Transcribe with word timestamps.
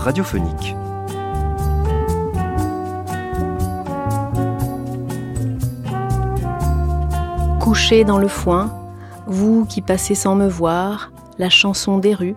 radiophonique. 0.00 0.74
Couché 7.60 8.04
dans 8.04 8.18
le 8.18 8.28
foin, 8.28 8.72
vous 9.26 9.66
qui 9.66 9.82
passez 9.82 10.14
sans 10.14 10.34
me 10.34 10.48
voir, 10.48 11.12
la 11.38 11.50
chanson 11.50 11.98
des 11.98 12.14
rues, 12.14 12.36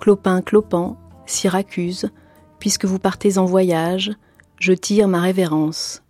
clopin 0.00 0.42
clopant, 0.42 0.96
Syracuse, 1.26 2.10
puisque 2.58 2.84
vous 2.84 2.98
partez 2.98 3.38
en 3.38 3.44
voyage, 3.44 4.12
je 4.60 4.72
tire 4.72 5.08
ma 5.08 5.20
révérence. 5.20 6.02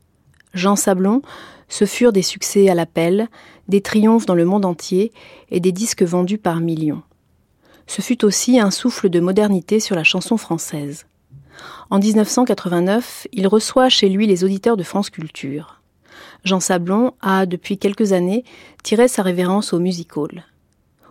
Jean 0.54 0.74
Sablon, 0.74 1.20
ce 1.68 1.84
furent 1.84 2.12
des 2.12 2.22
succès 2.22 2.68
à 2.70 2.74
l'appel, 2.74 3.28
des 3.68 3.80
triomphes 3.80 4.26
dans 4.26 4.34
le 4.34 4.44
monde 4.44 4.64
entier 4.64 5.12
et 5.50 5.60
des 5.60 5.72
disques 5.72 6.02
vendus 6.02 6.38
par 6.38 6.60
millions. 6.60 7.02
Ce 7.86 8.02
fut 8.02 8.24
aussi 8.24 8.58
un 8.58 8.70
souffle 8.70 9.08
de 9.08 9.20
modernité 9.20 9.80
sur 9.80 9.96
la 9.96 10.04
chanson 10.04 10.36
française. 10.36 11.06
En 11.90 11.98
1989, 11.98 13.28
il 13.32 13.46
reçoit 13.46 13.88
chez 13.88 14.08
lui 14.08 14.26
les 14.26 14.44
auditeurs 14.44 14.76
de 14.76 14.82
France 14.82 15.10
Culture. 15.10 15.80
Jean 16.44 16.60
Sablon 16.60 17.12
a, 17.20 17.46
depuis 17.46 17.78
quelques 17.78 18.12
années, 18.12 18.44
tiré 18.82 19.08
sa 19.08 19.22
révérence 19.22 19.72
au 19.72 19.78
music 19.78 20.16
hall. 20.16 20.44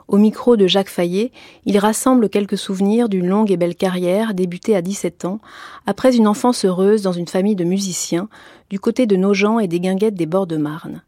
Au 0.07 0.17
micro 0.17 0.57
de 0.57 0.67
Jacques 0.67 0.89
Fayet, 0.89 1.31
il 1.66 1.77
rassemble 1.77 2.29
quelques 2.29 2.57
souvenirs 2.57 3.07
d'une 3.09 3.27
longue 3.27 3.51
et 3.51 3.57
belle 3.57 3.75
carrière 3.75 4.33
débutée 4.33 4.75
à 4.75 4.81
17 4.81 5.25
ans, 5.25 5.39
après 5.88 6.16
une 6.16 6.27
enfance 6.27 6.66
heureuse 6.66 7.01
dans 7.01 7.13
une 7.13 7.27
famille 7.27 7.55
de 7.55 7.63
musiciens, 7.63 8.27
du 8.69 8.79
côté 8.79 9.05
de 9.05 9.16
Nogent 9.16 9.59
et 9.59 9.67
des 9.67 9.79
guinguettes 9.79 10.16
des 10.16 10.25
bords 10.25 10.47
de 10.47 10.57
Marne. 10.57 11.01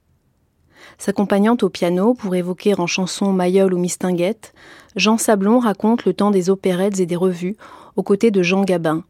S'accompagnant 0.98 1.58
au 1.62 1.70
piano 1.70 2.14
pour 2.14 2.36
évoquer 2.36 2.80
en 2.80 2.88
chanson 2.88 3.34
Mayol 3.34 3.74
ou 3.74 3.78
Mistinguette, 3.78 4.54
Jean 4.96 5.18
Sablon 5.18 5.60
raconte 5.60 6.06
le 6.06 6.14
temps 6.14 6.32
des 6.32 6.50
opérettes 6.50 7.00
et 7.00 7.06
des 7.06 7.16
revues 7.16 7.58
aux 7.96 8.04
côtés 8.04 8.32
de 8.32 8.42
Jean 8.42 8.64
Gabin, 8.64 9.04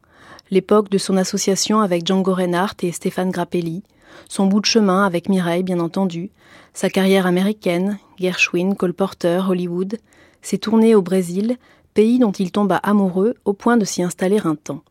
l'époque 0.49 0.89
de 0.89 0.97
son 0.97 1.15
association 1.15 1.79
avec 1.79 2.05
Django 2.05 2.33
Reinhardt 2.33 2.77
et 2.81 2.91
Stéphane 2.91 3.29
Grappelli, 3.29 3.83
son 4.27 4.47
bout 4.47 4.61
de 4.61 4.65
chemin 4.65 5.05
avec 5.05 5.29
Mireille 5.29 5.63
bien 5.63 5.79
entendu, 5.79 6.31
sa 6.73 6.89
carrière 6.89 7.27
américaine, 7.27 7.99
Gershwin, 8.19 8.73
Cole 8.75 8.93
Porter, 8.93 9.41
Hollywood, 9.47 9.97
ses 10.41 10.57
tournées 10.57 10.95
au 10.95 11.01
Brésil, 11.01 11.57
pays 11.93 12.19
dont 12.19 12.31
il 12.31 12.51
tomba 12.51 12.77
amoureux 12.77 13.35
au 13.45 13.53
point 13.53 13.77
de 13.77 13.85
s'y 13.85 14.01
installer 14.01 14.39
un 14.43 14.55
temps. 14.55 14.83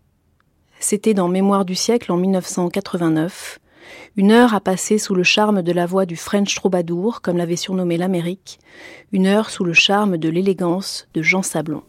C'était 0.78 1.14
dans 1.14 1.28
Mémoire 1.28 1.64
du 1.64 1.74
siècle 1.74 2.12
en 2.12 2.16
1989, 2.16 3.58
une 4.16 4.30
heure 4.30 4.54
à 4.54 4.60
passer 4.60 4.98
sous 4.98 5.14
le 5.14 5.22
charme 5.22 5.62
de 5.62 5.72
la 5.72 5.86
voix 5.86 6.06
du 6.06 6.16
French 6.16 6.54
troubadour, 6.54 7.20
comme 7.20 7.36
l'avait 7.36 7.56
surnommé 7.56 7.96
l'Amérique, 7.96 8.58
une 9.12 9.26
heure 9.26 9.50
sous 9.50 9.64
le 9.64 9.72
charme 9.72 10.18
de 10.18 10.28
l'élégance 10.28 11.08
de 11.14 11.22
Jean 11.22 11.42
Sablon. 11.42 11.82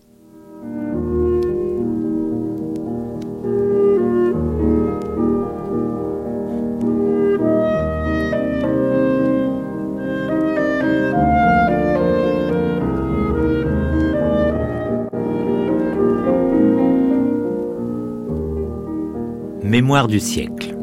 Mémoire 19.63 20.07
du 20.07 20.19
siècle. 20.19 20.74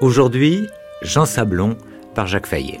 Aujourd'hui, 0.00 0.66
Jean 1.02 1.26
Sablon 1.26 1.76
par 2.14 2.26
Jacques 2.26 2.46
Fayet. 2.46 2.80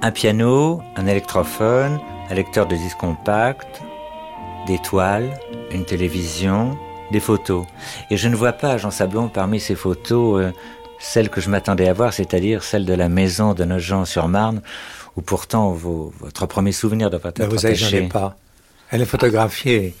Un 0.00 0.10
piano, 0.12 0.80
un 0.96 1.06
électrophone, 1.06 2.00
un 2.30 2.34
lecteur 2.34 2.66
de 2.66 2.74
disques 2.74 2.96
compact, 2.96 3.82
des 4.66 4.78
toiles, 4.78 5.38
une 5.72 5.84
télévision, 5.84 6.74
des 7.12 7.20
photos. 7.20 7.64
Et 8.10 8.16
je 8.16 8.28
ne 8.28 8.34
vois 8.34 8.52
pas, 8.52 8.76
Jean 8.78 8.90
Sablon, 8.90 9.28
parmi 9.28 9.60
ces 9.60 9.76
photos, 9.76 10.42
euh, 10.42 10.52
celle 10.98 11.28
que 11.28 11.40
je 11.40 11.48
m'attendais 11.48 11.88
à 11.88 11.92
voir, 11.92 12.12
c'est-à-dire 12.12 12.64
celle 12.64 12.84
de 12.84 12.94
la 12.94 13.08
maison 13.08 13.54
de 13.54 13.64
Nogent-sur-Marne, 13.64 14.62
où 15.16 15.22
pourtant 15.22 15.72
votre 15.72 16.46
premier 16.46 16.72
souvenir 16.72 17.10
doit 17.10 17.20
être 17.24 17.38
ben 17.38 17.48
Vous 17.48 17.58
savez, 17.58 17.74
je 17.74 17.94
ne 17.94 18.02
l'ai 18.02 18.08
pas. 18.08 18.36
Elle 18.90 19.02
est 19.02 19.06
photographiée 19.06 19.94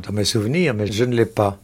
dans 0.00 0.12
mes 0.12 0.24
souvenirs, 0.24 0.74
mais 0.74 0.90
je 0.90 1.04
ne 1.04 1.14
l'ai 1.14 1.26
pas. 1.26 1.58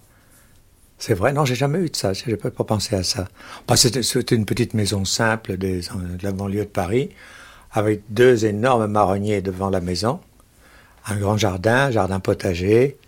C'est 0.98 1.14
vrai, 1.14 1.32
non, 1.32 1.44
j'ai 1.44 1.54
jamais 1.54 1.78
eu 1.78 1.88
de 1.88 1.96
ça, 1.96 2.12
je 2.12 2.28
n'ai 2.28 2.36
pas 2.36 2.50
pensé 2.50 2.94
à 2.94 3.02
ça. 3.02 3.26
Bah, 3.66 3.76
C'était 3.76 4.34
une 4.34 4.44
petite 4.44 4.74
maison 4.74 5.04
simple 5.04 5.56
de 5.56 5.80
la 6.22 6.32
banlieue 6.32 6.64
de 6.64 6.70
Paris, 6.70 7.10
avec 7.72 8.02
deux 8.10 8.44
énormes 8.44 8.86
marronniers 8.86 9.40
devant 9.40 9.70
la 9.70 9.80
maison, 9.80 10.20
un 11.06 11.16
grand 11.16 11.38
jardin, 11.38 11.90
jardin 11.90 12.20
potager, 12.20 12.98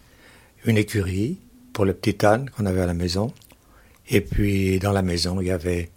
une 0.64 0.78
écurie, 0.78 1.38
pour 1.72 1.84
le 1.84 1.94
petit 1.94 2.24
âne 2.24 2.50
qu'on 2.50 2.66
avait 2.66 2.80
à 2.80 2.86
la 2.86 2.94
maison. 2.94 3.32
Et 4.08 4.20
puis 4.20 4.78
dans 4.78 4.92
la 4.92 5.02
maison, 5.02 5.40
il 5.40 5.46
y 5.46 5.50
avait 5.50 5.90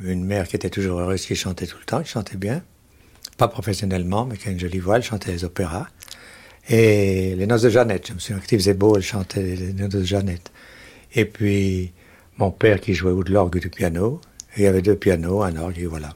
une 0.00 0.24
mère 0.24 0.48
qui 0.48 0.56
était 0.56 0.70
toujours 0.70 1.00
heureuse, 1.00 1.24
qui 1.26 1.36
chantait 1.36 1.66
tout 1.66 1.78
le 1.78 1.84
temps, 1.84 2.02
qui 2.02 2.10
chantait 2.10 2.36
bien. 2.36 2.62
Pas 3.36 3.48
professionnellement, 3.48 4.26
mais 4.26 4.36
qui 4.36 4.48
a 4.48 4.52
une 4.52 4.60
jolie 4.60 4.78
voix, 4.78 4.96
elle 4.96 5.02
chantait 5.02 5.32
les 5.32 5.44
opéras. 5.44 5.88
Et 6.68 7.34
les 7.36 7.46
noces 7.46 7.62
de 7.62 7.68
Jeannette, 7.68 8.08
je 8.08 8.12
me 8.14 8.18
souviens 8.18 8.38
que 8.38 8.44
Steve 8.44 8.76
beau, 8.76 8.96
elle 8.96 9.02
chantait 9.02 9.42
les 9.42 9.72
noces 9.72 9.90
de 9.90 10.02
Jeannette. 10.02 10.50
Et 11.14 11.24
puis 11.24 11.92
mon 12.36 12.50
père 12.50 12.80
qui 12.80 12.94
jouait 12.94 13.12
de 13.24 13.32
l'orgue 13.32 13.60
du 13.60 13.70
piano. 13.70 14.20
Il 14.56 14.62
y 14.62 14.66
avait 14.66 14.82
deux 14.82 14.96
pianos, 14.96 15.42
un 15.42 15.56
orgue, 15.56 15.78
et 15.78 15.86
voilà. 15.86 16.10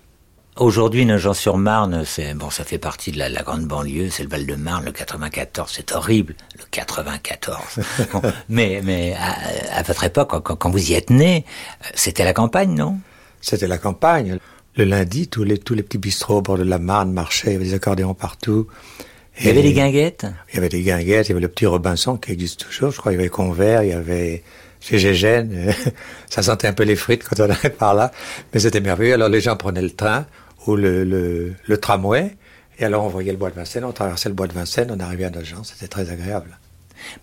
Aujourd'hui, 0.59 1.07
Nogent-sur-Marne, 1.07 2.03
c'est 2.05 2.35
bon, 2.35 2.51
ça 2.51 2.65
fait 2.65 2.79
partie 2.79 3.13
de 3.13 3.19
la, 3.19 3.31
grande 3.43 3.67
banlieue, 3.67 4.11
c'est 4.11 4.25
le 4.25 4.29
Val-de-Marne, 4.29 4.87
le 4.87 4.91
94, 4.91 5.71
c'est 5.73 5.93
horrible, 5.93 6.35
le 6.59 6.65
94. 6.69 7.61
mais 8.49 8.81
mais 8.83 9.15
à, 9.73 9.83
votre 9.85 10.03
époque, 10.03 10.31
quand, 10.59 10.71
vous 10.71 10.91
y 10.91 10.95
êtes 10.95 11.11
né, 11.11 11.45
c'était 11.95 12.25
la 12.25 12.33
campagne, 12.33 12.75
non? 12.75 12.99
C'était 13.41 13.69
la 13.69 13.79
campagne. 13.79 14.39
Le 14.75 14.85
lundi, 14.85 15.29
tous 15.29 15.45
les 15.45 15.59
tous 15.59 15.75
les 15.75 15.85
petits 15.85 15.99
bistrots 15.99 16.39
au 16.39 16.43
bord 16.43 16.59
de 16.59 16.65
la 16.65 16.79
Marne 16.79 17.13
marchaient, 17.13 17.51
il 17.51 17.53
y 17.53 17.57
avait 17.57 17.67
des 17.67 17.75
accordéons 17.75 18.15
partout. 18.15 18.67
il 19.39 19.47
y 19.47 19.51
avait 19.51 19.63
des 19.63 19.73
guinguettes? 19.73 20.27
Il 20.51 20.57
y 20.57 20.59
avait 20.59 20.69
des 20.69 20.83
guinguettes, 20.83 21.29
il 21.29 21.31
y 21.31 21.33
avait 21.33 21.41
le 21.41 21.49
petit 21.49 21.67
Robinson 21.67 22.17
qui 22.17 22.33
existe 22.33 22.67
toujours, 22.67 22.91
je 22.91 22.99
crois, 22.99 23.13
il 23.13 23.15
y 23.15 23.19
avait 23.19 23.29
Convert, 23.29 23.85
il 23.85 23.91
y 23.91 23.93
avait 23.93 24.43
chez 24.81 24.99
Gégène, 24.99 25.73
ça 26.29 26.43
sentait 26.43 26.67
un 26.67 26.73
peu 26.73 26.83
les 26.83 26.97
frites 26.97 27.23
quand 27.23 27.39
on 27.39 27.51
allait 27.51 27.71
par 27.71 27.95
là, 27.95 28.11
mais 28.53 28.59
c'était 28.59 28.81
merveilleux. 28.81 29.15
Alors 29.15 29.29
les 29.29 29.41
gens 29.41 29.57
prenaient 29.57 29.83
le 29.83 29.91
train, 29.91 30.27
ou 30.67 30.77
le, 30.77 31.05
le, 31.05 31.77
tramway. 31.79 32.37
Et 32.79 32.85
alors 32.85 33.05
on 33.05 33.09
voyait 33.09 33.33
le 33.33 33.39
bois 33.39 33.51
de 33.51 33.55
Vincennes, 33.55 33.85
on 33.85 33.93
traversait 33.93 34.29
le 34.29 34.35
bois 34.35 34.47
de 34.47 34.53
Vincennes, 34.53 34.91
on 34.95 35.01
arrivait 35.01 35.25
à 35.25 35.31
Nogent, 35.31 35.63
c'était 35.65 35.89
très 35.89 36.11
agréable. 36.11 36.59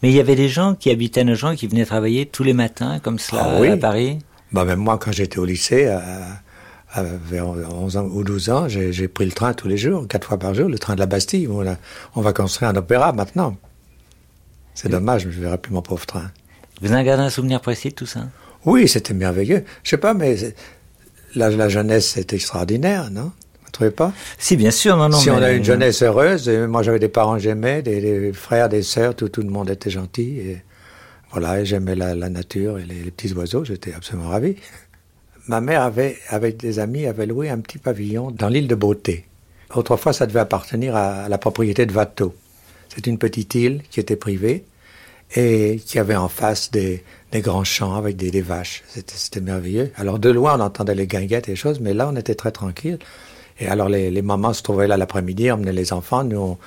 Mais 0.02 0.10
il 0.10 0.16
y 0.16 0.20
avait 0.20 0.36
des 0.36 0.50
gens 0.50 0.76
qui 0.76 0.90
habitaient 0.90 1.22
à 1.22 1.24
Nogent 1.24 1.56
qui 1.56 1.68
venaient 1.68 1.86
travailler 1.86 2.26
tous 2.26 2.44
les 2.44 2.54
matins 2.54 3.00
comme 3.00 3.20
cela 3.20 3.44
ah 3.46 3.74
à 3.74 3.78
Paris 3.78 4.20
bah, 4.52 4.66
Même 4.66 4.80
moi, 4.80 4.98
quand 4.98 5.12
j'étais 5.12 5.38
au 5.38 5.46
lycée, 5.46 5.88
à, 5.88 7.04
vers 7.04 7.48
11 7.48 7.98
ans 7.98 8.06
ou 8.06 8.24
12 8.24 8.50
ans, 8.50 8.68
j'ai 8.70 9.08
pris 9.08 9.26
le 9.26 9.32
train 9.32 9.54
tous 9.54 9.68
les 9.68 9.78
jours, 9.78 10.08
quatre 10.08 10.28
fois 10.28 10.40
par 10.40 10.54
jour, 10.54 10.70
le 10.70 10.80
train 10.80 10.96
de 10.96 11.00
la 11.00 11.06
Bastille. 11.06 11.48
On, 11.50 11.66
on 12.16 12.22
va 12.22 12.31
construire 12.31 12.70
un 12.70 12.76
opéra 12.76 13.12
maintenant. 13.12 13.58
C'est 14.74 14.90
dommage, 14.90 15.24
je 15.24 15.28
ne 15.28 15.44
verrai 15.44 15.58
plus 15.58 15.74
mon 15.74 15.81
pauvre 15.81 16.06
train. 16.06 16.31
Vous 16.81 16.94
en 16.94 17.04
gardé 17.04 17.24
un 17.24 17.30
souvenir 17.30 17.62
précis 17.62 17.90
de 17.90 17.96
tout 17.96 18.06
ça? 18.06 18.28
Oui, 18.66 18.88
c'était 18.88 19.14
merveilleux. 19.14 19.64
Je 19.84 19.92
sais 19.92 19.98
pas, 19.98 20.14
mais 20.14 20.36
la, 21.36 21.70
jeunesse, 21.70 22.14
c'est 22.16 22.34
extraordinaire, 22.34 23.12
non? 23.12 23.32
Vous 23.62 23.68
ne 23.68 23.72
trouvez 23.72 23.92
pas? 23.92 24.14
Si, 24.38 24.56
bien 24.56 24.72
sûr, 24.72 24.98
non, 24.98 25.10
non. 25.10 25.18
Si 25.18 25.30
on 25.30 25.42
a 25.42 25.52
une 25.52 25.64
jeunesse 25.64 26.02
heureuse, 26.02 26.50
moi 26.50 26.84
j'avais 26.84 27.00
des 27.00 27.10
parents 27.10 27.36
que 27.36 27.42
j'aimais, 27.42 27.82
des, 27.82 28.32
frères, 28.34 28.70
des 28.70 28.82
sœurs, 28.82 29.16
tout, 29.16 29.30
tout 29.30 29.42
le 29.42 29.50
monde 29.50 29.70
était 29.70 29.90
gentil. 29.90 30.40
Et 30.40 30.62
voilà, 31.32 31.64
j'aimais 31.64 31.96
la, 31.96 32.16
nature 32.30 32.80
et 32.80 32.86
les, 32.86 33.12
petits 33.12 33.34
oiseaux, 33.34 33.66
j'étais 33.66 33.94
absolument 33.94 34.30
ravi. 34.30 34.56
Ma 35.48 35.62
mère 35.62 35.82
avait, 35.82 36.18
avec 36.30 36.58
des 36.58 36.80
amis, 36.80 37.06
avait 37.06 37.26
loué 37.26 37.50
un 37.50 37.60
petit 37.60 37.78
pavillon 37.78 38.31
dans 38.31 38.50
l'île 38.50 38.68
de 38.68 38.76
Beauté. 38.76 39.26
Autrefois, 39.76 40.14
ça 40.14 40.26
devait 40.26 40.40
appartenir 40.40 40.96
à, 40.96 41.28
la 41.30 41.38
propriété 41.38 41.86
de 41.86 41.94
Watteau. 41.94 42.34
C'est 42.90 43.08
une 43.08 43.18
petite 43.18 43.54
île 43.56 43.81
qui 43.90 44.00
était 44.00 44.16
privée 44.16 44.64
et 45.36 45.81
qui 45.86 46.00
avait 46.00 46.16
en 46.16 46.30
face 46.30 46.72
des, 46.72 47.04
des 47.36 47.42
grands 47.42 47.66
champs 47.66 47.96
avec 47.96 48.16
des, 48.16 48.42
vaches. 48.42 48.82
C'était 48.88 49.42
merveilleux. 49.42 49.92
Alors 49.98 50.20
de 50.20 50.30
loin, 50.30 50.58
on 50.58 50.62
entendait 50.64 50.96
les 50.96 51.06
guinguettes 51.08 51.48
et 51.50 51.52
les 51.52 51.56
choses, 51.58 51.80
mais 51.82 51.94
là, 51.94 52.08
on 52.12 52.16
était 52.16 52.36
très 52.36 52.52
tranquille. 52.52 52.98
Et 53.60 53.68
alors 53.68 53.90
les, 53.90 54.10
les 54.10 54.22
mamans 54.22 54.54
se 54.54 54.64
trouvaient 54.64 54.88
là 54.88 54.96
l'après-midi, 54.96 55.52
emmenaient 55.52 55.74
les 55.74 55.92
enfants. 55.92 56.24
Nous, 56.24 56.38
on- 56.40 56.58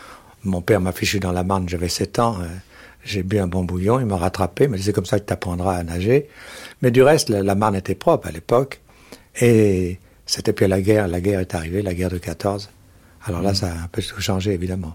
mon 0.44 0.60
père 0.60 0.80
m'a 0.80 0.92
fichu 0.92 1.20
dans 1.20 1.32
la 1.32 1.42
Marne, 1.42 1.68
j'avais 1.68 1.88
7 1.88 2.18
ans. 2.18 2.36
euh, 2.40 2.46
J'ai 3.04 3.22
bu 3.22 3.38
un 3.38 3.46
bon 3.46 3.64
bouillon, 3.64 3.98
il 3.98 4.06
m'a 4.06 4.16
rattrapé, 4.18 4.64
il 4.64 4.70
m'a 4.70 4.76
dit 4.76 4.82
c'est 4.82 4.92
comme 4.92 5.06
ça 5.06 5.18
que 5.18 5.24
tu 5.26 5.32
apprendras 5.32 5.76
à 5.76 5.82
nager. 5.82 6.28
Mais 6.82 6.90
du 6.90 7.02
reste, 7.02 7.28
la, 7.30 7.42
la 7.42 7.54
Marne 7.54 7.74
était 7.76 7.94
propre 7.94 8.28
à 8.28 8.30
l'époque. 8.30 8.80
Et 9.40 9.98
c'était 10.26 10.52
puis 10.52 10.68
la 10.68 10.80
guerre, 10.82 11.08
la 11.08 11.20
guerre 11.22 11.40
est 11.40 11.54
arrivée, 11.54 11.80
la 11.82 11.94
guerre 11.94 12.10
de 12.10 12.18
14. 12.18 12.68
Alors 13.24 13.40
là, 13.42 13.54
ça 13.54 13.66
a 13.68 13.84
un 13.84 13.88
peu 13.90 14.02
tout 14.02 14.20
changé, 14.20 14.52
évidemment. 14.52 14.94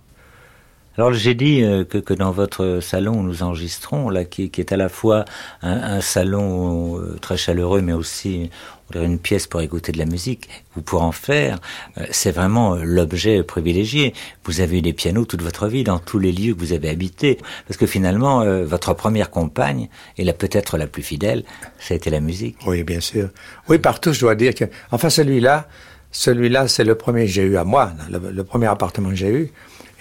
Alors 0.96 1.12
j'ai 1.12 1.34
dit 1.34 1.64
euh, 1.64 1.84
que, 1.84 1.98
que 1.98 2.14
dans 2.14 2.32
votre 2.32 2.80
salon 2.80 3.14
où 3.20 3.24
nous 3.24 3.42
enregistrons, 3.42 4.10
là, 4.10 4.26
qui, 4.26 4.52
qui 4.52 4.62
est 4.62 4.72
à 4.72 4.78
la 4.78 4.90
fois 4.90 5.26
un, 5.64 5.72
un 5.72 6.02
salon 6.02 7.00
euh, 7.00 7.18
très 7.20 7.36
chaleureux, 7.36 7.82
mais 7.82 7.94
aussi 7.94 8.52
on 8.90 8.94
dirait 8.94 9.06
une 9.06 9.18
pièce 9.18 9.48
pour 9.48 9.62
écouter 9.62 9.92
de 9.92 9.98
la 9.98 10.06
musique, 10.06 10.50
ou 10.78 10.82
pour 10.82 11.02
en 11.02 11.12
faire, 11.12 11.60
euh, 11.98 12.06
c'est 12.12 12.30
vraiment 12.30 12.76
l'objet 12.76 13.42
privilégié. 13.42 14.14
Vous 14.44 14.62
avez 14.62 14.78
eu 14.78 14.82
des 14.84 14.94
pianos 14.94 15.26
toute 15.26 15.42
votre 15.42 15.68
vie 15.68 15.84
dans 15.84 15.98
tous 15.98 16.20
les 16.20 16.32
lieux 16.32 16.54
que 16.54 16.60
vous 16.60 16.74
avez 16.74 16.90
habités, 16.90 17.40
parce 17.68 17.78
que 17.78 17.88
finalement, 17.88 18.46
votre 18.64 18.94
première 18.94 19.32
compagne, 19.32 19.90
et 20.20 20.24
la 20.24 20.34
peut-être 20.34 20.78
la 20.78 20.86
plus 20.86 21.02
fidèle, 21.02 21.44
ça 21.80 21.96
a 21.96 21.98
été 21.98 22.12
la 22.12 22.20
musique. 22.20 22.58
Oui, 22.68 22.84
bien 22.84 23.00
sûr. 23.00 23.30
Oui, 23.68 23.80
partout, 23.80 24.14
je 24.14 24.20
dois 24.20 24.36
dire 24.36 24.54
que. 24.54 24.66
Enfin, 24.92 25.10
celui-là, 25.10 25.68
celui-là, 26.12 26.68
c'est 26.68 26.84
le 26.84 26.96
premier 26.96 27.26
que 27.26 27.32
j'ai 27.32 27.44
eu 27.44 27.58
à 27.58 27.64
moi, 27.64 27.94
le 28.10 28.44
premier 28.44 28.68
appartement 28.68 29.10
que 29.10 29.16
j'ai 29.16 29.32
eu. 29.32 29.52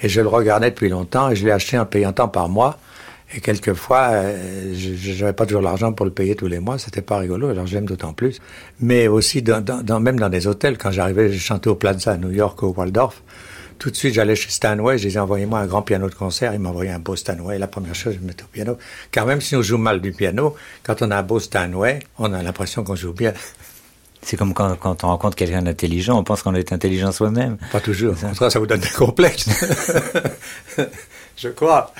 Et 0.03 0.09
je 0.09 0.21
le 0.21 0.29
regardais 0.29 0.71
depuis 0.71 0.89
longtemps 0.89 1.31
et 1.31 1.37
je 1.37 1.45
l'ai 1.45 1.53
acheté 1.53 1.79
en 1.79 1.87
payant 1.87 2.13
tant 2.13 2.29
par 2.29 2.49
mois. 2.49 2.79
Et 3.35 3.41
quelquefois, 3.41 4.09
euh, 4.13 4.75
je 4.75 5.21
n'avais 5.21 5.33
pas 5.33 5.47
toujours 5.47 5.63
l'argent 5.63 5.93
pour 5.93 6.05
le 6.05 6.13
payer 6.13 6.35
tous 6.35 6.49
les 6.49 6.59
mois. 6.59 6.79
C'était 6.79 7.01
pas 7.01 7.19
rigolo, 7.19 7.49
alors 7.49 7.67
je 7.67 7.75
l'aime 7.75 7.87
d'autant 7.87 8.13
plus. 8.13 8.41
Mais 8.81 9.09
aussi, 9.09 9.43
même 9.43 10.21
dans 10.21 10.29
des 10.29 10.47
hôtels, 10.47 10.77
quand 10.77 10.91
j'arrivais, 10.91 11.33
je 11.33 11.39
chantais 11.39 11.69
au 11.69 11.75
Plaza 11.75 12.13
à 12.13 12.17
New 12.19 12.31
York, 12.31 12.63
au 12.63 12.75
Waldorf. 12.77 13.23
Tout 13.79 13.91
de 13.91 13.97
suite, 13.97 14.15
j'allais 14.15 14.37
chez 14.37 14.51
Stanway, 14.51 14.99
je 14.99 15.09
disais, 15.09 15.19
envoyez-moi 15.19 15.59
un 15.61 15.67
grand 15.67 15.83
piano 15.83 16.09
de 16.09 16.15
concert. 16.15 16.53
Il 16.53 16.61
m'envoyait 16.61 16.93
un 16.93 16.99
beau 16.99 17.17
Stanway. 17.17 17.59
La 17.59 17.67
première 17.67 17.95
chose, 17.95 18.15
je 18.15 18.19
me 18.21 18.27
mettais 18.27 18.45
au 18.45 18.49
piano. 18.49 18.77
Car 19.11 19.27
même 19.27 19.41
si 19.41 19.57
on 19.57 19.63
joue 19.63 19.79
mal 19.79 20.01
du 20.01 20.13
piano, 20.13 20.55
quand 20.83 21.01
on 21.01 21.11
a 21.11 21.17
un 21.17 21.23
beau 21.23 21.41
Stanway, 21.41 22.01
on 22.19 22.33
a 22.33 22.43
l'impression 22.43 22.85
qu'on 22.85 22.97
joue 22.97 23.13
bien. 23.13 23.33
C'est 24.25 24.37
comme 24.37 24.55
quand, 24.55 24.77
quand 24.77 25.03
on 25.05 25.09
rencontre 25.09 25.37
quelqu'un 25.37 25.63
d'intelligent, 25.63 26.17
on 26.19 26.23
pense 26.25 26.43
qu'on 26.43 26.55
est 26.55 26.73
intelligent 26.73 27.11
soi-même. 27.13 27.57
Pas 27.73 27.81
toujours. 27.81 28.15
Ça. 28.17 28.59
Vous 28.59 28.67
donne 28.67 28.81
des 28.81 28.89
complexes. 28.91 29.49
je 31.37 31.49
crois. 31.49 31.93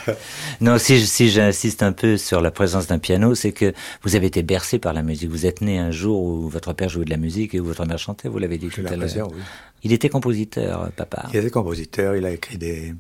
Non, 0.61 0.79
si, 0.79 1.05
si 1.07 1.31
j'insiste 1.31 1.83
un 1.83 1.93
peu 1.93 2.17
sur 2.17 2.41
la 2.41 2.51
présence 2.51 2.87
d'un 2.87 2.99
piano, 2.99 3.35
c'est 3.35 3.53
que 3.53 3.73
vous 4.03 4.15
avez 4.15 4.27
été 4.27 4.43
bercé 4.43 4.79
par 4.79 4.93
la 4.93 5.03
musique. 5.03 5.31
Vous 5.31 5.47
êtes 5.47 5.61
né 5.63 5.79
un 5.79 5.91
jour 5.91 6.23
où 6.23 6.49
votre 6.49 6.73
père 6.73 6.89
jouait 6.89 7.05
de 7.05 7.11
la 7.11 7.17
musique 7.17 7.55
et 7.55 7.61
où 7.61 7.65
votre 7.65 7.85
mère 7.87 7.99
chantait, 7.99 8.29
vous 8.29 8.39
l'avez 8.39 8.59
dit 8.59 8.69
tout 8.69 8.83
à 8.87 8.95
l'heure. 8.97 9.29
oui. 9.33 9.41
Il 9.85 9.93
était 9.93 10.09
compositeur, 10.09 10.91
papa. 10.97 11.27
Il 11.33 11.37
était 11.41 11.51
compositeur, 11.51 12.15
il 12.15 12.25
a 12.25 12.31
écrit 12.31 12.57
des... 12.57 12.95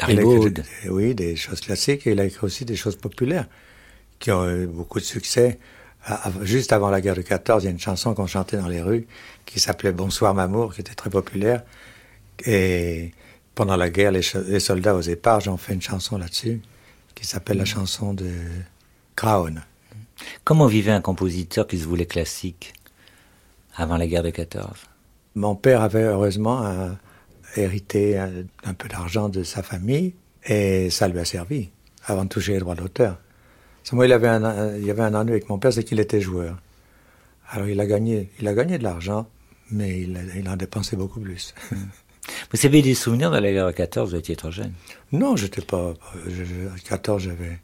La 0.00 0.10
il 0.10 0.18
a 0.18 0.22
écrit 0.22 0.32
Ribaude. 0.34 0.62
des- 0.84 0.90
oui, 0.90 1.14
des 1.14 1.36
choses 1.36 1.60
classiques, 1.62 2.06
et 2.06 2.12
il 2.12 2.20
a 2.20 2.24
écrit 2.26 2.44
aussi 2.44 2.66
des 2.66 2.76
choses 2.76 2.96
populaires 2.96 3.46
qui 4.18 4.30
ont 4.30 4.46
eu 4.50 4.66
beaucoup 4.66 5.00
de 5.00 5.04
succès. 5.04 5.58
À- 6.04 6.30
Juste 6.42 6.72
avant 6.72 6.90
la 6.90 7.00
guerre 7.00 7.14
de 7.14 7.22
14, 7.22 7.62
il 7.62 7.66
y 7.66 7.68
a 7.68 7.70
une 7.70 7.78
chanson 7.78 8.14
qu'on 8.14 8.26
chantait 8.26 8.56
dans 8.56 8.68
les 8.68 8.82
rues 8.82 9.06
qui 9.46 9.60
s'appelait 9.60 9.92
Bonsoir 9.92 10.34
Mamour, 10.34 10.74
qui 10.74 10.80
était 10.80 10.94
très 10.94 11.10
populaire. 11.10 11.62
Et 12.44 13.12
pendant 13.54 13.76
la 13.76 13.88
guerre, 13.90 14.10
les, 14.10 14.22
soldats 14.22 14.94
aux 14.96 15.00
éparges 15.02 15.48
ont 15.48 15.56
fait 15.56 15.74
une 15.74 15.82
chanson 15.82 16.18
là-dessus 16.18 16.60
qui 17.14 17.26
s'appelle 17.26 17.58
la 17.58 17.64
chanson 17.64 18.14
de 18.14 18.30
Crown. 19.14 19.62
Comment 20.44 20.66
vivait 20.66 20.92
un 20.92 21.00
compositeur 21.00 21.66
qui 21.66 21.78
se 21.78 21.84
voulait 21.84 22.06
classique 22.06 22.72
avant 23.76 23.96
la 23.96 24.06
guerre 24.06 24.22
de 24.22 24.30
14 24.30 24.70
Mon 25.34 25.54
père 25.54 25.82
avait 25.82 26.02
heureusement 26.04 26.64
un- 26.66 26.96
hérité 27.56 28.18
un, 28.18 28.30
un 28.64 28.74
peu 28.74 28.88
d'argent 28.88 29.28
de 29.28 29.42
sa 29.44 29.62
famille 29.62 30.14
et 30.46 30.88
ça 30.90 31.06
lui 31.06 31.18
a 31.18 31.24
servi 31.24 31.68
avant 32.06 32.24
de 32.24 32.28
toucher 32.30 32.54
les 32.54 32.58
droits 32.60 32.74
d'auteur. 32.74 33.18
C'est 33.84 33.94
Moi, 33.94 34.06
il, 34.06 34.12
avait 34.12 34.28
un, 34.28 34.76
il 34.76 34.84
y 34.84 34.90
avait 34.90 35.02
un 35.02 35.14
ennui 35.14 35.32
avec 35.32 35.48
mon 35.48 35.58
père, 35.58 35.72
c'est 35.72 35.84
qu'il 35.84 36.00
était 36.00 36.20
joueur. 36.20 36.56
Alors 37.50 37.68
il 37.68 37.78
a 37.80 37.86
gagné, 37.86 38.30
il 38.40 38.48
a 38.48 38.54
gagné 38.54 38.78
de 38.78 38.82
l'argent, 38.84 39.28
mais 39.70 40.00
il, 40.02 40.16
a- 40.16 40.36
il 40.38 40.48
en 40.48 40.56
dépensait 40.56 40.96
beaucoup 40.96 41.20
plus. 41.20 41.54
Vous 42.52 42.66
avez 42.66 42.82
des 42.82 42.94
souvenirs 42.94 43.30
de 43.32 43.38
la 43.38 43.50
guerre 43.52 43.66
de 43.66 43.72
14 43.72 44.10
Vous 44.10 44.16
étiez 44.16 44.36
trop 44.36 44.50
jeune? 44.50 44.72
non, 45.10 45.34
j'étais 45.36 45.60
pas. 45.62 45.94
je- 46.26 46.44
je- 46.44 46.68
à 46.74 46.78
14, 46.88 47.22
j'avais, 47.22 47.58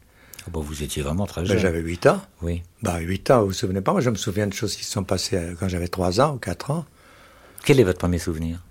Oh, 0.47 0.51
bon, 0.51 0.61
vous 0.61 0.83
étiez 0.83 1.03
vraiment 1.03 1.27
très 1.27 1.43
ben, 1.43 1.49
jeune. 1.49 1.59
j'avais 1.59 1.81
8 1.81 2.07
ans. 2.07 2.21
Oui. 2.43 2.63
Bah, 2.83 2.99
8 2.99 3.31
ans, 3.31 3.41
vous 3.43 3.49
vous 3.49 3.53
souvenez 3.53 3.81
pas? 3.81 3.93
Moi, 3.93 4.01
je 4.01 4.11
me 4.11 4.15
souviens 4.17 4.47
de 4.47 4.53
choses 4.53 4.75
qui 4.77 4.85
se 4.85 4.91
sont 4.93 5.05
passées 5.05 5.37
euh, 5.37 5.55
quand 5.59 5.69
j'avais 5.69 5.89
3 5.89 6.21
ans 6.21 6.35
ou 6.35 6.39
4 6.39 6.71
ans. 6.71 6.85
Quel 7.65 7.79
est 7.81 7.85
votre 7.85 7.99
premier 7.99 8.19
souvenir? 8.19 8.63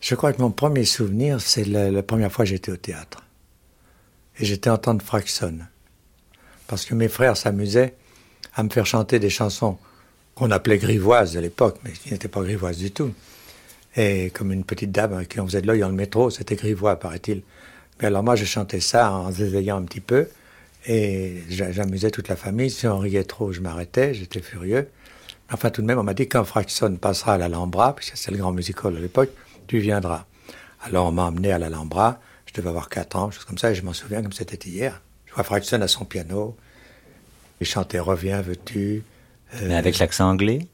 Je 0.00 0.14
crois 0.14 0.32
que 0.32 0.40
mon 0.40 0.50
premier 0.50 0.84
souvenir, 0.84 1.40
c'est 1.40 1.64
la, 1.64 1.90
la 1.90 2.02
première 2.02 2.30
fois 2.32 2.44
que 2.44 2.50
j'étais 2.50 2.70
au 2.72 2.76
théâtre. 2.76 3.22
Et 4.38 4.44
j'étais 4.44 4.70
entendre 4.70 5.02
Fraxon. 5.02 5.58
Parce 6.70 6.84
que 6.84 6.94
mes 6.94 7.08
frères 7.08 7.36
s'amusaient 7.36 7.94
à 8.54 8.62
me 8.62 8.68
faire 8.70 8.86
chanter 8.86 9.18
des 9.18 9.28
chansons 9.28 9.76
qu'on 10.36 10.52
appelait 10.52 10.78
grivoises 10.78 11.36
à 11.36 11.40
l'époque, 11.40 11.78
mais 11.82 11.90
qui 11.90 12.12
n'étaient 12.12 12.28
pas 12.28 12.42
grivoises 12.42 12.78
du 12.78 12.92
tout. 12.92 13.12
Et 13.96 14.30
comme 14.30 14.52
une 14.52 14.62
petite 14.62 14.92
dame 14.92 15.14
à 15.14 15.24
qui 15.24 15.40
on 15.40 15.46
faisait 15.46 15.62
de 15.62 15.66
l'œil 15.66 15.80
dans 15.80 15.88
le 15.88 15.96
métro, 15.96 16.30
c'était 16.30 16.54
grivois, 16.54 16.94
paraît-il. 16.94 17.42
Mais 18.00 18.06
alors 18.06 18.22
moi, 18.22 18.36
je 18.36 18.44
chantais 18.44 18.78
ça 18.78 19.10
en 19.12 19.32
zézayant 19.32 19.78
un 19.78 19.82
petit 19.82 20.00
peu. 20.00 20.28
Et 20.86 21.42
j'a- 21.48 21.72
j'amusais 21.72 22.12
toute 22.12 22.28
la 22.28 22.36
famille. 22.36 22.70
Si 22.70 22.86
on 22.86 23.00
riait 23.00 23.24
trop, 23.24 23.50
je 23.50 23.60
m'arrêtais, 23.60 24.14
j'étais 24.14 24.40
furieux. 24.40 24.88
Enfin, 25.52 25.70
tout 25.70 25.82
de 25.82 25.86
même, 25.88 25.98
on 25.98 26.04
m'a 26.04 26.14
dit 26.14 26.28
quand 26.28 26.44
Fraxon 26.44 26.94
passera 27.00 27.34
à 27.34 27.38
l'Alhambra, 27.38 27.96
puisque 27.96 28.16
c'est 28.16 28.30
le 28.30 28.36
grand 28.38 28.52
musical 28.52 28.96
à 28.96 29.00
l'époque, 29.00 29.30
tu 29.66 29.80
viendras. 29.80 30.24
Alors, 30.82 31.08
on 31.08 31.12
m'a 31.12 31.24
emmené 31.24 31.50
à 31.50 31.58
l'Alhambra. 31.58 32.20
Je 32.46 32.52
devais 32.54 32.68
avoir 32.68 32.88
4 32.88 33.16
ans, 33.16 33.32
chose 33.32 33.44
comme 33.44 33.58
ça, 33.58 33.72
et 33.72 33.74
je 33.74 33.82
m'en 33.82 33.92
souviens 33.92 34.22
comme 34.22 34.32
c'était 34.32 34.68
hier. 34.68 35.02
Je 35.30 35.34
vois 35.34 35.44
Fraxon 35.44 35.80
à 35.80 35.88
son 35.88 36.04
piano. 36.04 36.56
Il 37.60 37.66
chantait 37.66 37.98
Reviens, 38.00 38.40
veux-tu? 38.42 39.02
Euh, 39.54 39.58
Mais 39.68 39.74
avec 39.76 39.98
l'accent 39.98 40.28
anglais? 40.28 40.66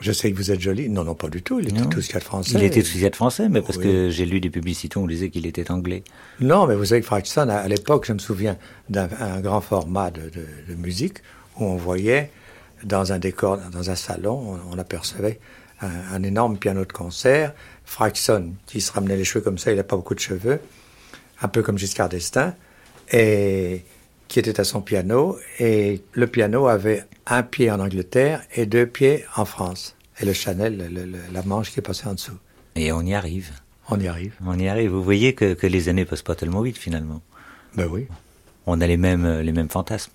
Je 0.00 0.12
sais 0.12 0.32
que 0.32 0.36
vous 0.36 0.50
êtes 0.50 0.60
joli. 0.60 0.88
Non, 0.88 1.04
non, 1.04 1.14
pas 1.14 1.28
du 1.28 1.42
tout. 1.42 1.60
Il 1.60 1.68
était 1.68 1.80
Non. 1.82 1.88
tout 1.90 2.00
ce 2.00 2.06
qu'il 2.06 2.14
y 2.14 2.16
a 2.16 2.20
de 2.20 2.24
français. 2.24 2.52
Il 2.54 2.62
était 2.64 2.82
tout 2.82 2.96
de 3.10 3.16
français, 3.16 3.48
mais 3.50 3.60
parce 3.60 3.76
Oui. 3.76 3.84
que 3.84 4.08
j'ai 4.10 4.24
lu 4.24 4.40
des 4.40 4.48
publicités 4.48 4.98
où 4.98 5.02
on 5.02 5.06
disait 5.06 5.28
qu'il 5.28 5.46
était 5.46 5.70
anglais. 5.70 6.02
Non, 6.40 6.66
mais 6.66 6.74
vous 6.74 6.86
savez 6.86 7.02
que 7.02 7.06
à, 7.50 7.58
à 7.58 7.68
l'époque, 7.68 8.06
je 8.06 8.14
me 8.14 8.18
souviens 8.18 8.56
d'un 8.88 9.08
un 9.20 9.40
grand 9.40 9.60
format 9.60 10.10
de, 10.10 10.22
de- 10.30 10.46
de 10.70 10.74
musique 10.74 11.18
où 11.58 11.64
on 11.64 11.76
voyait 11.76 12.30
dans 12.82 13.12
un 13.12 13.18
décor, 13.18 13.58
dans 13.70 13.90
un 13.90 13.94
salon, 13.94 14.58
on, 14.72 14.74
on 14.74 14.78
apercevait 14.78 15.38
un, 15.82 15.90
un 16.14 16.22
énorme 16.22 16.56
piano 16.56 16.86
de 16.86 16.92
concert, 16.92 17.52
Fraxon 17.84 18.54
qui 18.66 18.80
se 18.80 18.90
ramenait 18.92 19.16
les 19.16 19.24
cheveux 19.24 19.44
comme 19.44 19.58
ça, 19.58 19.70
il 19.70 19.76
n'a 19.76 19.84
pas 19.84 19.96
beaucoup 19.96 20.14
de 20.14 20.20
cheveux, 20.20 20.60
un 21.42 21.48
peu 21.48 21.62
comme 21.62 21.76
Giscard 21.76 22.08
d'Estaing, 22.08 22.54
et 23.12 23.82
qui 24.30 24.38
était 24.38 24.60
à 24.60 24.64
son 24.64 24.80
piano, 24.80 25.36
et 25.58 26.02
le 26.12 26.26
piano 26.28 26.68
avait 26.68 27.04
un 27.26 27.42
pied 27.42 27.68
en 27.70 27.80
Angleterre 27.80 28.42
et 28.54 28.64
deux 28.64 28.86
pieds 28.86 29.24
en 29.34 29.44
France, 29.44 29.96
et 30.20 30.24
le 30.24 30.32
Chanel, 30.32 30.78
le- 30.78 31.04
le- 31.04 31.18
la 31.32 31.42
manche 31.42 31.72
qui 31.72 31.80
est 31.80 31.82
passée 31.82 32.06
en 32.06 32.14
dessous. 32.14 32.38
Et 32.76 32.92
on 32.92 33.02
y 33.02 33.12
arrive. 33.12 33.50
On 33.88 33.98
y 33.98 34.06
arrive. 34.06 34.34
On 34.46 34.56
y 34.56 34.68
arrive. 34.68 34.92
Vous 34.92 35.02
voyez 35.02 35.34
que, 35.34 35.54
que 35.54 35.66
les 35.66 35.88
années 35.88 36.04
passent 36.04 36.22
pas 36.22 36.36
tellement 36.36 36.62
vite 36.62 36.78
finalement. 36.78 37.20
Ben 37.74 37.88
oui, 37.90 38.06
On 38.66 38.80
a 38.80 38.86
les 38.86 38.96
mêmes, 38.96 39.24
euh, 39.24 39.42
les 39.42 39.50
mêmes 39.52 39.68
fantasmes. 39.68 40.12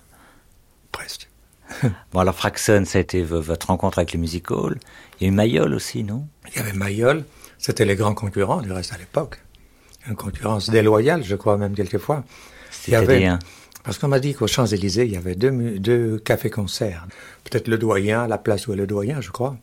presque. 0.92 1.28
Bon, 2.12 2.20
alors 2.20 2.34
Fraxon, 2.34 2.84
ça 2.86 2.96
a 2.98 3.00
été 3.02 3.22
votre 3.22 3.66
rencontre 3.66 3.98
avec 3.98 4.12
les 4.12 4.18
music 4.18 4.50
halls. 4.50 4.78
Il 5.20 5.24
y 5.24 5.26
a 5.26 5.32
eu 5.32 5.34
Mayol 5.34 5.74
aussi, 5.74 6.04
non? 6.04 6.26
Il 6.50 6.56
y 6.56 6.60
avait 6.60 6.72
Mayol, 6.72 7.24
c'était 7.58 7.84
les 7.84 7.96
grands 7.96 8.14
concurrents 8.14 8.62
du 8.62 8.72
reste 8.72 8.92
à 8.94 8.98
l'époque. 8.98 9.42
Une 10.08 10.14
concurrence 10.16 10.70
déloyale, 10.70 11.22
je 11.24 11.34
crois 11.36 11.58
même 11.58 11.74
quelquefois. 11.74 12.24
Il 12.86 12.92
y 12.92 12.96
avait, 12.96 13.28
parce 13.86 13.98
qu'on 13.98 14.08
m'a 14.08 14.18
dit 14.20 14.34
qu'aux 14.34 14.46
Champs-Élysées, 14.48 15.06
il 15.06 15.12
y 15.12 15.16
avait 15.16 15.34
deux, 15.36 16.18
cafés-concerts. 16.18 17.06
Peut-être 17.44 17.68
le 17.68 17.78
Doyen, 17.78 18.26
la 18.26 18.36
place 18.36 18.66
où 18.66 18.72
est 18.72 18.76
le 18.76 18.86
Doyen, 18.86 19.20
je 19.20 19.30
crois, 19.30 19.56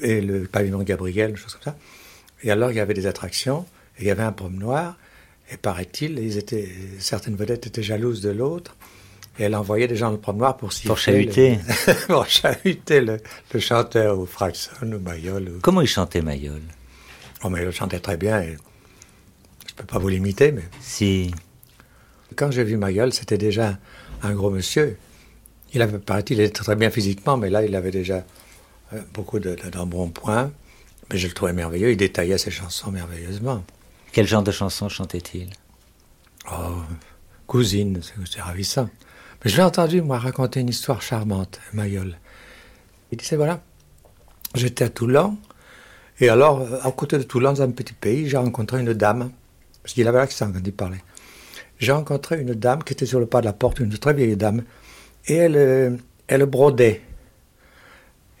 et 0.00 0.20
le 0.20 0.44
pavillon 0.44 0.82
Gabriel, 0.82 1.30
une 1.30 1.36
chose 1.36 1.54
comme 1.54 1.72
ça. 1.72 1.76
Et 2.44 2.50
alors, 2.50 2.70
il 2.70 2.76
y 2.76 2.80
avait 2.80 2.94
des 2.94 3.06
attractions, 3.06 3.66
et 3.98 4.02
il 4.02 4.06
y 4.06 4.10
avait 4.10 4.22
un 4.22 4.32
promenoir, 4.32 4.96
et 5.50 5.56
paraît-il, 5.56 6.18
ils 6.18 6.36
étaient, 6.38 6.68
certaines 6.98 7.34
vedettes 7.36 7.66
étaient 7.66 7.82
jalouses 7.82 8.20
de 8.20 8.30
l'autre, 8.30 8.76
et 9.38 9.44
elle 9.44 9.54
envoyait 9.56 9.88
des 9.88 9.96
gens 9.96 10.06
dans 10.08 10.12
le 10.12 10.18
promenoir 10.20 10.56
pour 10.58 10.72
siffler. 10.72 10.88
Pour 10.88 10.98
chahuter. 10.98 11.58
le- 11.86 12.06
pour 12.08 12.26
chahuter 12.26 13.00
le, 13.00 13.16
le 13.54 13.60
chanteur, 13.60 14.18
ou 14.18 14.26
Fraxon, 14.26 14.92
ou 14.92 14.98
Mayol. 14.98 15.48
Ou... 15.48 15.58
Comment 15.62 15.80
il 15.80 15.86
chantait 15.88 16.20
Mayol? 16.20 16.60
Oh, 17.44 17.48
Mayol 17.48 17.72
chantait 17.72 17.98
très 18.00 18.18
bien, 18.18 18.42
et 18.42 18.56
je 19.68 19.74
peux 19.74 19.84
pas 19.86 19.98
vous 19.98 20.08
l'imiter, 20.08 20.52
mais 20.52 20.64
Si. 20.82 21.30
Quand 22.32 22.50
j'ai 22.50 22.64
vu 22.64 22.76
Mayol, 22.76 23.12
c'était 23.12 23.38
déjà 23.38 23.78
un 24.22 24.32
gros 24.34 24.50
monsieur. 24.50 24.96
Il 25.74 25.82
avait, 25.82 25.98
paraît-il, 25.98 26.40
était 26.40 26.52
très 26.62 26.76
bien 26.76 26.90
physiquement, 26.90 27.36
mais 27.36 27.50
là, 27.50 27.64
il 27.64 27.74
avait 27.76 27.90
déjà 27.90 28.24
euh, 28.92 29.00
beaucoup 29.14 29.38
de- 29.38 29.54
de- 29.54 29.70
d'embonpoint. 29.70 30.50
Mais 31.10 31.18
je 31.18 31.26
le 31.28 31.32
trouvais 31.34 31.52
merveilleux. 31.52 31.90
Il 31.92 31.96
détaillait 31.96 32.38
ses 32.38 32.50
chansons 32.50 32.90
merveilleusement. 32.90 33.64
Quel 34.12 34.26
genre 34.26 34.42
de 34.42 34.50
chanson 34.52 34.88
chantait-il? 34.88 35.48
Oh, 36.50 36.76
cousine, 37.46 38.00
c'est 38.30 38.40
ravissant. 38.40 38.88
Mais 39.44 39.50
je 39.50 39.56
l'ai 39.56 39.62
entendu, 39.62 40.02
moi, 40.02 40.18
raconter 40.18 40.60
une 40.60 40.68
histoire 40.68 41.00
charmante, 41.02 41.60
Mayol. 41.72 42.18
Il 43.10 43.18
disait, 43.18 43.36
voilà, 43.36 43.60
j'étais 44.54 44.84
à 44.84 44.88
Toulon, 44.90 45.38
Et 46.20 46.28
alors, 46.28 46.66
à 46.84 46.92
côté 46.92 47.18
de 47.18 47.22
Toulon, 47.24 47.52
dans 47.52 47.62
un 47.62 47.70
petit 47.70 47.94
pays, 47.94 48.28
j'ai 48.28 48.36
rencontré 48.36 48.80
une 48.80 48.92
dame, 48.92 49.32
parce 49.82 49.94
qu'il 49.94 50.06
avait 50.06 50.18
l'accent 50.18 50.52
quand 50.52 50.60
il 50.64 50.72
parlait. 50.72 51.02
J'ai 51.82 51.90
rencontré 51.90 52.40
une 52.40 52.54
dame 52.54 52.84
qui 52.84 52.92
était 52.92 53.06
sur 53.06 53.18
le 53.18 53.26
pas 53.26 53.40
de 53.40 53.46
la 53.46 53.52
porte, 53.52 53.80
une 53.80 53.90
très 53.98 54.14
vieille 54.14 54.36
dame, 54.36 54.62
et 55.26 55.34
elle, 55.34 55.56
euh, 55.56 55.96
elle 56.28 56.46
brodait. 56.46 57.00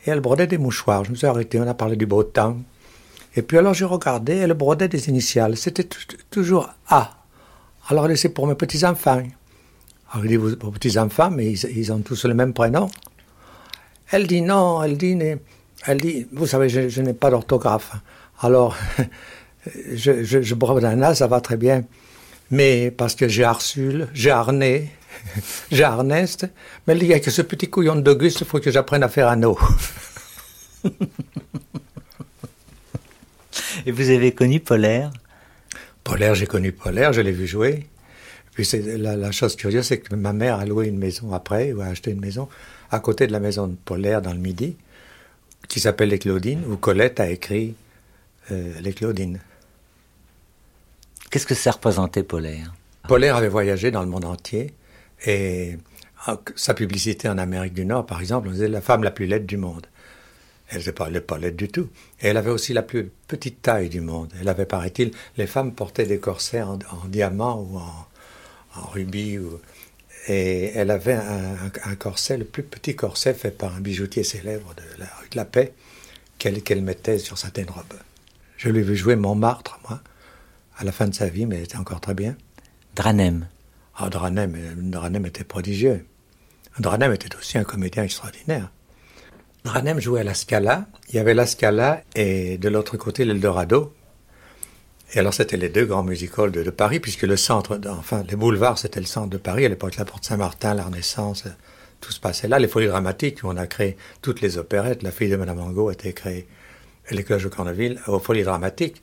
Et 0.06 0.10
elle 0.10 0.20
brodait 0.20 0.46
des 0.46 0.58
mouchoirs. 0.58 1.04
Je 1.04 1.10
me 1.10 1.16
suis 1.16 1.26
arrêté, 1.26 1.58
on 1.58 1.66
a 1.66 1.74
parlé 1.74 1.96
du 1.96 2.06
beau 2.06 2.22
temps. 2.22 2.58
Et 3.34 3.42
puis 3.42 3.58
alors 3.58 3.74
j'ai 3.74 3.84
regardé, 3.84 4.36
elle 4.36 4.54
brodait 4.54 4.86
des 4.86 5.08
initiales. 5.08 5.56
C'était 5.56 5.88
toujours 6.30 6.72
A. 6.88 7.16
Alors 7.88 8.06
c'est 8.14 8.28
pour 8.28 8.46
mes 8.46 8.54
petits-enfants. 8.54 9.24
Alors 10.12 10.24
il 10.24 10.28
dit, 10.28 10.36
vos 10.36 10.70
petits-enfants, 10.70 11.32
mais 11.32 11.50
ils, 11.50 11.92
ont 11.92 11.98
tous 11.98 12.26
le 12.26 12.34
même 12.34 12.52
prénom. 12.52 12.88
Elle 14.12 14.28
dit 14.28 14.42
non, 14.42 14.84
elle 14.84 14.96
dit, 14.96 15.18
elle 15.86 16.00
dit 16.00 16.28
vous 16.30 16.46
savez, 16.46 16.68
je, 16.68 17.00
n'ai 17.00 17.12
pas 17.12 17.30
d'orthographe. 17.30 17.96
Alors, 18.40 18.76
je, 19.92 20.22
je, 20.22 20.42
je 20.42 20.54
brode 20.54 20.84
un 20.84 21.02
A, 21.02 21.16
ça 21.16 21.26
va 21.26 21.40
très 21.40 21.56
bien. 21.56 21.82
Mais 22.52 22.90
parce 22.90 23.14
que 23.14 23.26
j'ai 23.28 23.44
Arsule, 23.44 24.08
j'ai 24.12 24.30
Arné, 24.30 24.90
j'ai 25.72 25.84
Ernest, 25.84 26.46
mais 26.86 26.94
il 26.98 27.06
y 27.06 27.14
a 27.14 27.20
que 27.20 27.30
ce 27.30 27.40
petit 27.40 27.70
couillon 27.70 27.96
d'Auguste, 27.96 28.40
il 28.40 28.46
faut 28.46 28.60
que 28.60 28.70
j'apprenne 28.70 29.02
à 29.02 29.08
faire 29.08 29.28
un 29.28 29.42
O. 29.42 29.58
Et 33.86 33.90
vous 33.90 34.10
avez 34.10 34.32
connu 34.32 34.60
Polaire? 34.60 35.10
Polaire, 36.04 36.34
j'ai 36.34 36.46
connu 36.46 36.72
Polaire, 36.72 37.14
je 37.14 37.22
l'ai 37.22 37.32
vu 37.32 37.46
jouer. 37.46 37.86
Puis 38.52 38.68
la, 38.98 39.16
la, 39.16 39.32
chose 39.32 39.56
curieuse, 39.56 39.86
c'est 39.86 40.00
que 40.00 40.14
ma 40.14 40.34
mère 40.34 40.58
a 40.58 40.66
loué 40.66 40.88
une 40.88 40.98
maison 40.98 41.32
après, 41.32 41.72
ou 41.72 41.80
a 41.80 41.86
acheté 41.86 42.10
une 42.10 42.20
maison, 42.20 42.50
à 42.90 43.00
côté 43.00 43.26
de 43.26 43.32
la 43.32 43.40
maison 43.40 43.66
de 43.66 43.76
Polaire 43.82 44.20
dans 44.20 44.34
le 44.34 44.38
Midi, 44.38 44.76
qui 45.68 45.80
s'appelle 45.80 46.10
Les 46.10 46.18
Claudines, 46.18 46.64
où 46.68 46.76
Colette 46.76 47.18
a 47.18 47.30
écrit 47.30 47.74
euh, 48.50 48.74
Les 48.82 48.92
Claudines. 48.92 49.40
Qu'est-ce 51.32 51.46
que 51.46 51.54
ça 51.54 51.70
représentait 51.70 52.24
Polaire? 52.24 52.74
Polaire 53.08 53.36
avait 53.36 53.48
voyagé 53.48 53.90
dans 53.90 54.02
le 54.02 54.06
monde 54.06 54.26
entier 54.26 54.74
et 55.24 55.78
ah, 56.26 56.38
sa 56.56 56.74
publicité 56.74 57.26
en 57.26 57.38
Amérique 57.38 57.72
du 57.72 57.86
Nord, 57.86 58.04
par 58.04 58.20
exemple, 58.20 58.48
on 58.48 58.50
disait 58.50 58.68
la 58.68 58.82
femme 58.82 59.02
la 59.02 59.10
plus 59.10 59.24
laide 59.24 59.46
du 59.46 59.56
monde. 59.56 59.86
Elle 60.68 60.80
n'était 60.80 60.92
pas, 60.92 61.08
pas 61.22 61.38
laide 61.38 61.56
du 61.56 61.68
tout. 61.68 61.88
Et 62.20 62.28
elle 62.28 62.36
avait 62.36 62.50
aussi 62.50 62.74
la 62.74 62.82
plus 62.82 63.10
petite 63.28 63.62
taille 63.62 63.88
du 63.88 64.02
monde. 64.02 64.30
Elle 64.38 64.48
avait, 64.50 64.66
paraît-il, 64.66 65.12
les 65.38 65.46
femmes 65.46 65.72
portaient 65.72 66.04
des 66.04 66.18
corsets 66.18 66.60
en, 66.60 66.78
diamant 67.08 67.62
ou 67.62 67.78
en, 67.78 68.86
rubis. 68.88 69.38
et 70.28 70.72
elle 70.74 70.90
avait 70.90 71.14
un, 71.14 71.94
corset, 71.98 72.36
le 72.36 72.44
plus 72.44 72.62
petit 72.62 72.94
corset 72.94 73.32
fait 73.32 73.56
par 73.56 73.74
un 73.74 73.80
bijoutier 73.80 74.22
célèbre 74.22 74.74
de 74.74 75.00
la 75.00 75.06
rue 75.06 75.30
de 75.30 75.36
la 75.36 75.46
Paix, 75.46 75.72
qu'elle 76.36 76.82
mettait 76.82 77.18
sur 77.18 77.38
sa 77.38 77.48
robe. 77.48 77.98
Je 78.58 78.68
lui 78.68 78.80
ai 78.80 78.82
vu 78.82 78.96
jouer 78.96 79.16
Montmartre, 79.16 79.80
moi, 79.88 80.02
à 80.76 80.84
la 80.84 80.92
fin 80.92 81.06
de 81.06 81.14
sa 81.14 81.28
vie, 81.28 81.46
mais 81.46 81.56
elle 81.56 81.64
était 81.64 81.76
encore 81.76 82.00
très 82.00 82.14
bien. 82.14 82.36
Dranem. 82.94 83.46
Ah, 83.96 84.08
Dranem, 84.08 84.56
Dranem 84.90 85.26
était 85.26 85.44
prodigieux. 85.44 86.06
Dranem 86.78 87.12
était 87.12 87.34
aussi 87.36 87.58
un 87.58 87.64
comédien 87.64 88.04
extraordinaire. 88.04 88.70
Dranem 89.64 90.00
jouait 90.00 90.20
à 90.20 90.24
la 90.24 90.34
Scala. 90.34 90.86
Il 91.08 91.16
y 91.16 91.18
avait 91.18 91.34
la 91.34 91.46
Scala 91.46 92.02
et 92.14 92.58
de 92.58 92.68
l'autre 92.68 92.96
côté 92.96 93.24
l'Eldorado. 93.24 93.94
Et 95.14 95.18
alors 95.18 95.34
c'était 95.34 95.58
les 95.58 95.68
deux 95.68 95.84
grands 95.84 96.02
musicals 96.02 96.50
de, 96.50 96.70
Paris, 96.70 96.98
puisque 96.98 97.22
le 97.22 97.36
centre, 97.36 97.78
enfin 97.86 98.24
les 98.28 98.36
boulevards, 98.36 98.78
c'était 98.78 99.00
le 99.00 99.06
centre 99.06 99.28
de 99.28 99.36
Paris. 99.36 99.66
À 99.66 99.68
l'époque, 99.68 99.96
la 99.96 100.06
Porte 100.06 100.24
Saint-Martin, 100.24 100.74
la 100.74 100.84
Renaissance, 100.84 101.44
tout 102.00 102.12
se 102.12 102.18
passait 102.18 102.48
là. 102.48 102.58
Les 102.58 102.66
Folies 102.66 102.86
dramatiques, 102.86 103.44
où 103.44 103.48
on 103.48 103.56
a 103.56 103.66
créé 103.66 103.98
toutes 104.22 104.40
les 104.40 104.56
opérettes. 104.56 105.02
La 105.02 105.10
fille 105.10 105.28
de 105.28 105.36
Madame 105.36 105.60
Angot 105.60 105.90
a 105.90 105.92
été 105.92 106.14
créée, 106.14 106.48
et 107.10 107.14
les 107.14 107.24
cloches 107.24 107.44
de 107.44 107.48
Corneville, 107.48 108.00
aux 108.06 108.18
Folies 108.18 108.42
dramatiques, 108.42 109.02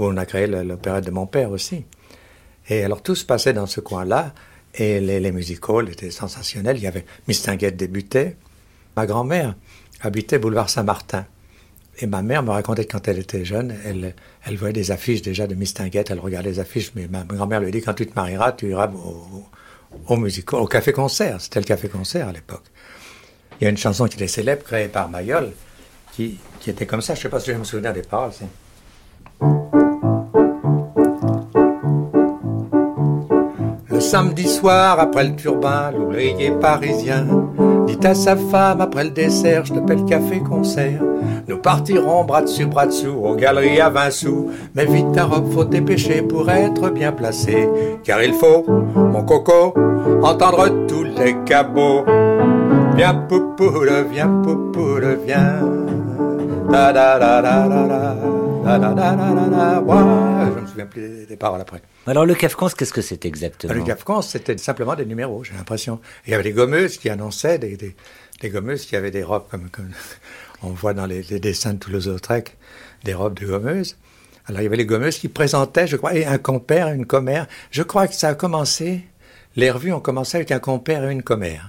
où 0.00 0.06
on 0.06 0.16
a 0.16 0.26
créé 0.26 0.46
l'opérette 0.46 1.04
de 1.04 1.10
mon 1.10 1.26
père 1.26 1.50
aussi. 1.50 1.84
Et 2.68 2.82
alors 2.82 3.02
tout 3.02 3.14
se 3.14 3.24
passait 3.24 3.52
dans 3.52 3.66
ce 3.66 3.80
coin-là, 3.80 4.32
et 4.74 5.00
les, 5.00 5.20
les 5.20 5.52
étaient 5.52 6.10
sensationnels. 6.10 6.76
Il 6.78 6.82
y 6.82 6.86
avait 6.86 7.04
Mistinguette 7.28 7.76
débutait. 7.76 8.36
Ma 8.96 9.06
grand-mère 9.06 9.54
habitait 10.00 10.38
boulevard 10.38 10.70
Saint-Martin. 10.70 11.26
Et 11.98 12.06
ma 12.06 12.22
mère 12.22 12.42
me 12.42 12.50
racontait 12.50 12.86
que 12.86 12.92
quand 12.92 13.08
elle 13.08 13.18
était 13.18 13.44
jeune, 13.44 13.74
elle, 13.84 14.56
voyait 14.56 14.72
des 14.72 14.90
affiches 14.90 15.22
déjà 15.22 15.46
de 15.46 15.54
Mistinguette, 15.54 16.10
elle 16.10 16.20
regardait 16.20 16.50
les 16.50 16.60
affiches, 16.60 16.92
mais 16.94 17.08
ma 17.08 17.24
grand-mère 17.24 17.60
lui 17.60 17.70
dit 17.70 17.82
quand 17.82 17.94
tu 17.94 18.06
te 18.06 18.14
marieras, 18.14 18.52
tu 18.52 18.70
iras 18.70 18.88
au, 18.88 19.44
au, 20.08 20.28
au 20.52 20.66
café-concert. 20.66 21.40
C'était 21.40 21.60
le 21.60 21.66
café-concert 21.66 22.28
à 22.28 22.32
l'époque. 22.32 22.64
Il 23.60 23.64
y 23.64 23.66
a 23.66 23.70
une 23.70 23.76
chanson 23.76 24.06
qui 24.06 24.16
était 24.16 24.28
célèbre, 24.28 24.62
créée 24.62 24.88
par 24.88 25.10
Mayol, 25.10 25.50
qui, 26.12 26.38
qui 26.60 26.70
était 26.70 26.86
comme 26.86 27.02
ça. 27.02 27.14
Je 27.14 27.18
ne 27.18 27.22
sais 27.24 27.28
pas 27.28 27.40
si 27.40 27.50
je 27.50 27.56
me 27.56 27.64
souviens 27.64 27.92
des 27.92 28.02
paroles. 28.02 28.32
Samedi 34.10 34.48
soir 34.48 34.98
après 34.98 35.22
le 35.22 35.36
turbin, 35.36 35.92
l'ouvrier 35.96 36.50
parisien 36.60 37.24
dit 37.86 38.04
à 38.04 38.12
sa 38.12 38.34
femme 38.34 38.80
après 38.80 39.04
le 39.04 39.10
dessert, 39.10 39.64
je 39.64 39.74
t'appelle 39.74 40.04
café-concert. 40.04 41.00
Nous 41.46 41.58
partirons 41.58 42.24
bras 42.24 42.42
dessus, 42.42 42.66
bras 42.66 42.86
dessous, 42.86 43.14
aux 43.22 43.36
galeries 43.36 43.80
à 43.80 43.88
20 43.88 44.10
sous. 44.10 44.50
Mais 44.74 44.84
vite 44.86 45.12
ta 45.12 45.26
robe, 45.26 45.52
faut 45.52 45.64
dépêcher 45.64 46.22
pour 46.22 46.50
être 46.50 46.90
bien 46.90 47.12
placé. 47.12 47.68
Car 48.02 48.20
il 48.20 48.32
faut, 48.32 48.64
mon 48.68 49.22
coco, 49.22 49.74
entendre 50.24 50.86
tous 50.88 51.04
les 51.04 51.36
cabots. 51.44 52.04
Viens 52.96 53.14
poupoule, 53.14 54.06
viens 54.10 54.42
poupoule, 54.42 55.18
viens. 55.24 55.60
Da 56.68 56.92
da 56.92 57.16
da 57.16 57.40
da 57.40 57.68
da. 57.68 58.39
Je 58.62 60.56
ne 60.56 60.60
me 60.60 60.66
souviens 60.66 60.86
plus 60.86 61.26
des, 61.26 61.36
paroles 61.36 61.60
après. 61.60 61.80
Alors 62.06 62.26
le 62.26 62.34
CAFCONS, 62.34 62.70
qu'est-ce 62.76 62.92
que 62.92 63.00
c'était 63.00 63.28
exactement? 63.28 63.72
Le 63.72 63.82
CAFCONS, 63.82 64.22
c'était 64.22 64.56
simplement 64.58 64.94
des 64.94 65.06
numéros, 65.06 65.44
j'ai 65.44 65.54
l'impression. 65.54 66.00
Il 66.26 66.32
y 66.32 66.34
avait 66.34 66.42
des 66.42 66.52
gommeuses 66.52 66.98
qui 66.98 67.08
annonçaient, 67.08 67.58
des, 67.58 67.76
des, 67.76 68.50
gommeuses 68.50 68.84
qui 68.86 68.96
avaient 68.96 69.10
des 69.10 69.22
robes 69.22 69.44
comme, 69.50 69.68
on 70.62 70.68
voit 70.70 70.94
dans 70.94 71.06
les, 71.06 71.22
dessins 71.22 71.74
de 71.74 71.78
Toulouse-Lautrec, 71.78 72.56
des 73.04 73.14
robes 73.14 73.38
de 73.38 73.46
gommeuses. 73.46 73.96
Alors 74.46 74.60
il 74.60 74.64
y 74.64 74.66
avait 74.66 74.76
les 74.76 74.86
gommeuses 74.86 75.18
qui 75.18 75.28
présentaient, 75.28 75.86
je 75.86 75.96
crois, 75.96 76.14
et 76.14 76.26
un 76.26 76.38
compère 76.38 76.88
une 76.88 77.06
commère. 77.06 77.46
Je 77.70 77.82
crois 77.82 78.08
que 78.08 78.14
ça 78.14 78.28
a 78.28 78.34
commencé, 78.34 79.04
les 79.56 79.70
revues 79.70 79.92
ont 79.92 80.00
commencé 80.00 80.36
avec 80.36 80.50
un 80.50 80.58
compère 80.58 81.08
et 81.08 81.12
une 81.12 81.22
commère. 81.22 81.68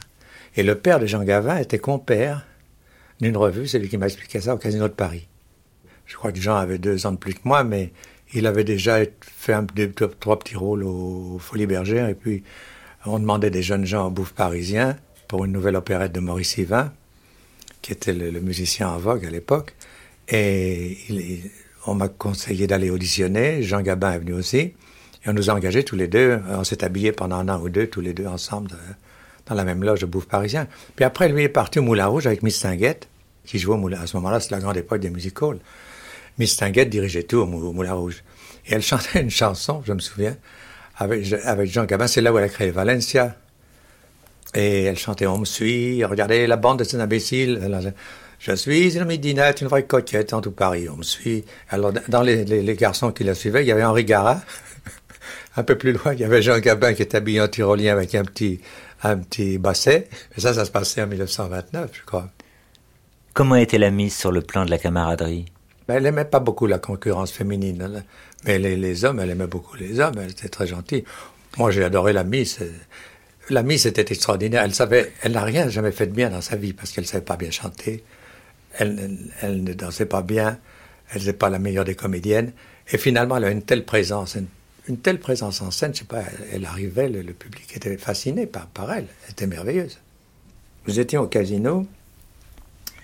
Et 0.56 0.64
le 0.64 0.76
père 0.76 1.00
de 1.00 1.06
Jean 1.06 1.24
Gavin 1.24 1.58
était 1.58 1.80
compère 1.80 2.46
d'une 3.22 3.38
revue, 3.38 3.68
c'est 3.68 3.80
lui 3.80 3.88
qui 3.88 3.98
m'a 3.98 4.08
expliqué 4.08 4.42
ça 4.42 4.56
au 4.56 4.58
Casino 4.58 4.88
de 4.88 4.94
Paris. 4.94 5.28
Je 6.12 6.18
crois 6.18 6.34
que 6.34 6.42
Jean 6.42 6.58
avait 6.58 6.78
deux 6.78 7.06
ans 7.06 7.14
de 7.14 7.18
plus 7.18 7.34
que 7.34 7.40
moi, 7.46 7.64
mais 7.64 7.94
il 8.34 8.46
avait 8.46 8.66
déjà 8.66 9.00
fait 9.22 9.54
un, 9.54 9.64
deux, 9.64 9.94
trois 10.20 10.38
petits 10.38 10.58
rôles 10.58 10.84
aux 10.84 11.38
Folies 11.40 11.68
Bergères. 11.68 12.10
Et 12.10 12.16
puis, 12.16 12.44
on 13.06 13.18
demandait 13.18 13.50
des 13.50 13.64
jeunes 13.64 13.86
gens 13.86 14.08
au 14.08 14.10
bouffe 14.10 14.34
parisien 14.34 14.98
pour 15.30 15.46
une 15.46 15.54
nouvelle 15.54 15.78
opérette 15.78 16.12
de 16.12 16.20
Maurice 16.20 16.58
Yvain, 16.58 16.92
qui 17.82 17.94
était 17.94 18.12
le, 18.12 18.42
musicien 18.42 18.90
en 18.90 18.98
vogue 18.98 19.26
à 19.26 19.30
l'époque. 19.30 19.74
Et 20.28 20.98
on 21.88 21.96
m'a 21.96 22.10
conseillé 22.10 22.68
d'aller 22.68 22.90
auditionner. 22.90 23.64
Jean 23.64 23.82
Gabin 23.82 24.12
est 24.12 24.20
venu 24.20 24.34
aussi. 24.34 24.58
Et 24.58 24.74
on 25.28 25.34
nous 25.34 25.50
a 25.50 25.54
engagés 25.54 25.86
tous 25.86 25.96
les 25.96 26.10
deux. 26.10 26.42
On 26.50 26.66
s'est 26.66 26.84
habillés 26.84 27.14
pendant 27.14 27.38
un 27.38 27.48
an 27.48 27.62
ou 27.62 27.70
deux, 27.70 27.88
tous 27.88 28.02
les 28.02 28.14
deux 28.14 28.28
ensemble, 28.28 28.72
dans 29.46 29.56
la 29.56 29.64
même 29.64 29.82
loge 29.82 30.02
de 30.02 30.08
bouffe 30.08 30.28
parisien. 30.28 30.68
Puis 30.98 31.06
après, 31.06 31.30
lui 31.30 31.44
est 31.44 31.50
parti 31.50 31.80
au 31.80 31.84
Moulin 31.84 32.08
Rouge 32.08 32.28
avec 32.28 32.44
Miss 32.44 32.60
Tinguette, 32.60 33.08
qui 33.46 33.60
jouait 33.60 33.76
au 33.76 33.78
Moulin. 33.78 34.02
À 34.02 34.08
ce 34.08 34.18
moment-là, 34.18 34.42
c'est 34.42 34.52
la 34.52 34.60
grande 34.60 34.76
époque 34.76 35.00
des 35.00 35.10
musicals. 35.10 35.60
Miss 36.38 36.56
Tinguette 36.58 36.90
dirigeait 36.90 37.24
tout 37.24 37.38
au, 37.38 37.46
Moulin 37.46 37.94
Rouge. 37.94 38.24
Et 38.66 38.74
elle 38.74 38.82
chantait 38.82 39.22
une 39.22 39.30
chanson, 39.30 39.82
je 39.86 39.94
me 39.94 40.00
souviens, 40.00 40.38
avec, 40.98 41.24
Jean 41.24 41.86
Gabin. 41.86 42.08
C'est 42.08 42.22
là 42.22 42.32
où 42.32 42.38
elle 42.38 42.46
a 42.46 42.50
créé 42.50 42.72
Valencia. 42.72 43.36
Et 44.54 44.84
elle 44.84 44.98
chantait 44.98 45.28
On 45.28 45.40
me 45.40 45.46
suit, 45.46 46.04
regardez 46.04 46.46
la 46.48 46.58
bande 46.58 46.80
de 46.80 46.84
ces 46.84 47.00
imbéciles. 47.00 47.94
Je 48.40 48.54
suis 48.54 48.98
une 48.98 49.06
midinette, 49.06 49.62
une 49.62 49.68
vraie 49.68 49.86
coquette 49.86 50.34
en 50.34 50.42
tout 50.42 50.52
Paris, 50.52 50.90
on 50.90 50.98
me 50.98 51.04
suit. 51.04 51.46
Alors, 51.70 51.94
dans 52.08 52.24
les, 52.24 52.76
garçons 52.76 53.12
qui 53.12 53.24
la 53.24 53.36
suivaient, 53.36 53.64
il 53.64 53.68
y 53.68 53.72
avait 53.72 53.84
Henri 53.84 54.04
Garat. 54.04 54.42
un 55.58 55.64
peu 55.64 55.78
plus 55.78 55.94
loin, 55.94 56.14
il 56.14 56.20
y 56.20 56.24
avait 56.24 56.42
Jean 56.42 56.60
Gabin 56.60 56.94
qui 56.94 57.04
était 57.04 57.18
habillé 57.18 57.40
en 57.40 57.48
tyrolien 57.48 57.94
avec 57.94 58.16
un 58.16 58.24
petit, 58.24 58.60
un 59.04 59.18
petit 59.18 59.58
basset. 59.58 60.10
Et 60.36 60.42
ça, 60.42 60.54
ça 60.54 60.66
se 60.66 60.72
passait 60.72 61.04
en 61.04 61.08
1929, 61.08 61.92
je 61.94 62.04
crois. 62.04 62.30
Comment 63.34 63.56
était 63.56 63.78
la 63.78 63.92
mise 63.92 64.16
sur 64.16 64.32
le 64.32 64.42
plan 64.42 64.66
de 64.66 64.72
la 64.72 64.78
camaraderie? 64.78 65.46
Elle 65.88 66.04
n'aimait 66.04 66.26
pas 66.26 66.40
beaucoup 66.40 66.68
la 66.68 66.80
concurrence 66.80 67.32
féminine. 67.32 68.04
Mais 68.46 68.60
les, 68.60 69.06
hommes, 69.06 69.20
elle 69.20 69.30
aimait 69.30 69.48
beaucoup 69.48 69.76
les 69.76 70.00
hommes. 70.00 70.16
Elle 70.18 70.32
était 70.32 70.50
très 70.50 70.68
gentille. 70.68 71.04
Moi, 71.58 71.72
j'ai 71.72 71.84
adoré 71.84 72.14
la 72.14 72.24
Miss. 72.24 72.60
La 73.50 73.64
Miss 73.64 73.86
était 73.86 74.14
extraordinaire. 74.14 74.64
Elle 74.64 74.74
savait, 74.74 75.12
elle 75.22 75.34
n'a 75.34 75.44
rien 75.44 75.70
jamais 75.70 75.92
fait 75.92 76.08
de 76.08 76.14
bien 76.14 76.30
dans 76.30 76.42
sa 76.42 76.56
vie 76.56 76.74
parce 76.74 76.92
qu'elle 76.92 77.04
ne 77.04 77.10
savait 77.10 77.26
pas 77.26 77.38
bien 77.38 77.52
chanter. 77.52 78.04
Elle, 78.78 79.18
elle, 79.42 79.64
ne 79.64 79.74
dansait 79.74 80.06
pas 80.06 80.22
bien. 80.22 80.58
Elle 81.12 81.20
n'était 81.20 81.34
pas 81.34 81.50
la 81.50 81.60
meilleure 81.60 81.86
des 81.86 81.96
comédiennes. 81.96 82.54
Et 82.92 82.98
finalement, 82.98 83.38
elle 83.38 83.46
a 83.46 83.52
une 83.52 83.64
telle 83.64 83.86
présence, 83.86 84.38
une, 84.88 84.98
telle 84.98 85.20
présence 85.20 85.62
en 85.62 85.72
scène. 85.72 85.94
Je 85.94 86.00
sais 86.00 86.06
pas, 86.06 86.24
elle, 86.54 86.66
arrivait, 86.66 87.10
le, 87.10 87.34
public 87.34 87.76
était 87.76 87.98
fasciné 87.98 88.46
par, 88.46 88.68
par 88.68 88.92
elle. 88.94 89.08
Elle 89.26 89.32
était 89.32 89.48
merveilleuse. 89.48 90.00
Nous 90.88 91.00
étions 91.00 91.22
au 91.22 91.28
casino 91.28 91.86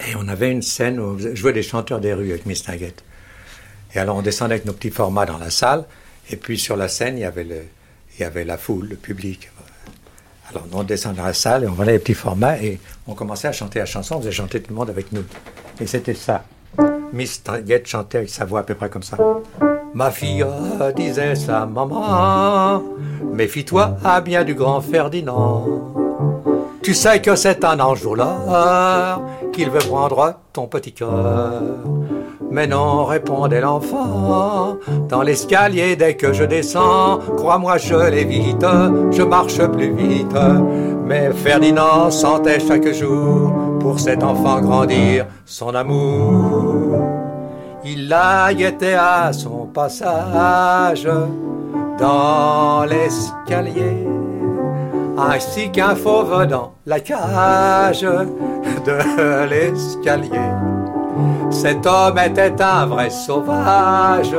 Et 0.06 0.16
on 0.16 0.28
avait 0.28 0.52
une 0.52 0.62
scène 0.62 1.00
où 1.00 1.18
je 1.18 1.34
jouais 1.36 1.54
des 1.54 1.64
chanteurs 1.64 2.00
des 2.00 2.14
rues 2.14 2.30
avec 2.30 2.46
Miss 2.46 2.68
Nugget. 2.68 2.94
Et 3.96 4.00
alors 4.00 4.18
on 4.18 4.22
descendait 4.22 4.56
avec 4.56 4.66
nos 4.66 4.74
petits 4.74 4.92
formats 4.92 5.26
dans 5.26 5.38
la 5.38 5.50
salle, 5.50 5.86
et 6.30 6.36
puis 6.36 6.60
sur 6.60 6.76
la 6.76 6.88
scène, 6.88 7.18
il 7.18 7.22
y 7.22 7.26
avait, 7.26 7.44
le, 7.44 7.64
il 8.18 8.22
y 8.22 8.24
avait 8.24 8.44
la 8.44 8.58
foule, 8.58 8.90
le 8.90 8.96
public. 8.96 9.50
Alors 10.50 10.66
on 10.72 10.84
descendait 10.84 11.18
dans 11.18 11.26
la 11.26 11.34
salle, 11.34 11.64
et 11.64 11.68
on 11.68 11.74
voyait 11.74 11.94
les 11.94 12.00
petits 12.00 12.14
formats, 12.14 12.62
et 12.62 12.80
on 13.08 13.16
commençait 13.16 13.48
à 13.48 13.54
chanter 13.54 13.80
la 13.80 13.86
chanson, 13.86 14.16
on 14.16 14.20
faisait 14.20 14.32
chanter 14.32 14.62
tout 14.62 14.70
le 14.70 14.76
monde 14.76 14.90
avec 14.90 15.12
nous. 15.12 15.24
Et 15.80 15.88
c'était 15.88 16.14
ça. 16.14 16.44
Miss 17.12 17.42
Nugget 17.48 17.84
chantait 17.86 18.20
avec 18.20 18.30
sa 18.30 18.46
voix 18.46 18.60
à 18.60 18.64
peu 18.64 18.76
près 18.76 18.90
comme 18.90 19.04
ça. 19.04 19.18
Ma 19.94 20.12
fille 20.12 20.46
disait 20.96 21.36
sa 21.36 21.66
maman, 21.66 22.84
méfie-toi 23.34 23.98
à 24.04 24.22
bien 24.22 24.44
du 24.44 24.54
grand 24.54 24.82
Ferdinand. 24.82 25.66
Tu 26.84 26.94
sais 26.94 27.22
que 27.22 27.36
c'est 27.36 27.66
un 27.66 27.80
ange 27.80 28.04
qu'il 29.58 29.72
veut 29.72 29.90
prendre 29.90 30.36
ton 30.54 30.68
petit 30.68 30.92
cœur. 30.92 31.64
Mais 32.52 32.68
non, 32.68 33.06
répondait 33.06 33.60
l'enfant, 33.60 34.78
dans 35.10 35.24
l'escalier 35.24 35.96
dès 35.96 36.14
que 36.14 36.32
je 36.32 36.44
descends, 36.44 37.18
crois-moi, 37.36 37.78
je 37.78 37.96
l'évite, 37.96 38.68
je 39.12 39.24
marche 39.24 39.60
plus 39.76 39.92
vite. 39.96 40.38
Mais 41.08 41.32
Ferdinand 41.32 42.12
sentait 42.12 42.60
chaque 42.60 42.94
jour 42.94 43.52
pour 43.80 44.00
cet 44.00 44.22
enfant 44.24 44.62
grandir 44.62 45.26
son 45.44 45.74
amour. 45.74 47.02
Il 47.84 48.14
a 48.14 48.52
été 48.52 48.94
à 48.94 49.34
son 49.34 49.66
passage 49.74 51.10
dans 51.98 52.86
l'escalier 52.86 54.06
ainsi 55.18 55.72
qu'un 55.72 55.96
fauve 55.96 56.46
dans 56.48 56.74
la 56.86 57.00
cage 57.00 58.02
de 58.02 59.46
l'escalier. 59.50 60.50
Cet 61.50 61.86
homme 61.86 62.20
était 62.20 62.62
un 62.62 62.86
vrai 62.86 63.10
sauvage 63.10 64.36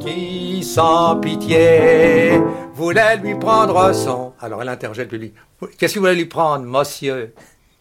qui, 0.00 0.62
sans 0.62 1.16
pitié, 1.16 2.40
voulait 2.74 3.16
lui 3.16 3.34
prendre 3.34 3.92
son. 3.92 4.32
Alors 4.40 4.62
elle 4.62 4.68
interrogeait 4.68 5.06
public. 5.06 5.34
Qu'est-ce 5.78 5.94
qu'il 5.94 6.00
voulait 6.00 6.14
lui 6.14 6.26
prendre, 6.26 6.64
monsieur? 6.64 7.34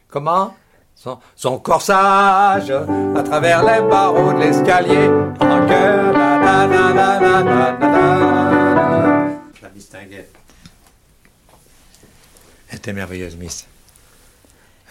Comment? 0.10 0.56
Son, 0.96 1.18
son, 1.36 1.58
corsage 1.60 2.72
à 2.72 3.24
travers 3.24 3.64
les 3.64 3.82
barreaux 3.90 4.32
de 4.32 4.40
l'escalier. 4.40 5.10
En 5.40 5.68
cœur, 5.68 6.14
la 9.62 9.70
distinguait. 9.74 10.30
Était 12.84 12.92
merveilleuse, 12.92 13.38
Miss. 13.38 13.66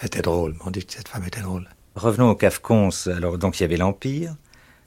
Elle 0.01 0.07
était 0.07 0.23
drôle. 0.23 0.57
On 0.65 0.71
dit 0.71 0.83
que 0.83 0.95
cette 0.95 1.09
femme 1.09 1.25
était 1.27 1.43
drôle. 1.43 1.69
Revenons 1.95 2.31
au 2.31 2.35
Cafcons. 2.35 2.89
Alors, 3.07 3.37
donc, 3.37 3.61
il 3.61 3.65
y 3.65 3.67
avait 3.67 3.77
l'Empire, 3.77 4.35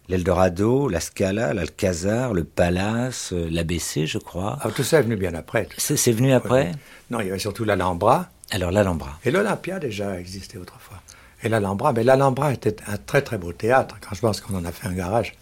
l'Eldorado, 0.10 0.90
la 0.90 1.00
Scala, 1.00 1.54
l'Alcazar, 1.54 2.34
le 2.34 2.44
Palace, 2.44 3.32
euh, 3.32 3.48
l'ABC, 3.52 4.08
je 4.08 4.18
crois. 4.18 4.58
Ah, 4.60 4.72
tout 4.72 4.82
ça 4.82 4.98
est 4.98 5.02
venu 5.04 5.18
bien 5.18 5.36
après. 5.36 5.70
C'est 5.78 6.12
venu 6.14 6.34
après 6.34 6.72
Non, 7.12 7.20
il 7.20 7.28
y 7.28 7.30
avait 7.30 7.38
surtout 7.38 7.64
l'Alhambra. 7.64 8.28
Alors, 8.50 8.72
l'Alhambra. 8.72 9.20
Et 9.24 9.30
l'Olympia, 9.30 9.78
déjà, 9.78 10.20
existait 10.20 10.58
autrefois. 10.58 11.00
Et 11.44 11.48
l'Alhambra, 11.48 11.94
mais 11.94 12.04
l'Alhambra 12.04 12.54
était 12.54 12.78
un 12.88 12.98
très 12.98 13.22
très 13.22 13.38
beau 13.38 13.54
théâtre. 13.54 13.98
Quand 14.02 14.16
je 14.16 14.22
pense 14.22 14.42
qu'on 14.42 14.56
en 14.56 14.66
a 14.66 14.72
fait 14.72 14.88
un 14.88 14.94
garage, 14.94 15.36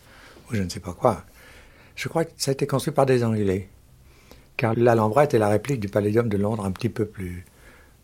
ou 0.51 0.55
je 0.55 0.61
ne 0.61 0.67
sais 0.67 0.81
pas 0.81 0.91
quoi. 0.91 1.23
Je 1.95 2.09
crois 2.09 2.25
que 2.25 2.31
ça 2.35 2.51
a 2.51 2.55
été 2.55 2.67
construit 2.67 2.93
par 2.93 3.05
des 3.05 3.23
Anglais 3.23 3.69
car 4.57 4.73
l'Alhambra 4.75 5.23
était 5.23 5.39
la 5.39 5.49
réplique 5.49 5.79
du 5.79 5.89
Palais 5.89 6.11
de 6.11 6.38
Londres 6.38 6.65
un 6.65 6.71
petit 6.71 6.89
peu 6.89 7.05
plus, 7.05 7.45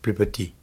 plus 0.02 0.14
petit. 0.14 0.54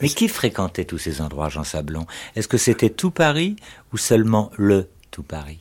Mais 0.00 0.08
qui 0.08 0.28
fréquentait 0.28 0.84
tous 0.84 0.98
ces 0.98 1.20
endroits, 1.20 1.48
Jean 1.48 1.64
Sablon? 1.64 2.06
Est-ce 2.36 2.48
que 2.48 2.56
c'était 2.56 2.90
tout 2.90 3.10
Paris 3.10 3.56
ou 3.92 3.96
seulement 3.96 4.50
le 4.56 4.88
tout 5.10 5.22
Paris? 5.22 5.58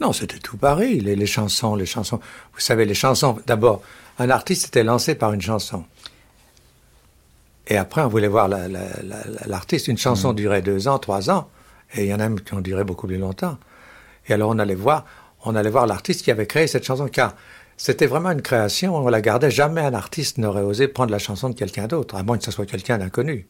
Non, 0.00 0.12
c'était 0.12 0.38
tout 0.38 0.56
Paris. 0.56 1.00
Les, 1.00 1.26
chansons, 1.26 1.76
les 1.76 1.86
chansons. 1.86 2.20
Vous 2.52 2.60
savez, 2.60 2.84
les 2.84 2.94
chansons. 2.94 3.38
D'abord, 3.46 3.82
un 4.18 4.30
artiste 4.30 4.68
était 4.68 4.84
lancé 4.84 5.14
par 5.14 5.32
une 5.32 5.40
chanson. 5.40 5.84
Et 7.66 7.76
après, 7.76 8.02
on 8.02 8.08
voulait 8.08 8.28
voir 8.28 8.48
l'artiste. 8.48 9.88
Une 9.88 9.98
chanson 9.98 10.32
mmh. 10.32 10.36
durait 10.36 10.62
deux 10.62 10.88
ans, 10.88 10.98
trois 10.98 11.30
ans. 11.30 11.48
Et 11.94 12.04
il 12.04 12.08
y 12.08 12.14
en 12.14 12.20
a 12.20 12.28
même 12.28 12.40
qui 12.40 12.54
ont 12.54 12.60
duré 12.60 12.84
beaucoup 12.84 13.06
plus 13.06 13.18
longtemps. 13.18 13.58
Et 14.28 14.32
alors, 14.32 14.50
on 14.50 14.58
allait 14.58 14.74
voir, 14.74 15.04
on 15.44 15.54
allait 15.54 15.70
voir 15.70 15.86
l'artiste 15.86 16.22
qui 16.22 16.30
avait 16.30 16.46
créé 16.46 16.66
cette 16.66 16.84
chanson. 16.84 17.08
Car 17.08 17.34
c'était 17.76 18.06
vraiment 18.06 18.30
une 18.30 18.42
création, 18.42 18.96
on 18.96 19.08
la 19.08 19.20
gardait. 19.20 19.50
Jamais 19.50 19.80
un 19.80 19.94
artiste 19.94 20.38
n'aurait 20.38 20.62
osé 20.62 20.88
prendre 20.88 21.10
la 21.10 21.18
chanson 21.18 21.48
de 21.48 21.54
quelqu'un 21.54 21.86
d'autre, 21.86 22.16
à 22.16 22.22
moins 22.22 22.38
que 22.38 22.44
ce 22.44 22.50
soit 22.50 22.66
quelqu'un 22.66 22.98
d'inconnu. 22.98 23.46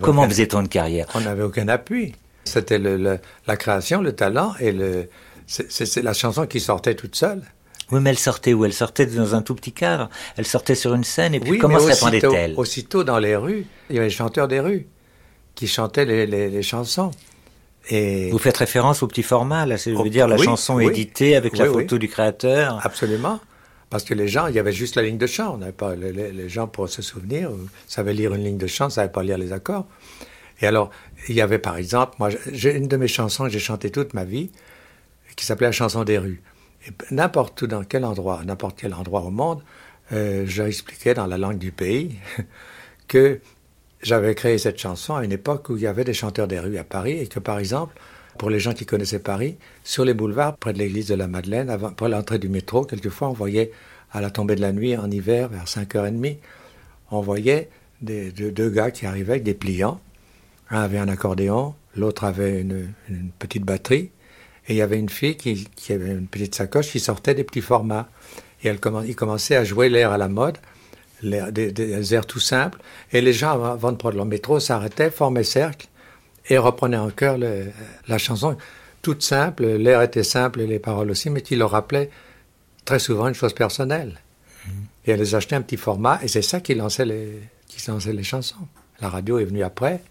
Comment 0.00 0.28
faisait-on 0.28 0.60
une 0.60 0.68
carrière? 0.68 1.06
On 1.14 1.20
n'avait 1.20 1.42
aucun 1.42 1.68
appui. 1.68 2.14
C'était 2.44 2.78
la 2.78 3.56
création, 3.56 4.02
le 4.02 4.12
talent 4.12 4.54
et 4.60 4.72
le, 4.72 5.08
c'est 5.46 6.02
la 6.02 6.12
chanson 6.12 6.46
qui 6.46 6.60
sortait 6.60 6.94
toute 6.94 7.16
seule. 7.16 7.42
Oui, 7.90 8.00
mais 8.00 8.10
elle 8.10 8.18
sortait 8.18 8.54
où? 8.54 8.64
Elle 8.64 8.72
sortait 8.72 9.06
dans 9.06 9.34
un 9.34 9.42
tout 9.42 9.54
petit 9.54 9.72
cadre. 9.72 10.08
Elle 10.36 10.46
sortait 10.46 10.74
sur 10.74 10.94
une 10.94 11.04
scène 11.04 11.34
et 11.34 11.40
puis 11.40 11.58
comment 11.58 11.78
se 11.78 11.86
répandait-elle? 11.86 12.54
Aussitôt 12.56 13.04
dans 13.04 13.18
les 13.18 13.36
rues, 13.36 13.66
il 13.90 13.96
y 13.96 13.98
avait 13.98 14.08
les 14.08 14.14
chanteurs 14.14 14.48
des 14.48 14.60
rues 14.60 14.86
qui 15.54 15.66
chantaient 15.66 16.04
les, 16.04 16.62
chansons. 16.62 17.10
Et... 17.90 18.30
Vous 18.30 18.38
faites 18.38 18.56
référence 18.56 19.02
au 19.02 19.06
petit 19.06 19.22
format, 19.22 19.66
là, 19.66 19.76
je 19.76 19.90
veux 19.90 20.08
dire 20.08 20.26
la 20.26 20.38
chanson 20.38 20.80
éditée 20.80 21.36
avec 21.36 21.56
la 21.56 21.66
photo 21.66 21.98
du 21.98 22.08
créateur. 22.08 22.80
Absolument. 22.84 23.40
Parce 23.94 24.02
que 24.02 24.14
les 24.14 24.26
gens, 24.26 24.48
il 24.48 24.56
y 24.56 24.58
avait 24.58 24.72
juste 24.72 24.96
la 24.96 25.02
ligne 25.02 25.18
de 25.18 25.26
chant. 25.28 25.54
On 25.54 25.58
n'avait 25.58 25.70
pas, 25.70 25.94
les, 25.94 26.48
gens, 26.48 26.66
pour 26.66 26.88
se 26.88 27.00
souvenir, 27.00 27.50
euh, 27.50 27.68
savaient 27.86 28.12
lire 28.12 28.34
une 28.34 28.42
ligne 28.42 28.58
de 28.58 28.66
chant, 28.66 28.86
ne 28.86 28.90
savaient 28.90 29.12
pas 29.12 29.22
lire 29.22 29.38
les 29.38 29.52
accords. 29.52 29.86
Et 30.60 30.66
alors, 30.66 30.90
il 31.28 31.36
y 31.36 31.40
avait 31.40 31.60
par 31.60 31.76
exemple, 31.76 32.16
moi, 32.18 32.28
j'ai 32.50 32.74
une 32.74 32.88
de 32.88 32.96
mes 32.96 33.06
chansons 33.06 33.44
que 33.44 33.50
j'ai 33.50 33.60
chantée 33.60 33.92
toute 33.92 34.12
ma 34.12 34.24
vie, 34.24 34.50
qui 35.36 35.46
s'appelait 35.46 35.68
La 35.68 35.70
chanson 35.70 36.02
des 36.02 36.18
rues. 36.18 36.42
Et 36.88 36.90
n'importe 37.12 37.62
où, 37.62 37.68
dans 37.68 37.84
quel 37.84 38.04
endroit, 38.04 38.42
n'importe 38.44 38.80
quel 38.80 38.94
endroit 38.94 39.20
au 39.20 39.30
monde, 39.30 39.62
euh, 40.10 40.44
j'expliquais 40.44 41.14
dans 41.14 41.28
la 41.28 41.38
langue 41.38 41.58
du 41.58 41.70
pays 41.70 42.16
que 43.06 43.38
j'avais 44.02 44.34
créé 44.34 44.58
cette 44.58 44.80
chanson 44.80 45.14
à 45.14 45.24
une 45.24 45.30
époque 45.30 45.68
où 45.68 45.76
il 45.76 45.84
y 45.84 45.86
avait 45.86 46.02
des 46.02 46.14
chanteurs 46.14 46.48
des 46.48 46.58
rues 46.58 46.78
à 46.78 46.84
Paris 46.84 47.20
et 47.20 47.28
que, 47.28 47.38
par 47.38 47.60
exemple, 47.60 47.94
pour 48.38 48.50
les 48.50 48.60
gens 48.60 48.72
qui 48.72 48.86
connaissaient 48.86 49.18
Paris, 49.18 49.56
sur 49.82 50.04
les 50.04 50.14
boulevards, 50.14 50.56
près 50.56 50.72
de 50.72 50.78
l'église 50.78 51.08
de 51.08 51.14
la 51.14 51.28
Madeleine, 51.28 51.70
avant, 51.70 51.90
pour 51.90 52.08
l'entrée 52.08 52.38
du 52.38 52.48
métro, 52.48 52.84
quelquefois 52.84 53.28
on 53.28 53.32
voyait, 53.32 53.70
à 54.12 54.20
la 54.20 54.30
tombée 54.30 54.54
de 54.54 54.60
la 54.60 54.72
nuit, 54.72 54.96
en 54.96 55.10
hiver, 55.10 55.48
vers 55.48 55.64
5h30, 55.64 56.38
on 57.10 57.20
voyait 57.20 57.68
deux, 58.00 58.70
gars 58.70 58.90
qui 58.90 59.06
arrivaient 59.06 59.32
avec 59.32 59.42
des 59.42 59.54
pliants. 59.54 60.00
Un 60.70 60.82
avait 60.82 60.98
un 60.98 61.08
accordéon, 61.08 61.74
l'autre 61.96 62.24
avait 62.24 62.60
une, 62.60 62.88
petite 63.38 63.64
batterie, 63.64 64.10
et 64.66 64.74
il 64.74 64.76
y 64.76 64.82
avait 64.82 64.98
une 64.98 65.08
fille 65.08 65.36
qui, 65.36 65.68
avait 65.92 66.12
une 66.12 66.26
petite 66.26 66.54
sacoche 66.54 66.90
qui 66.90 67.00
sortait 67.00 67.34
des 67.34 67.44
petits 67.44 67.60
formats. 67.60 68.08
Et 68.62 68.68
elle 68.68 68.78
il 69.06 69.14
commençait 69.14 69.56
à 69.56 69.64
jouer 69.64 69.88
l'air 69.88 70.10
à 70.10 70.18
la 70.18 70.28
mode, 70.28 70.58
des, 71.22 71.72
des, 71.72 72.14
airs 72.14 72.26
tout 72.26 72.40
simples, 72.40 72.80
et 73.12 73.20
les 73.20 73.32
gens, 73.32 73.62
avant 73.62 73.92
de 73.92 73.96
prendre 73.96 74.16
leur 74.16 74.26
métro, 74.26 74.60
s'arrêtaient, 74.60 75.10
formaient 75.10 75.44
cercle, 75.44 75.86
et 76.48 76.58
reprenait 76.58 76.96
en 76.96 77.10
chœur 77.10 77.38
la 77.38 78.18
chanson, 78.18 78.56
toute 79.02 79.22
simple, 79.22 79.64
l'air 79.64 80.02
était 80.02 80.22
simple 80.22 80.60
et 80.60 80.66
les 80.66 80.78
paroles 80.78 81.10
aussi, 81.10 81.30
mais 81.30 81.42
qui 81.42 81.56
leur 81.56 81.70
rappelait 81.70 82.10
très 82.84 82.98
souvent 82.98 83.28
une 83.28 83.34
chose 83.34 83.52
personnelle. 83.52 84.20
Mm. 84.66 84.70
Et 85.06 85.10
elle 85.12 85.20
les 85.20 85.34
achetait 85.34 85.56
un 85.56 85.62
petit 85.62 85.76
format, 85.76 86.18
et 86.22 86.28
c'est 86.28 86.42
ça 86.42 86.60
qui 86.60 86.74
lançait, 86.74 87.04
les, 87.04 87.40
qui 87.68 87.90
lançait 87.90 88.12
les 88.12 88.22
chansons. 88.22 88.66
La 89.00 89.08
radio 89.08 89.38
est 89.38 89.44
venue 89.44 89.62
après, 89.62 90.02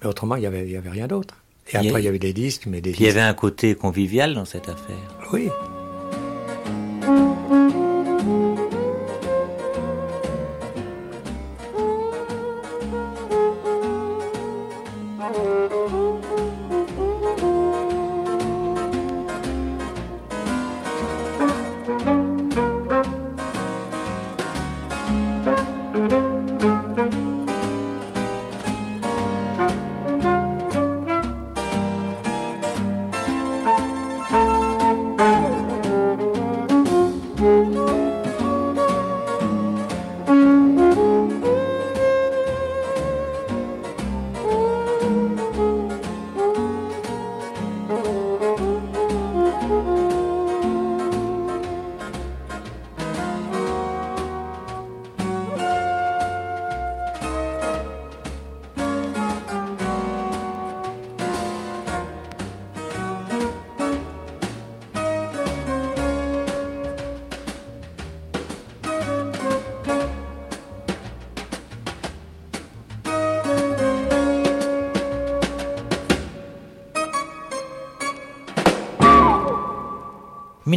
mais 0.00 0.08
autrement, 0.08 0.36
il 0.36 0.40
n'y 0.40 0.46
avait, 0.46 0.68
y 0.68 0.76
avait 0.76 0.90
rien 0.90 1.06
d'autre. 1.06 1.34
Et 1.70 1.76
après, 1.76 2.00
il 2.00 2.04
y 2.04 2.08
avait 2.08 2.18
des 2.18 2.32
disques, 2.32 2.64
mais 2.66 2.80
des 2.80 2.92
Il 2.92 3.02
y 3.02 3.08
avait 3.08 3.20
un 3.20 3.34
côté 3.34 3.74
convivial 3.74 4.34
dans 4.34 4.44
cette 4.44 4.68
affaire. 4.68 4.96
Oui. 5.32 5.48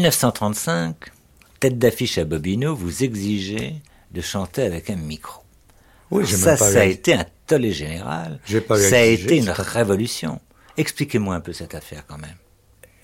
1935, 0.01 0.95
tête 1.59 1.77
d'affiche 1.77 2.17
à 2.17 2.25
Bobino, 2.25 2.75
vous 2.75 3.03
exigez 3.03 3.75
de 4.11 4.21
chanter 4.21 4.63
avec 4.63 4.89
un 4.89 4.95
micro. 4.95 5.43
Oui, 6.09 6.27
ça, 6.27 6.57
pas 6.57 6.71
ça 6.71 6.81
a 6.81 6.85
été 6.85 7.13
un 7.13 7.25
tollé 7.45 7.71
général. 7.71 8.39
Pas 8.67 8.77
ça 8.79 8.97
a 8.97 9.03
été 9.03 9.37
une 9.37 9.51
révolution. 9.51 10.41
Expliquez-moi 10.75 11.35
un 11.35 11.39
peu 11.39 11.53
cette 11.53 11.75
affaire 11.75 12.03
quand 12.07 12.17
même. 12.17 12.35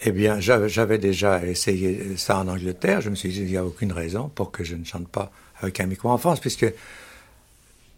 Eh 0.01 0.11
bien, 0.11 0.39
j'avais 0.39 0.97
déjà 0.97 1.45
essayé 1.45 2.17
ça 2.17 2.39
en 2.39 2.47
Angleterre. 2.47 3.01
Je 3.01 3.09
me 3.09 3.15
suis 3.15 3.29
dit, 3.29 3.41
il 3.41 3.47
n'y 3.47 3.57
a 3.57 3.65
aucune 3.65 3.91
raison 3.91 4.29
pour 4.29 4.51
que 4.51 4.63
je 4.63 4.75
ne 4.75 4.83
chante 4.83 5.07
pas 5.07 5.31
avec 5.61 5.79
un 5.79 5.85
micro 5.85 6.09
en 6.09 6.17
France, 6.17 6.39
puisque 6.39 6.65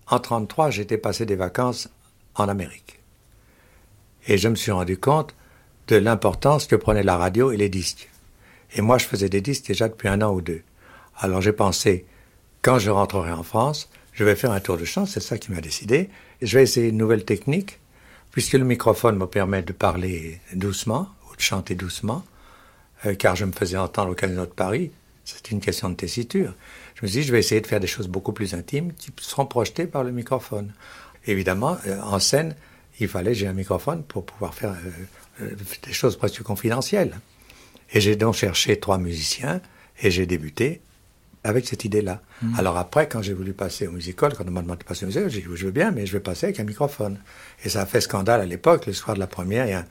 en 0.08 0.16
1933, 0.18 0.72
j'étais 0.72 0.98
passé 0.98 1.26
des 1.26 1.36
vacances 1.36 1.90
en 2.36 2.50
Amérique. 2.50 3.00
Et 4.28 4.38
je 4.38 4.50
me 4.50 4.56
suis 4.56 4.72
rendu 4.72 4.98
compte 4.98 5.34
de 5.88 5.96
l'importance 5.96 6.68
que 6.68 6.76
prenait 6.76 7.04
la 7.04 7.18
radio 7.18 7.52
et 7.52 7.58
les 7.58 7.70
disques. 7.70 8.10
Et 8.74 8.82
moi, 8.82 8.98
je 8.98 9.06
faisais 9.06 9.30
des 9.30 9.42
disques 9.42 9.68
déjà 9.68 9.88
depuis 9.88 10.08
un 10.08 10.22
an 10.22 10.34
ou 10.34 10.42
deux. 10.42 10.62
Alors 11.18 11.42
j'ai 11.42 11.52
pensé, 11.52 12.06
quand 12.62 12.80
je 12.80 12.90
rentrerai 12.90 13.32
en 13.32 13.44
France, 13.44 13.90
je 14.14 14.24
vais 14.24 14.36
faire 14.36 14.52
un 14.52 14.60
tour 14.60 14.78
de 14.78 14.86
chant, 14.86 15.06
c'est 15.06 15.20
ça 15.20 15.38
qui 15.38 15.52
m'a 15.52 15.62
décidé. 15.62 16.10
Je 16.42 16.58
vais 16.58 16.64
essayer 16.64 16.90
une 16.90 16.98
nouvelle 16.98 17.26
technique, 17.26 17.80
puisque 18.32 18.54
le 18.54 18.66
microphone 18.66 19.18
me 19.18 19.28
permet 19.28 19.62
de 19.62 19.74
parler 19.74 20.40
doucement, 20.54 21.10
ou 21.30 21.36
de 21.36 21.42
chanter 21.42 21.76
doucement, 21.76 22.24
euh, 23.06 23.16
car 23.16 23.36
je 23.36 23.46
me 23.46 23.52
faisais 23.52 23.78
entendre 23.78 24.12
au 24.12 24.16
Casino 24.16 24.46
de 24.46 24.52
Paris, 24.52 24.92
c'est 25.26 25.52
une 25.52 25.60
question 25.60 25.90
de 25.90 25.96
tessiture. 25.96 26.54
Je 26.96 27.02
me 27.04 27.08
suis 27.08 27.22
dit, 27.22 27.28
je 27.28 27.32
vais 27.32 27.40
essayer 27.40 27.62
de 27.62 27.68
faire 27.68 27.80
des 27.80 27.88
choses 27.88 28.08
beaucoup 28.08 28.34
plus 28.34 28.54
intimes 28.54 28.94
qui 28.94 29.12
seront 29.20 29.46
projetées 29.46 29.86
par 29.86 30.04
le 30.04 30.12
microphone. 30.12 30.74
Évidemment, 31.26 31.78
euh, 31.88 32.00
en 32.02 32.20
scène, 32.20 32.56
il 33.00 33.08
fallait 33.08 33.34
j'ai 33.34 33.48
un 33.48 33.54
microphone 33.54 34.04
pour 34.04 34.26
pouvoir 34.26 34.54
faire 34.54 34.76
euh, 35.42 35.56
des 35.84 35.94
choses 35.94 36.18
presque 36.18 36.44
confidentielles. 36.44 37.20
Et 37.94 38.02
j'ai 38.02 38.16
donc 38.16 38.36
cherché 38.36 38.80
trois 38.80 38.98
musiciens 38.98 39.62
et 40.02 40.12
j'ai 40.12 40.26
débuté 40.26 40.82
avec 41.44 41.66
cette 41.66 41.86
idée-là. 41.86 42.22
Alors 42.58 42.78
après, 42.78 43.08
quand 43.08 43.22
j'ai 43.22 43.34
voulu 43.34 43.54
passer 43.54 43.88
au 43.88 43.92
musical, 43.92 44.34
quand 44.36 44.46
on 44.48 44.52
m'a 44.52 44.62
demandé 44.62 44.80
de 44.80 44.84
passer 44.86 45.06
au 45.06 45.08
musical, 45.08 45.30
j'ai 45.30 45.42
dit, 45.42 45.48
je 45.56 45.66
veux 45.66 45.72
bien, 45.72 45.92
mais 45.92 46.06
je 46.06 46.14
vais 46.14 46.20
passer 46.20 46.48
avec 46.48 46.60
un 46.60 46.66
microphone. 46.66 47.18
Et 47.64 47.70
ça 47.70 47.82
a 47.82 47.86
fait 47.86 48.02
scandale 48.02 48.42
à 48.42 48.46
l'époque. 48.46 48.86
Le 48.86 48.94
soir 48.94 49.16
de 49.16 49.20
la 49.20 49.28
première, 49.28 49.66
il 49.66 49.72
y 49.72 49.74
a 49.74 49.80
un, 49.80 49.86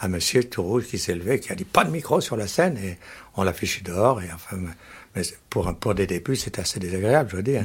un 0.00 0.08
monsieur 0.08 0.44
tout 0.44 0.62
rouge 0.62 0.86
qui 0.86 0.98
s'est 0.98 1.14
levé, 1.14 1.40
qui 1.40 1.50
a 1.50 1.54
dit, 1.54 1.64
pas 1.64 1.84
de 1.84 1.90
micro 1.90 2.20
sur 2.20 2.36
la 2.36 2.46
scène, 2.46 2.76
et 2.76 2.98
on 3.36 3.42
l'a 3.42 3.52
fichu 3.52 3.82
dehors. 3.82 4.20
Et 4.20 4.30
enfin, 4.32 4.58
mais 5.14 5.22
pour, 5.50 5.74
pour 5.76 5.94
des 5.94 6.06
débuts, 6.06 6.36
c'est 6.36 6.58
assez 6.58 6.80
désagréable, 6.80 7.30
je 7.30 7.36
veux 7.36 7.42
dire. 7.42 7.64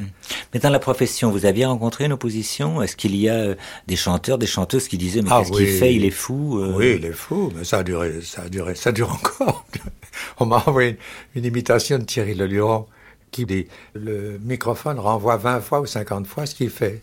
Mais 0.53 0.59
dans 0.59 0.69
la 0.69 0.79
profession, 0.79 1.31
vous 1.31 1.45
aviez 1.45 1.65
rencontré 1.65 2.05
une 2.05 2.11
opposition? 2.13 2.81
Est-ce 2.81 2.95
qu'il 2.95 3.15
y 3.15 3.29
a 3.29 3.35
euh, 3.35 3.55
des 3.87 3.95
chanteurs, 3.95 4.37
des 4.37 4.47
chanteuses 4.47 4.87
qui 4.87 4.97
disaient 4.97 5.21
mais 5.21 5.29
Ah 5.31 5.39
qu'est-ce 5.39 5.53
oui. 5.53 5.65
qu'il 5.65 5.77
fait? 5.77 5.93
Il 5.93 6.05
est 6.05 6.11
fou 6.11 6.59
euh, 6.59 6.73
Oui, 6.75 6.95
il 6.99 7.05
est 7.05 7.13
fou, 7.13 7.51
mais 7.55 7.63
ça 7.63 7.79
a 7.79 7.83
duré, 7.83 8.21
ça 8.21 8.43
a 8.43 8.49
duré, 8.49 8.75
ça 8.75 8.91
dure 8.91 9.11
encore. 9.11 9.65
On 10.39 10.45
m'a 10.45 10.63
envoyé 10.65 10.89
une, 10.91 10.97
une 11.35 11.45
imitation 11.45 11.97
de 11.99 12.03
Thierry 12.03 12.35
Leluron 12.35 12.85
qui 13.31 13.45
dit 13.45 13.67
le 13.93 14.39
microphone 14.43 14.99
renvoie 14.99 15.37
20 15.37 15.61
fois 15.61 15.81
ou 15.81 15.85
50 15.85 16.27
fois 16.27 16.45
ce 16.45 16.55
qu'il 16.55 16.69
fait. 16.69 17.01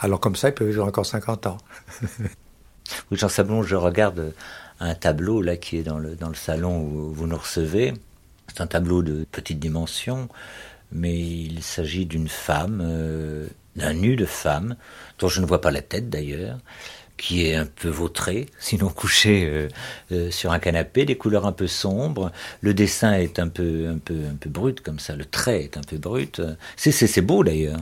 Alors 0.00 0.20
comme 0.20 0.36
ça, 0.36 0.48
il 0.48 0.54
peut 0.54 0.64
vivre 0.64 0.84
encore 0.84 1.06
50 1.06 1.46
ans. 1.46 1.58
Oui, 3.10 3.18
Jean 3.18 3.28
Sablon, 3.28 3.62
je 3.62 3.76
regarde 3.76 4.32
un 4.80 4.94
tableau 4.94 5.42
là 5.42 5.56
qui 5.58 5.76
est 5.76 5.82
dans 5.82 5.98
le, 5.98 6.14
dans 6.14 6.28
le 6.28 6.34
salon 6.34 6.80
où 6.80 7.12
vous 7.12 7.26
nous 7.26 7.36
recevez. 7.36 7.92
C'est 8.48 8.60
un 8.60 8.66
tableau 8.66 9.02
de 9.02 9.24
petite 9.30 9.58
dimension, 9.58 10.28
mais 10.92 11.18
il 11.18 11.62
s'agit 11.62 12.06
d'une 12.06 12.28
femme, 12.28 12.80
euh, 12.82 13.46
d'un 13.76 13.92
nu 13.92 14.16
de 14.16 14.24
femme, 14.24 14.76
dont 15.18 15.28
je 15.28 15.40
ne 15.40 15.46
vois 15.46 15.60
pas 15.60 15.70
la 15.70 15.82
tête 15.82 16.08
d'ailleurs, 16.08 16.58
qui 17.16 17.46
est 17.46 17.56
un 17.56 17.66
peu 17.66 17.88
vautrée, 17.88 18.46
sinon 18.58 18.88
couchée 18.88 19.46
euh, 19.46 19.68
euh, 20.12 20.30
sur 20.30 20.52
un 20.52 20.58
canapé, 20.58 21.04
des 21.04 21.16
couleurs 21.16 21.46
un 21.46 21.52
peu 21.52 21.66
sombres. 21.66 22.32
Le 22.62 22.74
dessin 22.74 23.12
est 23.12 23.38
un 23.38 23.48
peu, 23.48 23.88
un 23.88 23.98
peu, 23.98 24.14
un 24.30 24.36
peu 24.36 24.48
brut 24.48 24.80
comme 24.80 24.98
ça, 24.98 25.14
le 25.14 25.24
trait 25.24 25.64
est 25.64 25.76
un 25.76 25.82
peu 25.82 25.98
brut. 25.98 26.40
C'est, 26.76 26.92
c'est, 26.92 27.06
c'est 27.06 27.22
beau 27.22 27.44
d'ailleurs. 27.44 27.80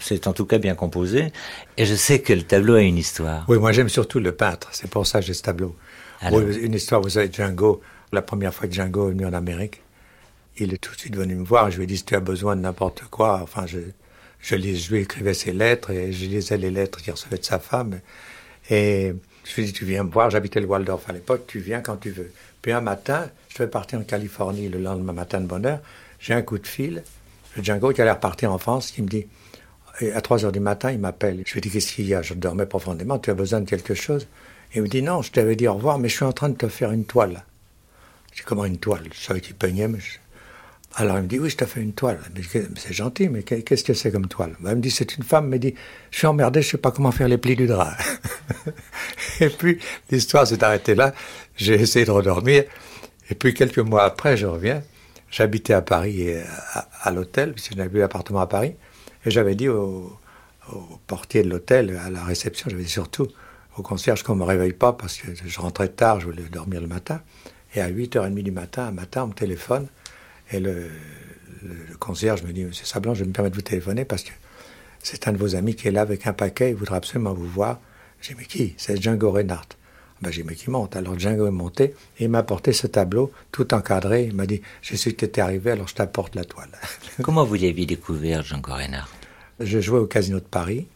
C'est 0.00 0.26
en 0.26 0.32
tout 0.32 0.46
cas 0.46 0.58
bien 0.58 0.74
composé. 0.74 1.32
Et 1.76 1.84
je 1.84 1.94
sais 1.94 2.20
que 2.20 2.32
le 2.32 2.42
tableau 2.42 2.74
a 2.74 2.80
une 2.80 2.96
histoire. 2.98 3.44
Oui, 3.48 3.58
moi 3.58 3.72
j'aime 3.72 3.88
surtout 3.88 4.20
le 4.20 4.32
peintre, 4.32 4.68
c'est 4.72 4.88
pour 4.90 5.06
ça 5.06 5.20
que 5.20 5.26
j'ai 5.26 5.34
ce 5.34 5.42
tableau. 5.42 5.76
Alors 6.20 6.40
Oui, 6.40 6.56
une 6.56 6.74
histoire, 6.74 7.00
vous 7.00 7.10
savez, 7.10 7.30
Django, 7.32 7.82
la 8.12 8.22
première 8.22 8.54
fois 8.54 8.68
que 8.68 8.74
Django 8.74 9.08
est 9.08 9.12
venu 9.12 9.26
en 9.26 9.32
Amérique, 9.32 9.82
il 10.58 10.74
est 10.74 10.78
tout 10.78 10.92
de 10.94 10.98
suite 10.98 11.16
venu 11.16 11.34
me 11.34 11.44
voir, 11.44 11.70
je 11.70 11.76
lui 11.78 11.84
ai 11.84 11.86
dit 11.86 11.96
si 11.96 12.04
tu 12.04 12.14
as 12.14 12.20
besoin 12.20 12.56
de 12.56 12.60
n'importe 12.60 13.02
quoi, 13.10 13.40
enfin 13.42 13.66
je, 13.66 14.54
lis- 14.54 14.76
je 14.78 14.92
lui 14.92 15.00
écrivais 15.00 15.34
ses 15.34 15.52
lettres 15.52 15.90
et 15.90 16.12
je 16.12 16.26
lisais 16.26 16.56
les 16.58 16.70
lettres 16.70 17.00
qu'il 17.00 17.12
recevait 17.12 17.38
de 17.38 17.44
sa 17.44 17.58
femme. 17.58 18.00
Et 18.70 19.14
je 19.44 19.54
lui 19.54 19.62
ai 19.62 19.66
dit 19.66 19.72
tu 19.72 19.84
viens 19.84 20.04
me 20.04 20.10
voir, 20.10 20.30
j'habitais 20.30 20.60
le 20.60 20.66
Waldorf 20.66 21.08
à 21.08 21.12
l'époque, 21.12 21.44
tu 21.46 21.58
viens 21.60 21.80
quand 21.80 21.96
tu 21.96 22.10
veux. 22.10 22.30
Puis 22.60 22.72
un 22.72 22.80
matin, 22.80 23.28
je 23.48 23.58
devais 23.58 23.70
partir 23.70 23.98
en 23.98 24.02
Californie 24.04 24.68
le 24.68 24.78
lendemain 24.78 25.12
matin 25.12 25.40
de 25.40 25.46
bonne 25.46 25.66
heure, 25.66 25.80
j'ai 26.20 26.34
un 26.34 26.42
coup 26.42 26.58
de 26.58 26.66
fil, 26.66 27.02
le 27.56 27.62
Django 27.64 27.92
qui 27.92 28.00
allait 28.00 28.12
repartir 28.12 28.52
en 28.52 28.58
France, 28.58 28.90
qui 28.92 29.02
me 29.02 29.08
dit 29.08 29.26
à 30.14 30.20
3 30.22 30.44
heures 30.46 30.52
du 30.52 30.60
matin, 30.60 30.90
il 30.90 30.98
m'appelle. 30.98 31.42
Je 31.46 31.52
lui 31.52 31.60
dis 31.60 31.68
Qu'est-ce 31.70 31.92
qu'il 31.92 32.06
y 32.06 32.14
a? 32.14 32.22
Je 32.22 32.32
dormais 32.32 32.64
profondément. 32.64 33.18
Tu 33.18 33.30
as 33.30 33.34
besoin 33.34 33.60
de 33.60 33.68
quelque 33.68 33.92
chose? 33.94 34.26
Il 34.74 34.80
me 34.82 34.88
dit 34.88 35.02
Non, 35.02 35.20
je 35.20 35.30
t'avais 35.30 35.54
dit 35.54 35.68
au 35.68 35.74
revoir, 35.74 35.98
mais 35.98 36.08
je 36.08 36.14
suis 36.14 36.24
en 36.24 36.32
train 36.32 36.48
de 36.48 36.56
te 36.56 36.66
faire 36.66 36.92
une 36.92 37.04
toile. 37.04 37.44
Dis 38.34 38.40
Comment 38.46 38.64
une 38.64 38.78
toile? 38.78 39.04
Je 39.12 39.20
savais 39.20 39.42
qu'il 39.42 39.54
peignait. 39.54 39.88
Mais 39.88 40.00
je- 40.00 40.18
Alors 40.94 41.16
il 41.18 41.22
me 41.22 41.28
dit 41.28 41.38
Oui, 41.38 41.48
je 41.50 41.56
t'ai 41.56 41.66
fait 41.66 41.80
une 41.80 41.92
toile. 41.94 42.20
Mais 42.34 42.42
c'est 42.76 42.92
gentil, 42.92 43.28
mais 43.28 43.42
qu'est- 43.42 43.62
qu'est-ce 43.62 43.84
que 43.84 43.94
c'est 43.94 44.10
comme 44.12 44.26
toile? 44.28 44.54
Il 44.60 44.66
me 44.68 44.74
dit 44.80 44.90
C'est 44.90 45.16
une 45.16 45.22
femme. 45.22 45.48
Me 45.48 45.58
dit 45.58 45.74
Je 46.10 46.18
suis 46.18 46.26
emmerdé, 46.26 46.62
je 46.62 46.70
sais 46.70 46.78
pas 46.78 46.90
comment 46.90 47.12
faire 47.12 47.28
les 47.28 47.38
plis 47.38 47.56
du 47.56 47.66
drap. 47.66 47.96
et 49.40 49.48
puis 49.48 49.78
l'histoire 50.10 50.46
s'est 50.46 50.62
arrêtée 50.62 50.94
là. 50.94 51.14
J'ai 51.56 51.74
essayé 51.74 52.04
de 52.04 52.10
redormir. 52.10 52.64
Et 53.30 53.34
puis 53.34 53.54
quelques 53.54 53.78
mois 53.78 54.04
après, 54.04 54.36
je 54.36 54.46
reviens. 54.46 54.82
J'habitais 55.30 55.72
à 55.72 55.80
Paris, 55.80 56.20
et 56.20 56.42
à, 57.04 57.10
l'hôtel, 57.10 57.54
puisque 57.54 57.72
je 57.72 57.78
n'avais 57.78 57.88
plus 57.88 58.00
d'appartement 58.00 58.40
à 58.40 58.46
Paris. 58.46 58.74
Et 59.24 59.30
j'avais 59.30 59.54
dit 59.54 59.66
au, 59.68 60.14
au 60.70 60.78
portier 61.06 61.42
de 61.42 61.48
l'hôtel, 61.48 61.98
à 62.04 62.10
la 62.10 62.22
réception, 62.22 62.68
j'avais 62.68 62.82
dit 62.82 62.90
surtout 62.90 63.28
au 63.78 63.82
concierge 63.82 64.22
qu'on 64.24 64.34
ne 64.34 64.40
me 64.40 64.44
réveille 64.44 64.74
pas 64.74 64.92
parce 64.92 65.16
que 65.16 65.28
je 65.46 65.60
rentrais 65.60 65.88
tard, 65.88 66.20
je 66.20 66.26
voulais 66.26 66.42
dormir 66.52 66.82
le 66.82 66.86
matin. 66.86 67.22
Et 67.74 67.80
à 67.80 67.88
8h30 67.90 68.42
du 68.42 68.50
matin, 68.50 68.88
un 68.88 68.92
matin, 68.92 69.24
on 69.24 69.28
me 69.28 69.32
téléphone. 69.32 69.86
Et 70.52 70.60
le, 70.60 70.90
concierge 71.98 72.42
me 72.42 72.52
dit 72.52 72.64
Monsieur 72.64 72.86
Sablon, 72.86 73.14
je 73.14 73.20
vais 73.20 73.28
me 73.28 73.32
permettre 73.32 73.56
de 73.56 73.60
vous 73.60 73.68
téléphoner 73.68 74.04
parce 74.04 74.22
que 74.22 74.32
c'est 75.02 75.28
un 75.28 75.32
de 75.32 75.38
vos 75.38 75.54
amis 75.54 75.74
qui 75.74 75.88
est 75.88 75.92
là 75.92 76.02
avec 76.02 76.26
un 76.26 76.32
paquet, 76.32 76.70
il 76.70 76.76
voudrait 76.76 76.96
absolument 76.96 77.34
vous 77.34 77.48
voir. 77.48 77.80
J'ai 78.20 78.34
dit 78.34 78.40
Mais 78.40 78.46
qui? 78.46 78.74
C'est 78.76 79.00
Django 79.00 79.30
Reinhardt. 79.30 79.76
Ben, 80.22 80.30
j'ai 80.30 80.42
dit, 80.42 80.48
mais 80.48 80.54
qui 80.54 80.70
monte? 80.70 80.94
Alors 80.94 81.18
Django 81.18 81.48
est 81.48 81.50
monté 81.50 81.94
et 82.18 82.24
il 82.24 82.28
m'a 82.28 82.38
apporté 82.38 82.72
ce 82.72 82.86
tableau 82.86 83.32
tout 83.50 83.74
encadré. 83.74 84.24
Il 84.24 84.36
m'a 84.36 84.46
dit, 84.46 84.62
je 84.80 84.94
sais 84.94 85.10
que 85.12 85.16
tu 85.16 85.24
étais 85.24 85.40
arrivé, 85.40 85.72
alors 85.72 85.88
je 85.88 85.96
t'apporte 85.96 86.36
la 86.36 86.44
toile. 86.44 86.70
Comment 87.22 87.44
vous 87.44 87.54
l'aviez 87.54 87.86
découvert, 87.86 88.44
Jean 88.44 88.62
Reinhardt? 88.62 89.10
Je 89.58 89.80
jouais 89.80 89.98
au 89.98 90.06
Casino 90.06 90.38
de 90.38 90.44
Paris 90.44 90.86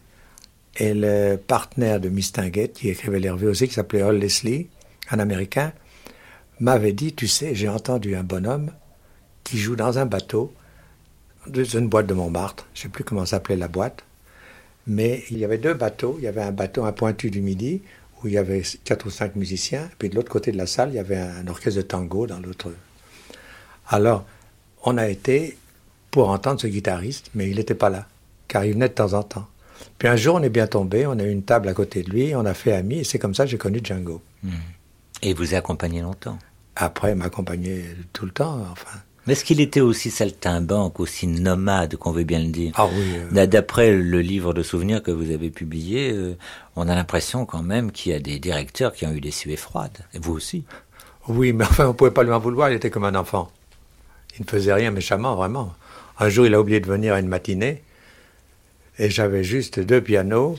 et 0.77 0.93
le 0.93 1.35
partenaire 1.35 1.99
de 1.99 2.07
Mistinguett, 2.07 2.71
qui 2.71 2.89
écrivait 2.89 3.19
les 3.19 3.29
revues 3.29 3.47
aussi, 3.47 3.67
qui 3.67 3.73
s'appelait 3.73 4.01
Hall 4.01 4.17
Leslie, 4.17 4.69
un 5.09 5.19
Américain, 5.19 5.73
m'avait 6.59 6.93
dit, 6.93 7.13
tu 7.13 7.27
sais, 7.27 7.53
j'ai 7.53 7.67
entendu 7.67 8.15
un 8.15 8.23
bonhomme 8.23 8.71
qui 9.47 9.57
joue 9.57 9.77
dans 9.77 9.97
un 9.97 10.05
bateau, 10.05 10.53
dans 11.47 11.63
une 11.63 11.87
boîte 11.87 12.05
de 12.05 12.13
Montmartre, 12.13 12.67
je 12.73 12.81
ne 12.81 12.83
sais 12.83 12.89
plus 12.89 13.05
comment 13.05 13.25
s'appelait 13.25 13.55
la 13.55 13.69
boîte, 13.69 14.03
mais 14.85 15.23
il 15.31 15.37
y 15.37 15.45
avait 15.45 15.57
deux 15.57 15.73
bateaux, 15.73 16.15
il 16.19 16.25
y 16.25 16.27
avait 16.27 16.41
un 16.41 16.51
bateau, 16.51 16.83
un 16.83 16.91
pointu 16.91 17.31
du 17.31 17.39
midi, 17.39 17.81
où 18.17 18.27
il 18.27 18.33
y 18.33 18.37
avait 18.37 18.61
quatre 18.83 19.05
ou 19.05 19.09
cinq 19.09 19.37
musiciens, 19.37 19.89
puis 19.99 20.09
de 20.09 20.15
l'autre 20.15 20.29
côté 20.29 20.51
de 20.51 20.57
la 20.57 20.67
salle, 20.67 20.89
il 20.89 20.95
y 20.95 20.99
avait 20.99 21.15
un 21.15 21.47
orchestre 21.47 21.77
de 21.77 21.85
tango 21.85 22.27
dans 22.27 22.39
l'autre. 22.39 22.73
Alors, 23.87 24.25
on 24.83 24.97
a 24.97 25.07
été 25.07 25.57
pour 26.11 26.29
entendre 26.29 26.59
ce 26.59 26.67
guitariste, 26.67 27.29
mais 27.33 27.49
il 27.49 27.55
n'était 27.55 27.73
pas 27.73 27.89
là, 27.89 28.05
car 28.49 28.65
il 28.65 28.73
venait 28.73 28.89
de 28.89 28.95
temps 28.95 29.13
en 29.13 29.23
temps. 29.23 29.47
Puis 29.97 30.09
un 30.09 30.17
jour, 30.17 30.35
on 30.35 30.43
est 30.43 30.49
bien 30.49 30.67
tombé, 30.67 31.07
on 31.07 31.17
a 31.19 31.23
eu 31.23 31.31
une 31.31 31.43
table 31.43 31.69
à 31.69 31.73
côté 31.73 32.03
de 32.03 32.09
lui, 32.09 32.35
on 32.35 32.45
a 32.45 32.53
fait 32.53 32.73
ami, 32.73 32.99
et 32.99 33.03
c'est 33.05 33.17
comme 33.17 33.33
ça 33.33 33.45
que 33.45 33.51
j'ai 33.51 33.57
connu 33.57 33.79
Django. 33.81 34.21
Et 35.21 35.29
il 35.29 35.35
vous 35.37 35.55
a 35.55 35.59
accompagné 35.59 36.01
longtemps? 36.01 36.37
Après, 36.75 37.11
il 37.11 37.15
m'accompagnait 37.15 37.95
tout 38.11 38.25
le 38.25 38.31
temps, 38.31 38.61
enfin. 38.69 38.99
Mais 39.27 39.33
est-ce 39.33 39.43
qu'il 39.43 39.59
était 39.59 39.81
aussi 39.81 40.09
saltimbanque, 40.09 40.99
aussi 41.01 41.27
nomade, 41.27 41.97
qu'on 41.97 42.11
veut 42.11 42.23
bien 42.23 42.39
le 42.39 42.47
dire 42.47 42.71
Ah 42.75 42.87
oui. 42.87 43.17
euh, 43.37 43.45
D'après 43.45 43.91
le 43.93 44.21
livre 44.21 44.53
de 44.53 44.63
souvenirs 44.63 45.03
que 45.03 45.11
vous 45.11 45.31
avez 45.31 45.49
publié, 45.49 46.11
euh, 46.13 46.35
on 46.77 46.87
a 46.87 46.95
l'impression 46.95 47.45
quand 47.45 47.61
même 47.61 47.91
qu'il 47.91 48.13
y 48.13 48.15
a 48.15 48.19
des 48.19 48.39
directeurs 48.39 48.93
qui 48.93 49.05
ont 49.05 49.11
eu 49.11 49.19
des 49.21 49.31
suées 49.31 49.57
froides. 49.57 49.97
Et 50.13 50.19
vous 50.19 50.31
aussi. 50.33 50.63
Oui, 51.27 51.51
mais 51.51 51.65
enfin, 51.65 51.85
on 51.85 51.89
ne 51.89 51.93
pouvait 51.93 52.11
pas 52.11 52.23
lui 52.23 52.31
en 52.31 52.39
vouloir, 52.39 52.69
il 52.69 52.75
était 52.75 52.89
comme 52.89 53.03
un 53.03 53.15
enfant. 53.15 53.51
Il 54.39 54.45
ne 54.45 54.49
faisait 54.49 54.73
rien 54.73 54.91
méchamment, 54.91 55.35
vraiment. 55.35 55.73
Un 56.19 56.29
jour, 56.29 56.45
il 56.45 56.53
a 56.53 56.61
oublié 56.61 56.79
de 56.79 56.87
venir 56.87 57.13
à 57.13 57.19
une 57.19 57.27
matinée, 57.27 57.83
et 58.97 59.09
j'avais 59.09 59.43
juste 59.43 59.79
deux 59.79 59.99
pianos, 60.01 60.57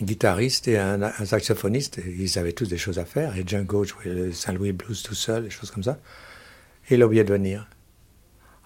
un 0.00 0.04
guitariste 0.04 0.68
et 0.68 0.78
un, 0.78 1.02
un 1.02 1.24
saxophoniste. 1.24 1.98
Et 1.98 2.14
Ils 2.20 2.38
avaient 2.38 2.52
tous 2.52 2.68
des 2.68 2.78
choses 2.78 2.98
à 3.00 3.04
faire, 3.04 3.36
et 3.36 3.42
Django 3.46 3.84
jouait 3.84 4.04
le 4.06 4.32
Saint-Louis 4.32 4.72
Blues 4.72 5.02
tout 5.02 5.14
seul, 5.16 5.44
des 5.44 5.50
choses 5.50 5.70
comme 5.72 5.82
ça. 5.82 5.98
Et 6.88 6.94
il 6.94 7.02
a 7.02 7.06
oublié 7.06 7.24
de 7.24 7.32
venir. 7.32 7.66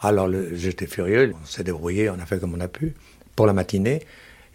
Alors, 0.05 0.29
j'étais 0.53 0.87
furieux, 0.87 1.35
on 1.43 1.47
s'est 1.47 1.65
débrouillé, 1.65 2.11
on 2.11 2.19
a 2.19 2.27
fait 2.27 2.39
comme 2.39 2.53
on 2.53 2.61
a 2.61 2.69
pu, 2.69 2.95
pour 3.35 3.47
la 3.47 3.55
matinée. 3.55 4.03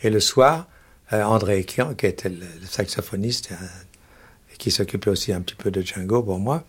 Et 0.03 0.11
le 0.11 0.19
soir, 0.19 0.67
euh, 1.11 1.23
André 1.23 1.57
Ekian, 1.59 1.95
qui 1.95 2.05
était 2.05 2.29
le, 2.29 2.45
saxophoniste, 2.65 3.51
euh, 3.51 4.53
et 4.53 4.57
qui 4.57 4.69
s'occupait 4.69 5.09
aussi 5.09 5.33
un 5.33 5.41
petit 5.41 5.55
peu 5.55 5.71
de 5.71 5.81
Django 5.81 6.21
pour 6.21 6.37
moi, 6.37 6.63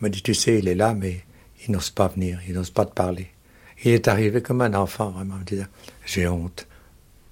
me 0.00 0.08
dit, 0.08 0.22
tu 0.22 0.32
sais, 0.32 0.58
il 0.58 0.68
est 0.68 0.74
là, 0.74 0.94
mais 0.94 1.20
il 1.66 1.72
n'ose 1.72 1.90
pas 1.90 2.08
venir, 2.08 2.40
il 2.48 2.54
n'ose 2.54 2.70
pas 2.70 2.86
te 2.86 2.94
parler. 2.94 3.28
Il 3.84 3.92
est 3.92 4.08
arrivé 4.08 4.40
comme 4.40 4.62
un 4.62 4.72
enfant, 4.72 5.10
vraiment, 5.10 5.34
me 5.34 5.44
disant 5.44 5.66
J'ai 6.06 6.26
honte. 6.26 6.66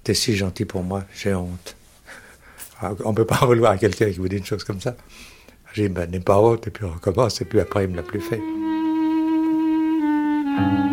T'es 0.03 0.13
si 0.13 0.35
gentil 0.35 0.65
pour 0.65 0.83
moi, 0.83 1.05
j'ai 1.15 1.33
honte. 1.33 1.75
On 3.03 3.11
ne 3.11 3.15
peut 3.15 3.25
pas 3.25 3.37
vouloir 3.45 3.71
à 3.71 3.77
quelqu'un 3.77 4.11
qui 4.11 4.19
vous 4.19 4.27
dit 4.27 4.37
une 4.37 4.45
chose 4.45 4.63
comme 4.63 4.79
ça. 4.79 4.95
J'ai 5.73 5.87
dit 5.87 5.93
Ben, 5.93 6.07
n'aie 6.07 6.19
pas 6.19 6.39
honte, 6.39 6.67
et 6.67 6.69
puis 6.69 6.85
on 6.85 6.91
recommence, 6.91 7.41
et 7.41 7.45
puis 7.45 7.59
après, 7.59 7.85
il 7.85 7.87
ne 7.87 7.93
me 7.93 7.97
l'a 7.97 8.03
plus 8.03 8.21
fait. 8.21 8.39
Mm-hmm. 10.55 10.92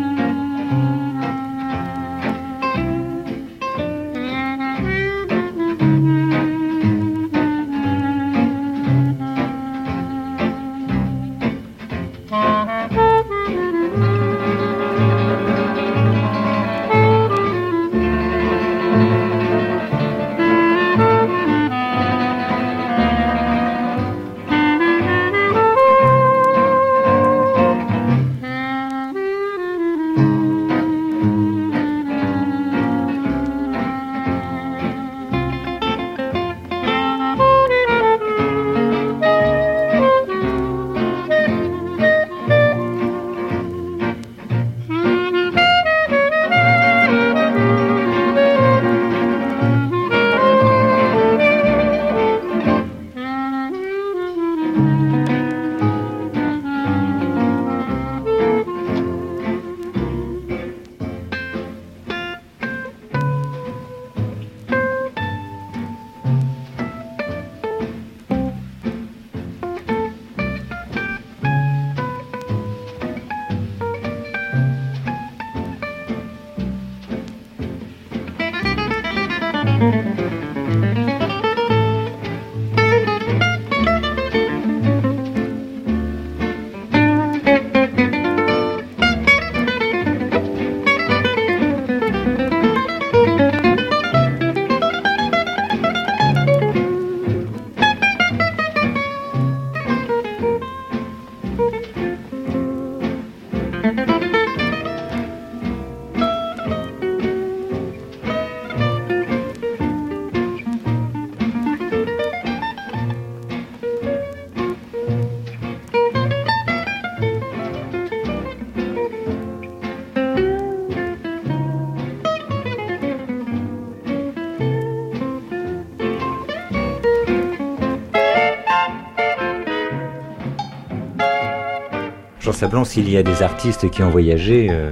S'il 132.85 133.09
y 133.09 133.17
a 133.17 133.23
des 133.23 133.41
artistes 133.41 133.89
qui 133.89 134.03
ont 134.03 134.09
voyagé, 134.09 134.67
euh, 134.69 134.91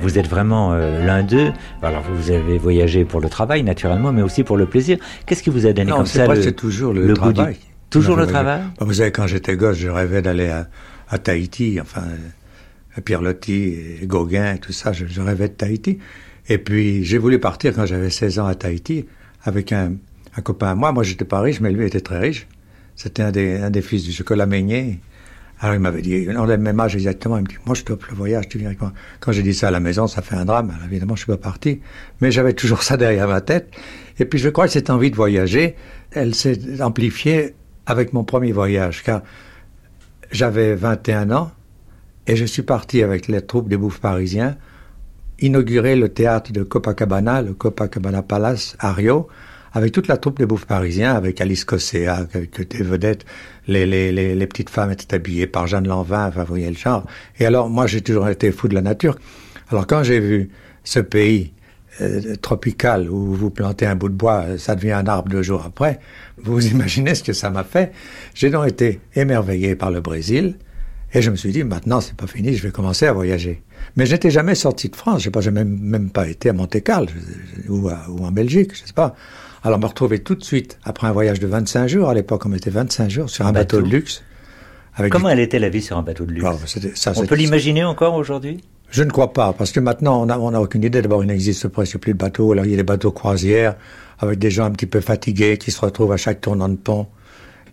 vous 0.00 0.18
êtes 0.18 0.28
vraiment 0.28 0.72
euh, 0.72 1.04
l'un 1.04 1.22
d'eux. 1.22 1.52
Alors 1.82 2.02
vous 2.02 2.30
avez 2.30 2.56
voyagé 2.56 3.04
pour 3.04 3.20
le 3.20 3.28
travail 3.28 3.62
naturellement, 3.62 4.12
mais 4.12 4.22
aussi 4.22 4.44
pour 4.44 4.56
le 4.56 4.66
plaisir. 4.66 4.98
Qu'est-ce 5.26 5.42
qui 5.42 5.50
vous 5.50 5.66
a 5.66 5.72
donné 5.72 5.90
comme 5.90 6.06
ça 6.06 6.26
le, 6.26 6.40
c'est 6.40 6.52
toujours 6.52 6.92
le, 6.92 7.12
travail. 7.12 7.56
Toujours 7.90 8.16
le 8.16 8.26
travail. 8.26 8.62
vous 8.78 8.94
savez, 8.94 9.10
quand 9.10 9.26
j'étais 9.26 9.56
gosse, 9.56 9.78
je 9.78 9.88
rêvais 9.88 10.22
d'aller 10.22 10.48
à, 11.08 11.18
Tahiti, 11.18 11.80
enfin 11.80 12.02
à 12.96 13.00
et 13.00 14.06
Gauguin 14.06 14.54
et 14.54 14.58
tout 14.58 14.72
ça. 14.72 14.92
Je, 14.92 15.20
rêvais 15.20 15.48
de 15.48 15.54
Tahiti. 15.54 15.98
Et 16.48 16.58
puis 16.58 17.04
j'ai 17.04 17.18
voulu 17.18 17.38
partir 17.38 17.74
quand 17.74 17.86
j'avais 17.86 18.10
16 18.10 18.38
ans 18.38 18.46
à 18.46 18.54
Tahiti 18.54 19.06
avec 19.42 19.72
un, 19.72 19.94
copain 20.44 20.68
à 20.68 20.74
moi. 20.74 20.92
Moi, 20.92 21.02
j'étais 21.02 21.24
pas 21.24 21.40
riche, 21.40 21.60
mais 21.60 21.72
lui 21.72 21.86
était 21.86 22.00
très 22.00 22.18
riche. 22.18 22.46
C'était 22.94 23.22
un 23.22 23.30
des, 23.32 23.56
un 23.56 23.70
des 23.70 23.82
fils 23.82 24.04
du 24.04 24.12
chocolat 24.12 24.46
meignet. 24.46 25.00
Alors 25.60 25.74
il 25.74 25.80
m'avait 25.80 26.00
dit, 26.00 26.26
on 26.34 26.48
a 26.48 26.56
le 26.56 26.62
même 26.62 26.80
âge 26.80 26.96
exactement, 26.96 27.36
il 27.36 27.42
me 27.42 27.48
dit, 27.48 27.56
moi 27.66 27.74
je 27.74 27.84
t'offre 27.84 28.06
le 28.10 28.16
voyage, 28.16 28.48
tu 28.48 28.58
viens 28.58 28.68
avec 28.68 28.80
moi. 28.80 28.92
Quand 29.20 29.30
j'ai 29.32 29.42
dit 29.42 29.52
ça 29.52 29.68
à 29.68 29.70
la 29.70 29.80
maison, 29.80 30.06
ça 30.06 30.22
fait 30.22 30.34
un 30.34 30.46
drame, 30.46 30.70
Alors, 30.70 30.86
évidemment 30.86 31.16
je 31.16 31.24
suis 31.24 31.32
pas 31.32 31.36
parti, 31.36 31.80
mais 32.20 32.30
j'avais 32.30 32.54
toujours 32.54 32.82
ça 32.82 32.96
derrière 32.96 33.28
ma 33.28 33.42
tête. 33.42 33.70
Et 34.18 34.24
puis 34.24 34.38
je 34.38 34.48
crois 34.48 34.66
que 34.66 34.72
cette 34.72 34.88
envie 34.88 35.10
de 35.10 35.16
voyager, 35.16 35.76
elle 36.12 36.34
s'est 36.34 36.80
amplifiée 36.80 37.54
avec 37.84 38.14
mon 38.14 38.24
premier 38.24 38.52
voyage, 38.52 39.02
car 39.02 39.22
j'avais 40.32 40.74
21 40.74 41.30
ans, 41.30 41.50
et 42.26 42.36
je 42.36 42.44
suis 42.44 42.62
parti 42.62 43.02
avec 43.02 43.28
les 43.28 43.42
troupes 43.42 43.68
des 43.68 43.76
bouffes 43.76 44.00
parisiens 44.00 44.56
inaugurer 45.40 45.96
le 45.96 46.08
théâtre 46.08 46.52
de 46.52 46.62
Copacabana, 46.62 47.42
le 47.42 47.54
Copacabana 47.54 48.22
Palace 48.22 48.76
à 48.78 48.92
Rio, 48.92 49.28
avec 49.72 49.92
toute 49.92 50.08
la 50.08 50.16
troupe 50.16 50.38
des 50.38 50.46
bouffes 50.46 50.66
parisiens, 50.66 51.14
avec 51.14 51.40
Alice 51.40 51.64
Cossea, 51.64 52.08
avec 52.08 52.68
des 52.68 52.82
vedettes, 52.82 53.24
les, 53.66 53.86
les, 53.86 54.12
les, 54.12 54.34
les, 54.34 54.46
petites 54.46 54.70
femmes 54.70 54.90
étaient 54.90 55.14
habillées 55.14 55.46
par 55.46 55.66
Jeanne 55.66 55.86
Lanvin, 55.86 56.26
enfin, 56.26 56.42
vous 56.42 56.48
voyez 56.48 56.68
le 56.68 56.76
genre. 56.76 57.06
Et 57.38 57.46
alors, 57.46 57.70
moi, 57.70 57.86
j'ai 57.86 58.00
toujours 58.00 58.28
été 58.28 58.50
fou 58.50 58.68
de 58.68 58.74
la 58.74 58.82
nature. 58.82 59.16
Alors, 59.70 59.86
quand 59.86 60.02
j'ai 60.02 60.18
vu 60.18 60.50
ce 60.82 60.98
pays 60.98 61.52
euh, 62.00 62.34
tropical 62.36 63.08
où 63.10 63.34
vous 63.34 63.50
plantez 63.50 63.86
un 63.86 63.94
bout 63.94 64.08
de 64.08 64.14
bois, 64.14 64.58
ça 64.58 64.74
devient 64.74 64.92
un 64.92 65.06
arbre 65.06 65.28
deux 65.28 65.42
jours 65.42 65.64
après, 65.64 66.00
vous 66.42 66.66
imaginez 66.72 67.14
ce 67.14 67.22
que 67.22 67.32
ça 67.32 67.50
m'a 67.50 67.64
fait. 67.64 67.92
J'ai 68.34 68.50
donc 68.50 68.66
été 68.66 69.00
émerveillé 69.14 69.76
par 69.76 69.90
le 69.90 70.00
Brésil, 70.00 70.56
et 71.12 71.22
je 71.22 71.30
me 71.30 71.36
suis 71.36 71.52
dit, 71.52 71.64
maintenant, 71.64 72.00
c'est 72.00 72.16
pas 72.16 72.26
fini, 72.26 72.54
je 72.54 72.62
vais 72.62 72.72
commencer 72.72 73.06
à 73.06 73.12
voyager. 73.12 73.62
Mais 73.96 74.06
je 74.06 74.12
n'étais 74.12 74.30
jamais 74.30 74.54
sorti 74.54 74.88
de 74.88 74.96
France, 74.96 75.22
je 75.22 75.30
n'ai 75.30 75.50
même, 75.50 75.78
même 75.80 76.10
pas 76.10 76.28
été 76.28 76.48
à 76.50 76.52
Monte-Carlo 76.52 77.08
ou, 77.68 77.88
ou 77.88 78.24
en 78.24 78.30
Belgique, 78.30 78.72
je 78.74 78.86
sais 78.86 78.92
pas. 78.92 79.14
Alors, 79.62 79.78
me 79.78 79.86
retrouver 79.86 80.20
tout 80.20 80.34
de 80.34 80.44
suite, 80.44 80.78
après 80.84 81.06
un 81.06 81.12
voyage 81.12 81.38
de 81.38 81.46
25 81.46 81.86
jours, 81.86 82.08
à 82.08 82.14
l'époque 82.14 82.46
on 82.46 82.52
était 82.52 82.70
25 82.70 83.10
jours, 83.10 83.30
sur 83.30 83.46
un, 83.46 83.52
bateau. 83.52 83.82
de 83.82 83.88
luxe. 83.88 84.22
Avec 84.94 85.12
Comment 85.12 85.28
elle 85.28 85.40
était 85.40 85.58
la 85.58 85.68
vie 85.68 85.82
sur 85.82 85.98
un 85.98 86.02
bateau 86.02 86.24
de 86.24 86.32
luxe 86.32 86.98
On 87.16 87.26
peut 87.26 87.34
l'imaginer 87.34 87.84
encore 87.84 88.14
aujourd'hui? 88.14 88.62
Je 88.90 89.02
ne 89.02 89.10
crois 89.10 89.32
pas, 89.32 89.52
parce 89.52 89.70
que 89.70 89.78
maintenant 89.78 90.22
on 90.22 90.26
n'a 90.26 90.40
on 90.40 90.52
a 90.52 90.58
aucune 90.58 90.82
idée. 90.82 91.00
D'abord, 91.02 91.22
il 91.22 91.28
n'existe 91.28 91.68
presque 91.68 91.98
plus 91.98 92.12
de 92.12 92.18
bateaux. 92.18 92.52
Alors, 92.52 92.64
il 92.64 92.70
y 92.70 92.74
a 92.74 92.76
des 92.78 92.82
bateaux 92.82 93.12
croisières, 93.12 93.76
avec 94.18 94.38
des 94.38 94.50
gens 94.50 94.64
un 94.64 94.70
petit 94.70 94.86
peu 94.86 95.00
fatigués, 95.00 95.58
qui 95.58 95.70
se 95.70 95.80
retrouvent 95.80 96.12
à 96.12 96.16
chaque 96.16 96.40
tournant 96.40 96.68
de 96.68 96.76
pont. 96.76 97.06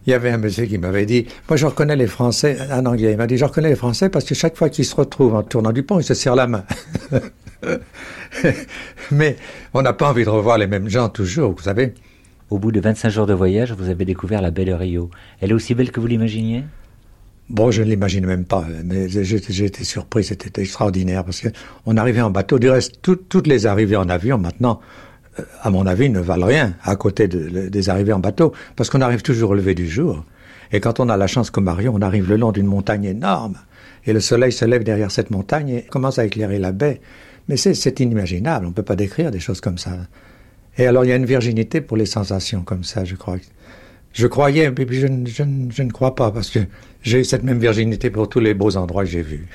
Il 0.06 0.12
y 0.12 0.14
avait 0.14 0.30
un 0.30 0.38
monsieur 0.38 0.66
qui 0.66 0.78
m'avait 0.78 1.06
dit, 1.06 1.28
moi 1.50 1.58
je 1.58 1.66
reconnais 1.66 1.98
les 1.98 2.08
Français, 2.08 2.58
un 2.72 2.86
Anglais, 2.86 3.12
il 3.12 3.18
m'a 3.18 3.28
dit, 3.28 3.38
je 3.38 3.44
reconnais 3.44 3.68
les 3.68 3.76
Français 3.76 4.08
parce 4.08 4.24
que 4.24 4.36
chaque 4.36 4.56
fois 4.56 4.70
qu'ils 4.70 4.86
se 4.86 4.96
retrouvent 4.96 5.36
en 5.36 5.44
tournant 5.44 5.74
du 5.74 5.84
pont, 5.84 6.00
ils 6.00 6.06
se 6.06 6.14
serrent 6.14 6.36
la 6.36 6.48
main. 6.48 6.64
Mais 9.12 9.36
on 9.74 9.82
n'a 9.82 9.94
pas 9.94 10.10
envie 10.10 10.26
de 10.26 10.30
revoir 10.30 10.58
les 10.58 10.68
mêmes 10.68 10.90
gens 10.90 11.10
toujours, 11.10 11.54
vous 11.54 11.64
savez. 11.64 11.94
Au 12.50 12.60
bout 12.60 12.72
de 12.72 12.80
25 12.80 13.10
jours 13.10 13.26
de 13.26 13.34
voyage, 13.34 13.74
vous 13.74 13.90
avez 13.90 14.06
découvert 14.06 14.42
la 14.42 14.52
belle 14.52 14.74
Rio. 14.74 15.10
Elle 15.42 15.52
est 15.52 15.54
aussi 15.54 15.76
belle 15.76 15.92
que 15.92 16.00
vous 16.00 16.08
l'imaginiez? 16.08 16.64
Bon, 17.50 17.72
je 17.72 17.82
ne 17.82 17.90
l'imagine 17.90 18.26
même 18.26 18.44
pas, 18.44 18.66
mais 18.84 19.08
j'ai 19.10 19.66
été 19.66 19.84
surpris, 19.86 20.26
c'était 20.26 20.62
extraordinaire, 20.62 21.24
parce 21.24 21.42
qu'on 21.42 21.96
arrivait 21.96 22.22
en 22.22 22.30
bateau. 22.30 22.60
Du 22.60 22.70
reste, 22.70 23.02
toutes 23.02 23.48
les 23.48 23.66
arrivées 23.66 23.96
en 23.96 24.10
avion, 24.10 24.38
maintenant, 24.38 24.82
euh, 25.40 25.44
à 25.62 25.70
mon 25.70 25.86
avis, 25.86 26.10
ne 26.10 26.20
valent 26.20 26.46
rien 26.46 26.76
à 26.84 26.98
côté 26.98 27.30
des 27.30 27.90
arrivées 27.90 28.12
en 28.12 28.20
bateau, 28.20 28.54
parce 28.76 28.90
qu'on 28.90 29.00
arrive 29.00 29.22
toujours 29.22 29.52
au 29.52 29.56
lever 29.56 29.76
du 29.76 29.88
jour. 29.88 30.26
Et 30.74 30.82
quand 30.82 31.00
on 31.00 31.08
a 31.08 31.16
la 31.16 31.28
chance 31.28 31.50
comme 31.50 31.64
Marion, 31.64 31.94
on 31.96 32.02
arrive 32.02 32.30
le 32.30 32.36
long 32.36 32.52
d'une 32.52 32.66
montagne 32.66 33.06
énorme, 33.06 33.56
et 34.06 34.12
le 34.12 34.20
soleil 34.20 34.52
se 34.52 34.66
lève 34.66 34.84
derrière 34.84 35.12
cette 35.12 35.32
montagne 35.32 35.70
et 35.70 35.82
commence 35.84 36.20
à 36.20 36.26
éclairer 36.26 36.60
la 36.60 36.74
baie. 36.74 37.00
Mais 37.48 37.58
c'est 37.58 38.00
inimaginable, 38.00 38.66
on 38.66 38.70
ne 38.70 38.74
peut 38.74 38.84
pas 38.84 38.96
décrire 38.96 39.32
des 39.32 39.40
choses 39.40 39.62
comme 39.62 39.78
ça. 39.78 39.92
Et 40.78 40.86
alors 40.86 41.06
il 41.06 41.10
y 41.10 41.12
a 41.12 41.16
une 41.16 41.26
virginité 41.26 41.82
pour 41.82 41.98
les 41.98 42.06
sensations 42.06 42.62
comme 42.62 42.84
ça, 42.84 43.06
je 43.06 43.16
crois. 43.16 43.38
Je 44.14 44.28
croyais, 44.28 44.72
puis 44.72 44.86
je, 45.00 45.08
je, 45.26 45.44
je 45.70 45.84
ne 45.84 45.92
crois 45.92 46.16
pas, 46.16 46.32
parce 46.32 46.50
que 46.50 46.60
j'ai 47.04 47.20
eu 47.20 47.24
cette 47.24 47.44
même 47.44 47.60
virginité 47.60 48.10
pour 48.10 48.30
tous 48.30 48.40
les 48.40 48.54
beaux 48.54 48.76
endroits 48.76 49.04
que 49.04 49.10
j'ai 49.10 49.22
vus. 49.22 49.48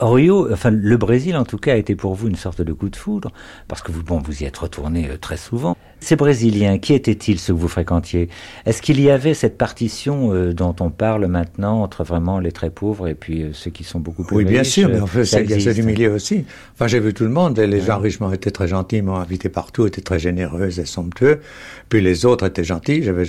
Rio, 0.00 0.52
enfin 0.52 0.70
le 0.70 0.96
Brésil 0.96 1.36
en 1.36 1.44
tout 1.44 1.58
cas 1.58 1.74
a 1.74 1.76
été 1.76 1.94
pour 1.94 2.14
vous 2.14 2.28
une 2.28 2.36
sorte 2.36 2.62
de 2.62 2.72
coup 2.72 2.88
de 2.88 2.96
foudre 2.96 3.30
parce 3.68 3.82
que 3.82 3.92
vous 3.92 4.02
bon 4.02 4.18
vous 4.18 4.42
y 4.42 4.46
êtes 4.46 4.56
retourné 4.56 5.08
euh, 5.10 5.16
très 5.16 5.36
souvent. 5.36 5.76
Ces 6.02 6.16
Brésiliens, 6.16 6.78
qui 6.78 6.94
étaient-ils 6.94 7.38
ceux 7.38 7.54
que 7.54 7.58
vous 7.58 7.68
fréquentiez? 7.68 8.28
Est-ce 8.66 8.82
qu'il 8.82 9.00
y 9.00 9.08
avait 9.08 9.34
cette 9.34 9.56
partition 9.56 10.34
euh, 10.34 10.52
dont 10.52 10.74
on 10.80 10.90
parle 10.90 11.26
maintenant 11.28 11.80
entre 11.82 12.02
vraiment 12.02 12.40
les 12.40 12.50
très 12.50 12.70
pauvres 12.70 13.06
et 13.06 13.14
puis 13.14 13.42
euh, 13.42 13.50
ceux 13.52 13.70
qui 13.70 13.84
sont 13.84 14.00
beaucoup 14.00 14.24
plus 14.24 14.36
Oui, 14.38 14.44
bien 14.44 14.58
riches, 14.62 14.68
sûr, 14.70 14.88
mais 14.88 14.98
en 15.00 15.06
fait, 15.06 15.24
ça 15.24 15.38
c'est- 15.38 15.44
il 15.44 15.50
y 15.50 15.52
a 15.52 15.56
existe 15.56 15.76
du 15.76 15.82
milieu 15.84 16.12
aussi. 16.12 16.44
Enfin, 16.74 16.88
j'ai 16.88 16.98
vu 16.98 17.14
tout 17.14 17.22
le 17.22 17.30
monde, 17.30 17.56
les 17.58 17.80
gens 17.80 17.98
richement 18.00 18.32
étaient 18.32 18.50
très 18.50 18.66
gentils, 18.66 18.96
ils 18.96 19.02
m'ont 19.04 19.14
invité 19.16 19.48
partout, 19.48 19.86
étaient 19.86 20.00
très 20.02 20.18
généreux 20.18 20.76
et 20.78 20.84
somptueux. 20.84 21.40
Puis 21.88 22.00
les 22.00 22.26
autres 22.26 22.46
étaient 22.46 22.64
gentils. 22.64 23.02
J'avais 23.04 23.24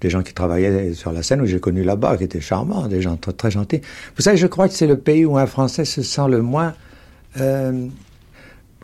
des 0.00 0.10
gens 0.10 0.22
qui 0.22 0.32
travaillaient 0.32 0.94
sur 0.94 1.12
la 1.12 1.22
scène 1.22 1.42
où 1.42 1.46
j'ai 1.46 1.60
connu 1.60 1.82
là-bas, 1.82 2.16
qui 2.16 2.24
étaient 2.24 2.40
charmants, 2.40 2.88
des 2.88 3.02
gens 3.02 3.16
très, 3.16 3.32
très 3.34 3.50
gentils. 3.50 3.82
Vous 4.16 4.22
savez, 4.22 4.38
je 4.38 4.46
crois 4.46 4.68
que 4.68 4.74
c'est 4.74 4.86
le 4.86 4.96
pays 4.96 5.24
où 5.26 5.36
un 5.36 5.46
Français 5.46 5.84
se 5.84 6.00
sent 6.02 6.28
le 6.30 6.40
moins, 6.40 6.72
euh, 7.40 7.86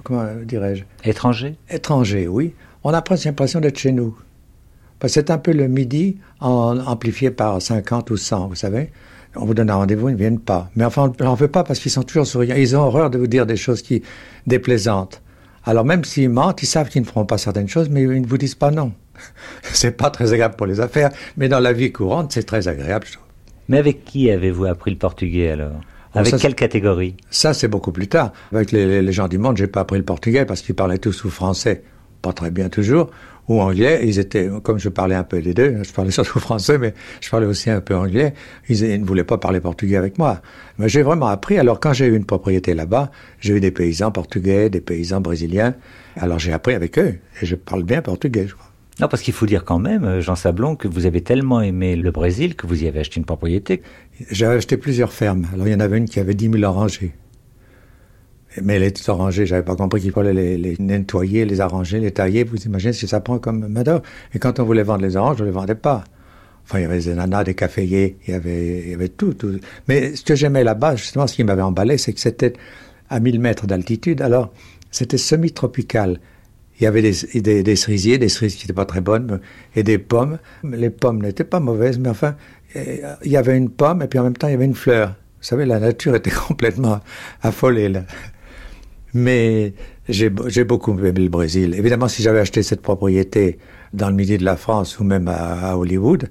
comment 0.04 0.26
dirais-je, 0.44 0.84
Étrangers 1.08 1.54
étranger, 1.70 2.28
oui. 2.28 2.52
On 2.84 2.92
a 2.92 3.02
presque 3.02 3.24
l'impression 3.24 3.60
d'être 3.60 3.78
chez 3.78 3.92
nous. 3.92 4.16
C'est 5.06 5.30
un 5.30 5.38
peu 5.38 5.52
le 5.52 5.66
midi 5.66 6.18
en, 6.40 6.78
amplifié 6.78 7.30
par 7.32 7.60
50 7.60 8.10
ou 8.10 8.16
100, 8.16 8.48
vous 8.48 8.54
savez. 8.54 8.92
On 9.34 9.44
vous 9.44 9.54
donne 9.54 9.70
un 9.70 9.74
rendez-vous, 9.74 10.08
ils 10.10 10.12
ne 10.12 10.18
viennent 10.18 10.38
pas. 10.38 10.70
Mais 10.76 10.84
enfin, 10.84 11.12
on 11.20 11.24
n'en 11.24 11.34
veut 11.34 11.48
pas 11.48 11.64
parce 11.64 11.80
qu'ils 11.80 11.90
sont 11.90 12.02
toujours 12.04 12.26
souriants. 12.26 12.54
Ils 12.56 12.76
ont 12.76 12.82
horreur 12.82 13.10
de 13.10 13.18
vous 13.18 13.26
dire 13.26 13.46
des 13.46 13.56
choses 13.56 13.82
qui 13.82 14.02
déplaisantes. 14.46 15.22
Alors 15.64 15.84
même 15.84 16.04
s'ils 16.04 16.28
mentent, 16.28 16.62
ils 16.62 16.66
savent 16.66 16.88
qu'ils 16.88 17.02
ne 17.02 17.06
feront 17.06 17.24
pas 17.24 17.38
certaines 17.38 17.68
choses, 17.68 17.88
mais 17.88 18.02
ils 18.02 18.20
ne 18.22 18.26
vous 18.26 18.38
disent 18.38 18.54
pas 18.54 18.70
non. 18.70 18.92
c'est 19.62 19.96
pas 19.96 20.10
très 20.10 20.32
agréable 20.32 20.56
pour 20.56 20.66
les 20.66 20.80
affaires, 20.80 21.10
mais 21.36 21.48
dans 21.48 21.60
la 21.60 21.72
vie 21.72 21.90
courante, 21.92 22.32
c'est 22.32 22.42
très 22.44 22.68
agréable. 22.68 23.06
je 23.06 23.12
trouve. 23.14 23.26
Mais 23.68 23.78
avec 23.78 24.04
qui 24.04 24.30
avez-vous 24.30 24.66
appris 24.66 24.90
le 24.90 24.98
portugais 24.98 25.50
alors? 25.50 25.80
Oh, 26.14 26.18
Avec 26.18 26.32
ça, 26.32 26.38
quelle 26.38 26.54
catégorie? 26.54 27.16
Ça, 27.30 27.54
c'est 27.54 27.68
beaucoup 27.68 27.92
plus 27.92 28.08
tard. 28.08 28.32
Avec 28.52 28.70
les, 28.70 29.00
les- 29.00 29.12
gens 29.12 29.28
du 29.28 29.38
monde, 29.38 29.56
j'ai 29.56 29.66
pas 29.66 29.80
appris 29.80 29.98
le 29.98 30.04
portugais 30.04 30.44
parce 30.44 30.60
qu'ils 30.62 30.74
parlaient 30.74 30.98
tous 30.98 31.24
ou 31.24 31.30
français, 31.30 31.82
pas 32.22 32.32
très 32.32 32.50
bien 32.50 32.68
toujours, 32.68 33.11
ou 33.48 33.61
anglais. 33.61 34.00
Ils 34.04 34.18
étaient, 34.18 34.48
comme 34.62 34.78
je 34.78 34.88
parlais 34.88 35.14
un 35.14 35.24
peu 35.24 35.42
des 35.42 35.54
deux, 35.54 35.82
je 35.82 35.92
parlais 35.92 36.11
surtout 36.18 36.38
français, 36.38 36.78
mais 36.78 36.94
je 37.20 37.28
parlais 37.28 37.46
aussi 37.46 37.68
un 37.70 37.80
peu 37.80 37.94
anglais. 37.94 38.35
Ils, 38.68 38.82
ils 38.82 39.00
ne 39.00 39.06
voulaient 39.06 39.24
pas 39.24 39.38
parler 39.38 39.61
portugais 39.61 39.96
avec 39.96 40.18
moi. 40.18 40.40
Mais 40.78 40.88
j'ai 40.88 41.02
vraiment 41.02 41.26
appris. 41.26 41.58
Alors, 41.58 41.80
quand 41.80 41.92
j'ai 41.92 42.06
eu 42.06 42.16
une 42.16 42.24
propriété 42.24 42.74
là-bas, 42.74 43.11
j'ai 43.40 43.54
eu 43.54 43.61
des 43.61 43.70
paysans 43.72 44.11
portugais, 44.11 44.70
des 44.70 44.80
paysans 44.80 45.20
brésiliens. 45.20 45.74
Alors, 46.16 46.38
j'ai 46.38 46.52
appris 46.52 46.74
avec 46.74 46.98
eux 46.98 47.18
et 47.40 47.46
je 47.46 47.56
parle 47.56 47.82
bien 47.82 48.02
portugais, 48.02 48.46
je 48.46 48.54
crois. 48.54 48.68
Non, 49.00 49.08
parce 49.08 49.22
qu'il 49.22 49.32
faut 49.32 49.46
dire 49.46 49.64
quand 49.64 49.78
même, 49.78 50.04
euh, 50.04 50.20
Jean 50.20 50.37
Sablon, 50.37 50.76
que 50.76 50.87
vous 50.87 51.06
avez 51.06 51.22
tellement 51.22 51.62
aimé 51.62 51.96
le 51.96 52.11
Brésil 52.11 52.54
que 52.54 52.66
vous 52.66 52.85
y 52.85 52.87
avez 52.87 53.00
acheté 53.00 53.18
une 53.18 53.24
propriété. 53.24 53.82
J'avais 54.30 54.56
acheté 54.56 54.76
plusieurs 54.76 55.12
fermes. 55.12 55.46
Alors, 55.54 55.66
il 55.66 55.72
y 55.72 55.74
en 55.74 55.80
avait 55.80 55.96
une 55.96 56.08
qui 56.08 56.20
avait 56.20 56.35
10 56.35 56.50
000 56.50 56.62
orangers. 56.64 57.14
Mais 58.60 58.78
les 58.78 58.92
orangers, 59.08 59.46
j'avais 59.46 59.62
pas 59.62 59.76
compris 59.76 60.00
qu'il 60.00 60.12
fallait 60.12 60.34
les, 60.34 60.76
nettoyer, 60.78 61.44
les 61.44 61.60
arranger, 61.60 62.00
les 62.00 62.10
tailler. 62.10 62.44
Vous 62.44 62.56
imaginez 62.56 62.92
ce 62.92 63.02
que 63.02 63.06
ça 63.06 63.20
prend 63.20 63.38
comme 63.38 63.66
main 63.68 63.82
Et 64.34 64.38
quand 64.38 64.60
on 64.60 64.64
voulait 64.64 64.82
vendre 64.82 65.02
les 65.02 65.16
oranges, 65.16 65.40
on 65.40 65.44
les 65.44 65.50
vendait 65.50 65.74
pas. 65.74 66.04
Enfin, 66.64 66.78
il 66.78 66.82
y 66.82 66.84
avait 66.84 66.98
des 66.98 67.08
ananas, 67.08 67.44
des 67.44 67.54
caféiers, 67.54 68.18
il 68.26 68.32
y 68.32 68.34
avait, 68.34 68.82
il 68.84 68.90
y 68.90 68.94
avait 68.94 69.08
tout, 69.08 69.34
tout. 69.34 69.58
Mais 69.88 70.14
ce 70.14 70.22
que 70.22 70.34
j'aimais 70.34 70.64
là-bas, 70.64 70.96
justement, 70.96 71.26
ce 71.26 71.34
qui 71.34 71.44
m'avait 71.44 71.62
emballé, 71.62 71.98
c'est 71.98 72.12
que 72.12 72.20
c'était 72.20 72.52
à 73.08 73.20
1000 73.20 73.40
mètres 73.40 73.66
d'altitude. 73.66 74.20
Alors, 74.22 74.52
c'était 74.90 75.18
semi-tropical. 75.18 76.20
Il 76.78 76.84
y 76.84 76.86
avait 76.86 77.02
des, 77.02 77.40
des, 77.40 77.62
des 77.62 77.76
cerisiers, 77.76 78.18
des 78.18 78.28
cerises 78.28 78.54
qui 78.54 78.64
n'étaient 78.64 78.72
pas 78.72 78.86
très 78.86 79.00
bonnes, 79.00 79.40
et 79.74 79.82
des 79.82 79.98
pommes. 79.98 80.38
Les 80.62 80.90
pommes 80.90 81.22
n'étaient 81.22 81.44
pas 81.44 81.60
mauvaises, 81.60 81.98
mais 81.98 82.08
enfin, 82.08 82.36
il 82.74 83.30
y 83.30 83.36
avait 83.36 83.56
une 83.56 83.70
pomme 83.70 84.02
et 84.02 84.06
puis 84.06 84.18
en 84.18 84.24
même 84.24 84.36
temps, 84.36 84.48
il 84.48 84.52
y 84.52 84.54
avait 84.54 84.64
une 84.64 84.74
fleur. 84.74 85.10
Vous 85.10 85.48
savez, 85.48 85.66
la 85.66 85.80
nature 85.80 86.14
était 86.14 86.30
complètement 86.48 87.00
affolée, 87.42 87.88
là. 87.88 88.04
Mais 89.14 89.75
j'ai 90.09 90.31
be- 90.31 90.48
j'ai 90.48 90.64
beaucoup 90.64 90.92
aimé 90.98 91.12
le 91.20 91.29
Brésil. 91.29 91.75
Évidemment, 91.77 92.09
si 92.09 92.22
j'avais 92.22 92.40
acheté 92.40 92.62
cette 92.62 92.81
propriété 92.83 93.59
dans 93.92 94.09
le 94.09 94.14
midi 94.14 94.38
de 94.38 94.44
la 94.44 94.57
France 94.57 94.98
ou 94.98 95.05
même 95.05 95.29
à, 95.29 95.70
à 95.72 95.77
Hollywood, 95.77 96.31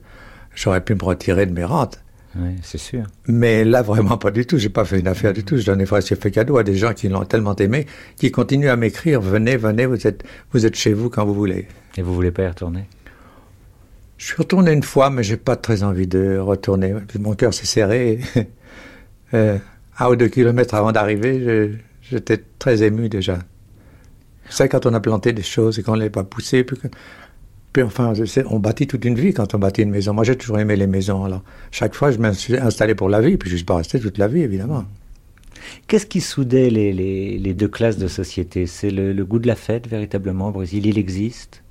j'aurais 0.56 0.82
pu 0.84 0.96
me 0.96 1.04
retirer 1.04 1.46
de 1.46 1.54
mes 1.54 1.64
rentes. 1.64 2.04
Oui, 2.36 2.52
c'est 2.64 2.78
sûr. 2.78 3.04
Mais 3.28 3.66
là, 3.66 3.82
vraiment 3.82 4.18
pas 4.18 4.32
du 4.32 4.46
tout. 4.46 4.58
J'ai 4.58 4.70
pas 4.70 4.86
fait 4.86 5.00
une 5.02 5.08
affaire 5.08 5.34
du 5.34 5.44
tout. 5.44 5.58
Je 5.58 5.66
donnais 5.66 5.86
presque 5.86 6.16
fait 6.16 6.32
cadeau 6.32 6.58
à 6.58 6.64
des 6.64 6.76
gens 6.76 6.94
qui 6.94 7.10
l'ont 7.10 7.26
tellement 7.26 7.56
aimé, 7.58 7.86
qui 8.16 8.32
continuent 8.32 8.70
à 8.70 8.78
m'écrire. 8.78 9.20
Venez, 9.22 9.58
venez, 9.58 9.86
vous 9.86 10.08
êtes, 10.08 10.24
vous 10.54 10.66
êtes 10.66 10.76
chez 10.76 10.94
vous 10.94 11.10
quand 11.10 11.26
vous 11.26 11.34
voulez. 11.34 11.68
Et 11.98 12.02
vous 12.02 12.14
voulez 12.16 12.32
pas 12.32 12.44
y 12.44 12.48
retourner? 12.48 12.86
Je 14.18 14.26
suis 14.28 14.36
retourné 14.38 14.72
une 14.72 14.84
fois, 14.84 15.10
mais 15.10 15.24
j'ai 15.24 15.36
pas 15.36 15.56
très 15.58 15.84
envie 15.84 16.08
de 16.08 16.38
retourner. 16.38 16.94
Mon 17.20 17.34
cœur 17.36 17.54
s'est 17.54 17.66
serré. 17.66 18.20
euh, 19.34 19.58
un 20.00 20.08
ou 20.10 20.16
deux 20.16 20.28
kilomètres 20.30 20.74
avant 20.76 20.92
d'arriver, 20.92 21.42
je- 21.44 21.76
j'étais 22.12 22.44
très 22.60 22.84
ému 22.84 23.10
déjà. 23.10 23.40
Savez, 24.50 24.70
quand 24.70 24.86
on 24.86 24.94
a 24.94 25.00
planté 25.00 25.32
des 25.34 25.44
choses 25.44 25.80
et 25.80 25.84
qu'on 25.84 25.96
ne 25.96 26.02
les 26.02 26.10
pas 26.10 26.24
poussées, 26.26 26.64
puis, 26.64 26.78
que- 26.78 26.88
puis 27.72 27.84
enfin, 27.84 28.14
sais, 28.26 28.44
on 28.50 28.60
bâtit 28.60 28.86
toute 28.86 29.06
une 29.06 29.16
vie 29.16 29.34
quand 29.34 29.56
on 29.56 29.60
bâtit 29.60 29.84
une 29.84 29.92
maison. 29.92 30.14
Moi, 30.14 30.26
j'ai 30.26 30.36
toujours 30.36 30.60
aimé 30.60 30.76
les 30.76 30.88
maisons. 30.88 31.24
Alors, 31.24 31.44
chaque 31.72 31.96
fois, 31.96 32.12
je 32.12 32.18
me 32.18 32.34
suis 32.34 32.58
installé 32.58 32.94
pour 32.96 33.08
la 33.08 33.22
vie, 33.22 33.38
puis 33.38 33.50
je 33.50 33.56
ne 33.56 33.58
suis 33.58 33.66
pas 33.66 33.78
resté 33.78 34.00
toute 34.00 34.18
la 34.18 34.28
vie, 34.28 34.42
évidemment. 34.42 34.84
Qu'est-ce 35.88 36.06
qui 36.06 36.22
soudait 36.22 36.70
les, 36.70 36.92
les, 36.92 37.38
les 37.38 37.54
deux 37.54 37.68
classes 37.70 37.98
de 37.98 38.08
société? 38.08 38.68
C'est 38.68 38.90
le, 38.92 39.14
le 39.14 39.26
goût 39.26 39.40
de 39.40 39.48
la 39.48 39.56
fête, 39.56 39.88
véritablement, 39.88 40.50
au 40.50 40.52
Brésil? 40.52 40.86
Il 40.86 40.98
existe? 40.98 41.64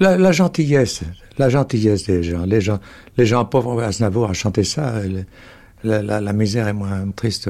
La, 0.00 0.18
la 0.18 0.32
gentillesse, 0.32 1.02
la 1.38 1.48
gentillesse 1.48 2.04
des 2.04 2.22
gens. 2.22 2.44
Les 2.44 2.60
gens, 2.60 2.78
les 3.16 3.26
gens 3.26 3.44
pauvres, 3.44 3.82
Aznavour 3.82 4.28
a 4.30 4.32
chanté 4.32 4.64
ça. 4.64 4.96
euh, 4.96 5.22
La, 5.84 6.02
la- 6.02 6.20
la 6.20 6.32
misère 6.32 6.66
est 6.66 6.72
moins 6.72 7.08
triste 7.14 7.48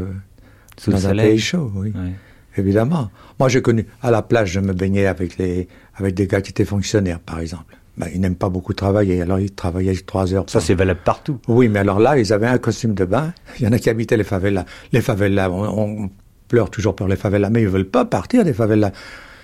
Sous 0.78 0.90
le 0.90 0.96
dans 0.96 1.06
un 1.06 1.08
soleil. 1.10 1.30
pays 1.30 1.38
chaud, 1.38 1.70
oui. 1.74 1.92
Ouais. 1.94 2.12
Évidemment. 2.56 3.10
Moi, 3.38 3.48
j'ai 3.48 3.62
connu, 3.62 3.86
à 4.02 4.10
la 4.10 4.22
plage, 4.22 4.50
je 4.52 4.60
me 4.60 4.72
baignais 4.72 5.06
avec, 5.06 5.38
les, 5.38 5.68
avec 5.94 6.14
des 6.14 6.26
gars 6.26 6.40
qui 6.40 6.50
étaient 6.50 6.64
fonctionnaires, 6.64 7.20
par 7.20 7.40
exemple. 7.40 7.76
Ben, 7.96 8.08
ils 8.14 8.20
n'aiment 8.20 8.36
pas 8.36 8.48
beaucoup 8.48 8.74
travailler, 8.74 9.22
alors 9.22 9.40
ils 9.40 9.52
travaillaient 9.52 9.94
trois 9.96 10.32
heures. 10.32 10.44
Ça, 10.48 10.60
c'est 10.60 10.74
valable 10.74 11.00
partout. 11.04 11.40
Oui, 11.48 11.68
mais 11.68 11.80
alors 11.80 11.98
là, 11.98 12.18
ils 12.18 12.32
avaient 12.32 12.46
un 12.46 12.58
costume 12.58 12.94
de 12.94 13.04
bain. 13.04 13.32
Il 13.58 13.64
y 13.64 13.68
en 13.68 13.72
a 13.72 13.78
qui 13.78 13.90
habitaient 13.90 14.16
les 14.16 14.24
favelas. 14.24 14.64
Les 14.92 15.00
favelas, 15.00 15.50
on, 15.50 16.04
on 16.04 16.10
pleure 16.46 16.70
toujours 16.70 16.94
pour 16.96 17.08
les 17.08 17.16
favelas, 17.16 17.50
mais 17.50 17.62
ils 17.62 17.68
veulent 17.68 17.88
pas 17.88 18.04
partir 18.04 18.44
des 18.44 18.52
favelas. 18.52 18.92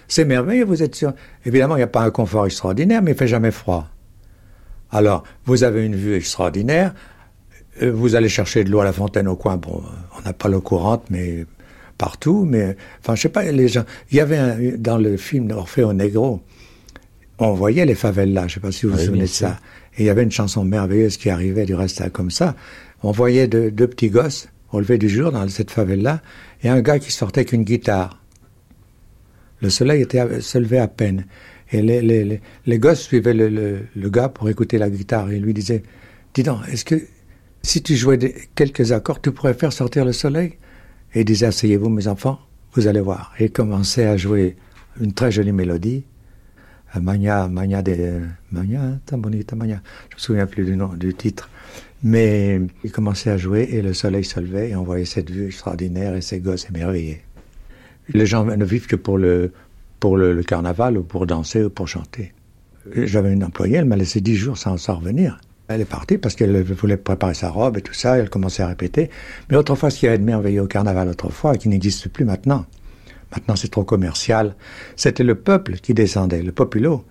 C'est 0.07 0.25
merveilleux, 0.25 0.65
vous 0.65 0.83
êtes 0.83 0.95
sûr. 0.95 1.13
Évidemment, 1.45 1.77
il 1.77 1.81
n'y 1.81 1.85
a 1.85 1.89
pas 1.89 2.03
un 2.03 2.11
confort 2.11 2.47
extraordinaire, 2.47 3.03
mais 3.03 3.13
il 3.13 3.17
fait 3.17 3.27
jamais 3.27 3.51
froid. 3.51 3.89
Alors, 4.91 5.25
vous 5.47 5.65
avez 5.65 5.85
une 5.85 5.97
vue 5.97 6.15
extraordinaire. 6.15 6.95
Euh, 7.83 7.93
Vous 7.93 8.15
allez 8.15 8.29
chercher 8.29 8.65
de 8.65 8.71
l'eau 8.71 8.81
à 8.81 8.85
la 8.85 8.93
fontaine 8.93 9.29
au 9.29 9.37
coin. 9.37 9.57
Bon, 9.57 9.83
on 10.19 10.23
n'a 10.23 10.33
pas 10.33 10.49
l'eau 10.49 10.61
courante, 10.61 11.05
mais 11.11 11.45
partout. 11.99 12.45
Mais, 12.49 12.77
enfin, 13.01 13.15
je 13.15 13.23
sais 13.23 13.29
pas, 13.29 13.45
les 13.45 13.69
gens. 13.69 13.85
Il 14.11 14.17
y 14.17 14.21
avait 14.21 14.37
un, 14.39 14.57
dans 14.79 14.99
le 14.99 15.17
film 15.17 15.51
Orfeo 15.51 15.93
Negro, 15.93 16.41
on 17.39 17.53
voyait 17.55 17.87
les 17.87 17.95
favelas. 17.95 18.49
Je 18.49 18.55
sais 18.55 18.61
pas 18.61 18.73
si 18.73 18.87
vous 18.87 18.93
vous 18.93 18.99
souvenez 18.99 19.23
de 19.23 19.27
sûr. 19.27 19.49
ça. 19.49 19.59
Et 19.97 20.03
il 20.03 20.07
y 20.07 20.11
avait 20.11 20.23
une 20.23 20.31
chanson 20.33 20.65
merveilleuse 20.65 21.17
qui 21.17 21.31
arrivait 21.31 21.67
du 21.67 21.75
reste 21.75 22.11
comme 22.11 22.31
ça. 22.31 22.55
On 23.03 23.13
voyait 23.13 23.47
deux, 23.47 23.71
petits 23.71 24.11
gosses 24.11 24.49
au 24.73 24.81
lever 24.81 24.99
du 24.99 25.09
jour 25.09 25.31
dans 25.31 25.47
cette 25.49 25.71
favela 25.71 26.21
et 26.63 26.69
un 26.69 26.81
gars 26.81 26.99
qui 26.99 27.13
sortait 27.13 27.41
avec 27.41 27.53
une 27.53 27.63
guitare. 27.63 28.21
Le 29.61 29.71
soleil 29.71 30.03
était 30.03 30.41
se 30.41 30.59
levait 30.59 30.79
à 30.79 30.89
peine. 30.89 31.27
Et 31.71 31.81
les, 31.81 32.03
les, 32.03 32.25
les, 32.25 32.41
les 32.67 32.79
gosses 32.79 33.01
suivaient 33.03 33.35
le, 33.35 33.49
le, 33.49 33.79
le 33.95 34.11
gars 34.11 34.29
pour 34.29 34.49
écouter 34.49 34.79
la 34.79 34.91
guitare. 34.91 35.31
Et 35.31 35.39
lui 35.39 35.55
disait, 35.55 35.83
dis 36.35 36.43
donc, 36.43 36.59
est-ce 36.71 36.85
que 36.85 36.97
si 37.65 37.83
tu 37.83 37.97
jouais 37.97 38.19
quelques 38.55 38.93
accords, 38.93 39.21
tu 39.21 39.33
pourrais 39.33 39.55
faire 39.55 39.73
sortir 39.73 40.05
le 40.05 40.13
soleil 40.13 40.59
Et 41.15 41.21
il 41.21 41.25
disait, 41.25 41.47
asseyez-vous 41.47 41.89
mes 41.89 42.07
enfants, 42.09 42.39
vous 42.75 42.87
allez 42.87 43.01
voir. 43.01 43.33
Et 43.39 43.47
il 43.47 43.51
commençait 43.51 44.07
à 44.07 44.17
jouer 44.17 44.57
une 45.01 45.13
très 45.13 45.33
jolie 45.33 45.53
mélodie. 45.53 46.05
Euh, 46.95 47.01
Magna, 47.01 47.49
Magna 47.49 47.83
de 47.83 48.21
Magna, 48.53 48.83
hein, 48.83 49.01
tan 49.07 49.19
bonita. 49.19 49.57
Je 49.59 49.67
me 49.67 49.79
souviens 50.17 50.47
plus 50.47 50.65
du 50.65 50.77
nom, 50.77 50.89
du 50.89 51.15
titre. 51.15 51.51
Mais 52.03 52.61
il 52.85 52.93
commençait 52.93 53.31
à 53.31 53.39
jouer 53.39 53.67
et 53.73 53.81
le 53.81 53.95
soleil 53.95 54.25
se 54.25 54.39
levait 54.39 54.71
et 54.71 54.77
on 54.77 54.83
voyait 54.83 55.07
cette 55.07 55.31
vue 55.31 55.47
extraordinaire 55.47 56.15
et 56.15 56.21
ces 56.21 56.41
gosses 56.41 56.69
émerveillés. 56.69 57.23
Les 58.11 58.27
gens 58.27 58.45
ne 58.45 58.65
vivent 58.65 58.87
que 58.87 58.97
pour 58.97 59.17
le, 59.17 59.53
pour 60.01 60.19
le, 60.19 60.43
carnaval 60.43 60.99
ou 60.99 61.03
pour 61.03 61.27
danser 61.27 61.65
ou 61.65 61.71
pour 61.71 61.89
chanter. 61.89 62.35
J'avais 62.95 63.33
une 63.33 63.43
employée, 63.43 63.77
elle 63.77 63.87
m'a 63.87 63.97
laissé 63.97 64.21
dix 64.21 64.37
jours 64.37 64.59
sans, 64.59 64.77
sans 64.77 64.97
revenir. 64.97 65.41
Elle 65.69 65.81
est 65.81 65.87
partie 65.87 66.19
parce 66.19 66.35
qu'elle 66.35 66.63
voulait 66.63 66.97
préparer 66.97 67.35
sa 67.35 67.51
robe 67.51 67.79
et 67.79 67.83
tout 67.83 67.95
ça, 67.95 68.19
elle 68.19 68.29
commençait 68.29 68.63
à 68.63 68.69
répéter. 68.69 69.11
Mais 69.51 69.57
autrefois, 69.57 69.91
ce 69.91 69.99
qui 69.99 70.07
avait 70.07 70.19
de 70.19 70.25
merveilleux 70.25 70.63
au 70.63 70.67
carnaval 70.67 71.09
autrefois, 71.09 71.55
et 71.55 71.59
qui 71.59 71.69
n'existe 71.69 72.09
plus 72.09 72.25
maintenant, 72.25 72.67
Maintenant, 73.35 73.57
c'est 73.57 73.69
trop 73.69 73.85
commercial. 73.85 74.55
C'était 74.97 75.25
le 75.25 75.35
peuple 75.35 75.75
qui 75.77 75.95
descendait, 75.95 76.43
le 76.43 76.53
populo. 76.53 77.05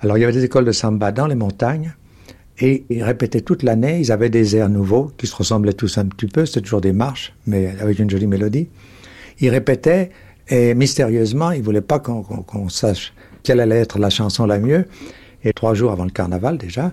Alors, 0.00 0.18
il 0.18 0.20
y 0.20 0.24
avait 0.24 0.32
des 0.32 0.44
écoles 0.44 0.64
de 0.64 0.72
samba 0.72 1.12
dans 1.12 1.26
les 1.26 1.34
montagnes, 1.34 1.94
et 2.58 2.84
ils 2.90 3.02
répétaient 3.02 3.40
toute 3.40 3.62
l'année. 3.62 3.98
Ils 4.00 4.12
avaient 4.12 4.28
des 4.28 4.56
airs 4.56 4.68
nouveaux 4.68 5.10
qui 5.16 5.26
se 5.26 5.34
ressemblaient 5.34 5.72
tous 5.72 5.96
un 5.96 6.06
petit 6.06 6.26
peu. 6.26 6.44
C'était 6.44 6.60
toujours 6.60 6.82
des 6.82 6.92
marches, 6.92 7.32
mais 7.46 7.74
avec 7.80 7.98
une 7.98 8.10
jolie 8.10 8.26
mélodie. 8.26 8.68
Ils 9.40 9.48
répétaient, 9.48 10.10
et 10.48 10.74
mystérieusement, 10.74 11.52
ils 11.52 11.62
voulaient 11.62 11.80
pas 11.80 11.98
qu'on 11.98 12.68
sache 12.68 13.14
quelle 13.42 13.60
allait 13.60 13.78
être 13.78 13.98
la 13.98 14.10
chanson 14.10 14.44
la 14.44 14.58
mieux. 14.58 14.84
Et 15.42 15.54
trois 15.54 15.72
jours 15.72 15.92
avant 15.92 16.04
le 16.04 16.10
carnaval, 16.10 16.58
déjà, 16.58 16.92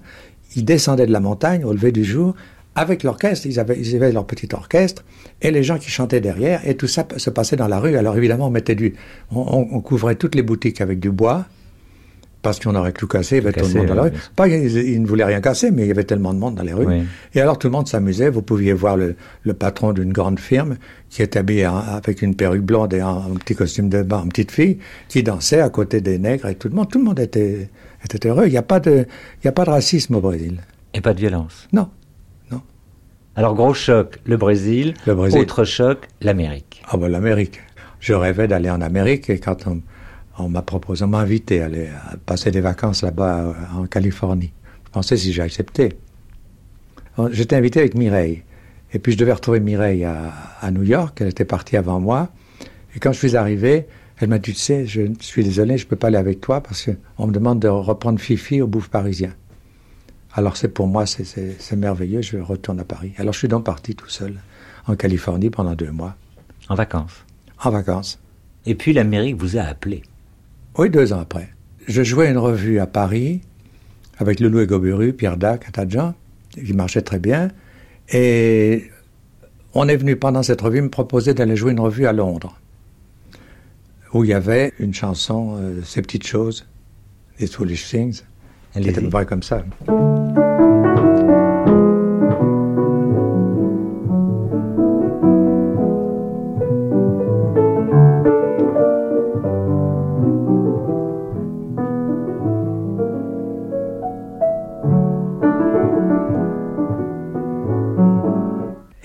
ils 0.56 0.66
descendaient 0.66 1.08
de 1.08 1.12
la 1.12 1.20
montagne 1.20 1.64
au 1.66 1.74
lever 1.74 1.92
du 1.92 2.04
jour 2.04 2.36
avec 2.78 3.02
l'orchestre, 3.02 3.48
ils 3.48 3.60
avaient, 3.60 3.78
ils 3.80 3.96
avaient 3.96 4.12
leur 4.12 4.28
petit 4.28 4.48
orchestre, 4.54 5.04
et 5.42 5.50
les 5.50 5.64
gens 5.64 5.80
qui 5.80 5.90
chantaient 5.90 6.22
derrière, 6.22 6.62
et 6.64 6.78
tout 6.78 6.88
ça 6.88 7.08
se 7.18 7.32
passait 7.32 7.56
dans 7.56 7.68
la 7.68 7.80
rue. 7.80 7.98
Alors 7.98 8.16
évidemment, 8.16 8.48
on 8.48 8.52
mettait 8.52 8.76
du, 8.76 8.94
on, 9.32 9.82
couvrait 9.82 10.14
toutes 10.14 10.36
les 10.36 10.44
boutiques 10.44 10.80
avec 10.80 11.00
du 11.00 11.10
bois, 11.10 11.46
parce 12.44 12.60
qu'on 12.60 12.76
aurait 12.76 12.92
tout 12.92 13.08
cassé, 13.08 13.38
il 13.38 13.44
y 13.44 13.48
avait 13.48 13.60
tout 13.60 13.68
le 13.68 13.80
monde 13.80 13.88
dans 13.88 13.96
la 13.96 14.04
rue. 14.04 14.12
Pas 14.36 14.48
ils, 14.48 15.02
ne 15.02 15.08
voulaient 15.08 15.26
rien 15.26 15.42
casser, 15.42 15.72
mais 15.72 15.82
il 15.82 15.88
y 15.88 15.92
avait 15.92 16.04
tellement 16.04 16.36
de 16.36 16.40
monde 16.40 16.54
dans 16.54 16.64
les 16.64 16.72
rues. 16.72 17.02
Et 17.34 17.42
alors 17.42 17.58
tout 17.58 17.66
le 17.66 17.72
monde 17.72 17.88
s'amusait. 17.88 18.30
Vous 18.30 18.44
pouviez 18.44 18.74
voir 18.74 18.96
le, 18.96 19.16
patron 19.56 19.92
d'une 19.92 20.14
grande 20.14 20.40
firme 20.40 20.78
qui 21.10 21.24
était 21.24 21.40
habillé 21.40 21.66
avec 21.66 22.22
une 22.22 22.36
perruque 22.36 22.62
blonde 22.62 22.94
et 22.94 23.02
un, 23.02 23.22
petit 23.44 23.56
costume 23.56 23.90
de 23.90 24.04
bain, 24.04 24.22
une 24.24 24.30
petite 24.30 24.52
fille, 24.52 24.78
qui 25.10 25.24
dansait 25.24 25.62
à 25.62 25.70
côté 25.70 26.00
des 26.00 26.20
nègres 26.20 26.48
et 26.48 26.54
tout 26.54 26.70
le 26.70 26.76
monde. 26.76 26.90
Tout 26.92 27.00
le 27.00 27.06
monde 27.06 27.20
était, 27.20 27.70
était 28.16 28.30
heureux. 28.30 28.46
Il 28.48 28.52
n'y 28.52 28.58
a 28.58 28.64
pas 28.64 28.80
de, 28.80 29.06
il 29.42 29.46
y 29.46 29.48
a 29.48 29.52
pas 29.52 29.66
de 29.66 29.70
racisme 29.70 30.16
au 30.16 30.22
Brésil. 30.22 30.62
Et 30.94 31.02
pas 31.02 31.14
de 31.14 31.20
violence. 31.20 31.68
Non. 31.74 31.90
Alors, 33.38 33.54
gros 33.54 33.76
choc, 33.76 34.18
le 34.26 34.36
Brésil. 34.36 34.96
Le 35.06 35.14
Brésil. 35.14 35.40
Autre 35.40 35.64
choc, 35.64 36.08
l'Amérique. 36.22 36.82
Ah 36.90 36.98
ben 36.98 37.08
l'Amérique. 37.08 37.60
Je 38.00 38.14
rêvais 38.14 38.48
d'aller 38.48 38.72
en 38.72 38.82
Amérique 38.82 39.30
et 39.30 39.38
quand 39.38 39.66
on, 40.40 40.50
m'a 40.50 40.64
proposé, 40.64 41.04
on 41.04 41.10
m'a 41.10 41.20
invité 41.20 41.62
à 41.62 41.66
aller 41.66 41.88
passer 42.26 42.50
des 42.50 42.62
vacances 42.62 43.04
là-bas 43.04 43.40
euh, 43.42 43.54
en 43.80 43.86
Californie. 43.86 44.52
Je 44.86 44.90
pensais 44.90 45.18
si 45.18 45.34
j'ai 45.34 45.44
accepté. 45.44 45.94
J'étais 47.30 47.56
invité 47.56 47.80
avec 47.80 47.94
Mireille. 47.94 48.42
Et 48.92 48.98
puis 48.98 49.12
je 49.12 49.18
devais 49.20 49.34
retrouver 49.34 49.60
Mireille 49.60 50.04
à, 50.04 50.72
New 50.72 50.84
York. 50.84 51.20
Elle 51.22 51.28
était 51.28 51.46
partie 51.46 51.78
avant 51.78 52.00
moi. 52.00 52.30
Et 52.96 53.00
quand 53.00 53.12
je 53.12 53.20
suis 53.20 53.36
arrivé, 53.36 53.86
elle 54.20 54.30
m'a 54.30 54.40
dit, 54.40 54.54
tu 54.54 54.60
sais, 54.60 54.86
je 54.88 55.02
suis 55.20 55.44
désolé, 55.44 55.78
je 55.78 55.86
ne 55.86 55.90
peux 55.90 55.96
pas 55.96 56.08
aller 56.08 56.18
avec 56.18 56.42
toi 56.42 56.62
parce 56.62 56.90
qu'on 57.18 57.28
me 57.28 57.32
demande 57.32 57.60
de 57.60 57.68
reprendre 57.68 58.20
Fifi 58.20 58.62
au 58.62 58.68
bouffe 58.68 58.90
parisien. 58.90 59.34
Alors 60.34 60.58
c'est 60.58 60.68
pour 60.68 60.88
moi, 60.88 61.06
c'est 61.06 61.76
merveilleux, 61.76 62.22
je 62.22 62.38
retourne 62.38 62.80
à 62.80 62.84
Paris. 62.84 63.14
Alors 63.18 63.34
je 63.34 63.40
suis 63.40 63.48
donc 63.48 63.66
parti 63.66 63.96
tout 63.96 64.10
seul 64.10 64.36
en 64.88 64.96
Californie 64.96 65.50
pendant 65.50 65.76
deux 65.76 65.92
mois. 65.92 66.16
En 66.70 66.76
vacances 66.76 67.26
En 67.64 67.70
vacances. 67.70 68.20
Et 68.66 68.76
puis 68.76 68.94
l'Amérique 68.94 69.38
vous 69.38 69.58
a 69.58 69.62
appelé 69.62 70.04
Oui, 70.78 70.90
deux 70.90 71.14
ans 71.14 71.20
après. 71.20 71.50
Je 71.88 72.04
jouais 72.04 72.30
une 72.30 72.38
revue 72.38 72.80
à 72.80 72.88
Paris 72.88 73.42
avec 74.18 74.40
Loulou 74.40 74.60
et 74.60 74.68
Goburu, 74.68 75.14
Pierre 75.14 75.38
Dac, 75.38 75.72
Tadjan, 75.72 76.14
qui 76.52 76.74
marchait 76.74 77.02
très 77.02 77.20
bien. 77.20 77.50
Et 78.12 78.90
on 79.74 79.88
est 79.88 79.98
venu 79.98 80.16
pendant 80.16 80.44
cette 80.44 80.62
revue 80.62 80.82
me 80.82 80.90
proposer 80.90 81.34
d'aller 81.34 81.56
jouer 81.56 81.72
une 81.72 81.80
revue 81.80 82.08
à 82.08 82.14
Londres, 82.14 82.60
où 84.18 84.24
il 84.24 84.32
y 84.32 84.34
avait 84.34 84.74
une 84.80 84.96
chanson, 84.96 85.58
euh, 85.60 85.82
Ces 85.84 86.02
petites 86.02 86.26
choses, 86.26 86.66
les 87.40 87.46
Foolish 87.46 87.88
Things. 87.88 88.24
Elle 88.74 88.88
était 88.88 89.02
pas 89.02 89.26
comme 89.26 89.44
ça. 89.44 89.64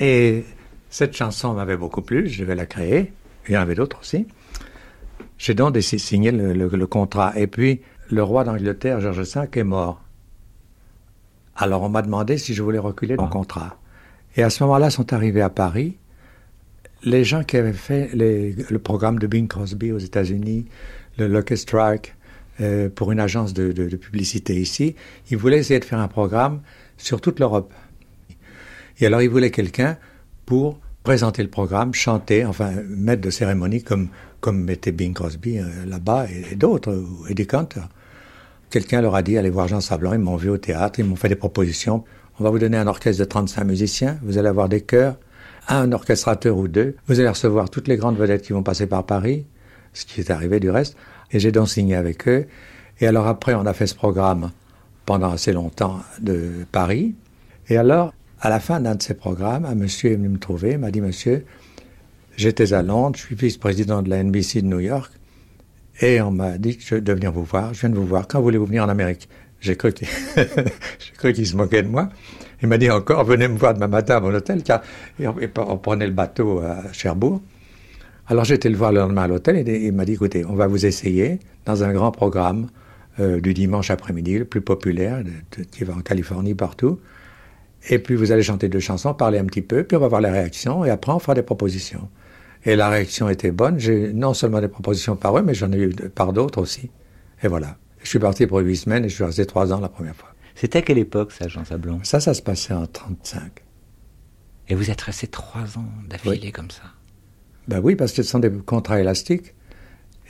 Et 0.01 0.45
cette 0.89 1.15
chanson 1.15 1.53
m'avait 1.53 1.77
beaucoup 1.77 2.01
plu, 2.01 2.29
je 2.29 2.45
vais 2.45 2.55
la 2.55 2.67
créer. 2.67 3.13
Il 3.49 3.55
y 3.55 3.57
en 3.59 3.61
avait 3.61 3.75
d'autres 3.75 4.01
aussi. 4.01 4.27
J'ai 5.43 5.55
donc 5.55 5.77
signé 5.83 6.31
le, 6.31 6.87
contrat. 6.87 7.33
Et 7.37 7.49
puis, 7.49 7.81
le 8.09 8.23
roi 8.23 8.45
d'Angleterre, 8.45 9.01
George 9.01 9.23
V, 9.23 9.41
est 9.53 9.65
mort. 9.65 10.01
Alors 11.57 11.83
on 11.83 11.89
m'a 11.89 12.03
demandé 12.03 12.39
si 12.39 12.55
je 12.55 12.63
voulais 12.63 12.79
reculer 12.79 13.17
mon 13.17 13.27
ah. 13.27 13.31
contrat. 13.31 13.77
Et 14.37 14.45
à 14.45 14.51
ce 14.51 14.63
moment-là 14.63 14.89
sont 14.91 15.13
arrivés 15.13 15.43
à 15.43 15.51
Paris 15.51 15.99
les 17.03 17.25
gens 17.25 17.43
qui 17.43 17.57
avaient 17.57 17.73
fait 17.73 18.11
le 18.15 18.79
programme 18.79 19.19
de 19.19 19.27
Bing 19.27 19.49
Crosby 19.49 19.91
aux 19.91 19.99
États-Unis, 19.99 20.67
le 21.19 21.27
Lucky 21.27 21.57
Strike, 21.57 22.15
euh, 22.61 22.89
pour 22.89 23.11
une 23.11 23.19
agence 23.19 23.53
de, 23.53 23.73
publicité 23.97 24.55
ici. 24.55 24.95
Ils 25.29 25.37
voulaient 25.37 25.59
essayer 25.59 25.81
de 25.81 25.85
faire 25.85 25.99
un 25.99 26.07
programme 26.07 26.61
sur 26.97 27.21
toute 27.21 27.41
l'Europe. 27.41 27.75
Et 29.01 29.07
alors 29.07 29.23
ils 29.23 29.29
voulaient 29.29 29.51
quelqu'un 29.51 29.99
pour 30.47 30.79
présenter 31.03 31.43
le 31.43 31.51
programme, 31.51 31.95
chanter, 31.95 32.45
enfin 32.45 32.73
mettre 32.89 33.23
de 33.23 33.31
cérémonie 33.31 33.83
comme, 33.83 34.09
comme 34.41 34.63
mettait 34.63 34.93
Bing 34.93 35.15
Crosby 35.15 35.59
euh, 35.59 35.65
là-bas 35.87 36.27
et, 36.31 36.55
d'autres, 36.55 37.05
et 37.29 37.35
des 37.35 37.47
canteurs. 37.47 37.89
Quelqu'un 38.71 39.03
leur 39.03 39.15
a 39.15 39.23
dit, 39.23 39.37
allez 39.37 39.51
voir 39.51 39.69
Jean 39.69 39.81
Sablon, 39.81 40.15
ils 40.15 40.19
m'ont 40.19 40.37
vu 40.37 40.49
au 40.49 40.59
théâtre, 40.59 40.99
ils 40.99 41.05
m'ont 41.05 41.17
fait 41.17 41.29
des 41.29 41.37
propositions. 41.37 42.05
On 42.39 42.45
va 42.45 42.51
vous 42.51 42.59
donner 42.59 42.79
un 42.79 42.87
orchestre 42.87 43.21
de 43.21 43.25
35 43.29 43.65
musiciens, 43.65 44.19
vous 44.23 44.39
allez 44.39 44.49
avoir 44.49 44.69
des 44.69 44.81
chœurs, 44.81 45.17
un 45.69 45.93
orchestrateur 45.93 46.57
ou 46.57 46.69
deux, 46.69 46.97
vous 47.07 47.21
allez 47.21 47.29
recevoir 47.29 47.69
toutes 47.69 47.89
les 47.89 47.97
grandes 47.97 48.17
vedettes 48.17 48.43
qui 48.43 48.53
vont 48.53 48.63
passer 48.63 48.87
par 48.87 49.05
Paris, 49.05 49.45
ce 49.93 50.07
qui 50.07 50.21
est 50.21 50.31
arrivé 50.31 50.59
du 50.59 50.71
reste, 50.71 50.97
et 51.31 51.41
j'ai 51.41 51.53
donc 51.53 51.69
signé 51.69 51.97
avec 51.97 52.27
eux. 52.29 52.47
Et 53.01 53.07
alors 53.07 53.27
après, 53.27 53.55
on 53.55 53.67
a 53.67 53.75
fait 53.75 53.87
ce 53.87 53.95
programme 53.95 54.51
pendant 55.05 55.31
assez 55.31 55.53
longtemps 55.53 56.01
de 56.21 56.65
Paris. 56.71 57.15
Et 57.69 57.77
alors, 57.77 58.15
à 58.43 58.51
la 58.51 58.59
fin 58.59 58.81
d'un 58.81 58.97
de 58.97 59.03
ces 59.03 59.15
programmes, 59.15 59.65
un 59.65 59.77
monsieur 59.77 60.11
est 60.11 60.17
venu 60.17 60.29
me 60.29 60.39
trouver, 60.39 60.77
m'a 60.77 60.91
dit, 60.91 61.01
monsieur, 61.01 61.45
j'étais 62.37 62.73
à 62.73 62.83
Londres, 62.83 63.17
je 63.17 63.23
suis 63.23 63.37
vice-président 63.37 64.03
de 64.03 64.11
la 64.11 64.23
NBC 64.23 64.63
de 64.63 64.67
New 64.67 64.81
York, 64.81 65.13
et 66.01 66.21
on 66.21 66.33
m'a 66.33 66.59
dit 66.59 66.77
je 66.81 66.97
devais 66.97 67.15
venir 67.15 67.31
vous 67.31 67.45
voir. 67.45 67.73
Je 67.73 67.81
viens 67.81 67.91
de 67.91 67.95
vous 67.95 68.07
voir. 68.07 68.27
Quand 68.27 68.41
voulez-vous 68.41 68.67
venir 68.67 68.83
en 68.83 68.89
Amérique? 68.89 69.29
J'ai 69.61 69.77
cru 69.77 69.93
qu'il 69.93 71.47
se 71.47 71.57
moquait 71.57 71.85
de 71.85 71.89
moi. 71.89 72.09
Il 72.61 72.69
m'a 72.69 72.79
dit 72.79 72.91
encore, 72.91 73.23
venez 73.25 73.47
me 73.47 73.57
voir 73.57 73.75
demain 73.75 73.87
matin 73.87 74.17
à 74.17 74.21
mon 74.21 74.35
hôtel, 74.35 74.65
car 74.65 74.83
on 75.21 75.79
prenait 75.79 76.07
le 76.07 76.13
bateau 76.13 76.59
à 76.59 76.93
Cherbourg. 76.93 77.41
Alors 78.27 78.51
été 78.51 78.69
le 78.69 78.77
voir 78.77 78.91
le 78.91 78.99
lendemain 78.99 79.23
à 79.23 79.29
l'hôtel 79.29 79.69
et 79.69 79.87
il 79.87 79.93
m'a 79.93 80.05
dit, 80.05 80.15
écoutez, 80.15 80.45
on 80.45 80.55
va 80.55 80.67
vous 80.67 80.85
essayer 80.85 81.39
dans 81.65 81.85
un 81.85 81.93
grand 81.93 82.11
programme 82.11 82.69
euh, 83.21 83.41
du 83.41 83.55
dimanche 83.55 83.91
après-midi, 83.91 84.39
le 84.39 84.45
plus 84.45 84.63
populaire, 84.63 85.23
qui 85.71 85.85
va 85.85 85.95
en 85.95 86.01
Californie 86.01 86.55
partout. 86.55 86.99
Et 87.89 87.99
puis 87.99 88.15
vous 88.15 88.33
allez 88.33 88.43
chanter 88.43 88.69
deux 88.69 88.81
chansons, 88.81 89.15
parler 89.15 89.39
un 89.39 89.45
petit 89.45 89.63
peu, 89.63 89.85
puis 89.85 89.97
on 89.97 90.01
va 90.01 90.09
voir 90.09 90.21
les 90.21 90.31
réactions, 90.31 90.85
et 90.85 90.91
après 90.91 91.13
on 91.13 91.19
fera 91.19 91.35
des 91.35 91.43
propositions. 91.43 92.09
Et 92.65 92.77
la 92.77 92.89
réaction 92.89 93.29
était 93.29 93.51
bonne. 93.51 93.79
J'ai 93.79 94.13
non 94.13 94.35
seulement 94.35 94.61
des 94.61 94.69
propositions 94.69 95.17
par 95.17 95.37
eux, 95.37 95.43
mais 95.43 95.55
j'en 95.55 95.73
ai 95.73 95.79
eu 95.79 95.89
par 95.91 96.33
d'autres 96.33 96.61
aussi. 96.61 96.91
Et 97.43 97.49
voilà. 97.49 97.77
Je 98.03 98.09
suis 98.09 98.19
parti 98.19 98.47
pour 98.47 98.59
huit 98.59 98.77
semaines 98.77 99.05
et 99.05 99.09
je 99.09 99.15
suis 99.15 99.25
resté 99.25 99.47
trois 99.47 99.73
ans 99.73 99.81
la 99.81 99.89
première 99.89 100.15
fois. 100.15 100.33
C'était 100.55 100.79
à 100.79 100.83
quelle 100.83 100.99
époque, 100.99 101.33
ça, 101.33 101.49
Jean 101.49 101.65
Sablon? 101.65 102.01
Ça, 102.05 102.21
ça 102.21 102.35
se 102.35 102.43
passait 102.43 102.75
en 102.75 102.87
35. 102.87 103.63
Et 104.69 104.75
vous 104.75 104.91
êtes 104.91 105.01
resté 105.01 105.27
trois 105.27 105.77
ans 105.77 105.89
d'affilée 106.09 106.53
comme 106.53 106.71
ça? 106.71 106.83
Ben 107.69 107.81
oui, 107.83 107.97
parce 107.97 108.13
que 108.13 108.23
ce 108.23 108.31
sont 108.31 108.39
des 108.39 108.51
contrats 108.51 109.01
élastiques. 109.01 109.55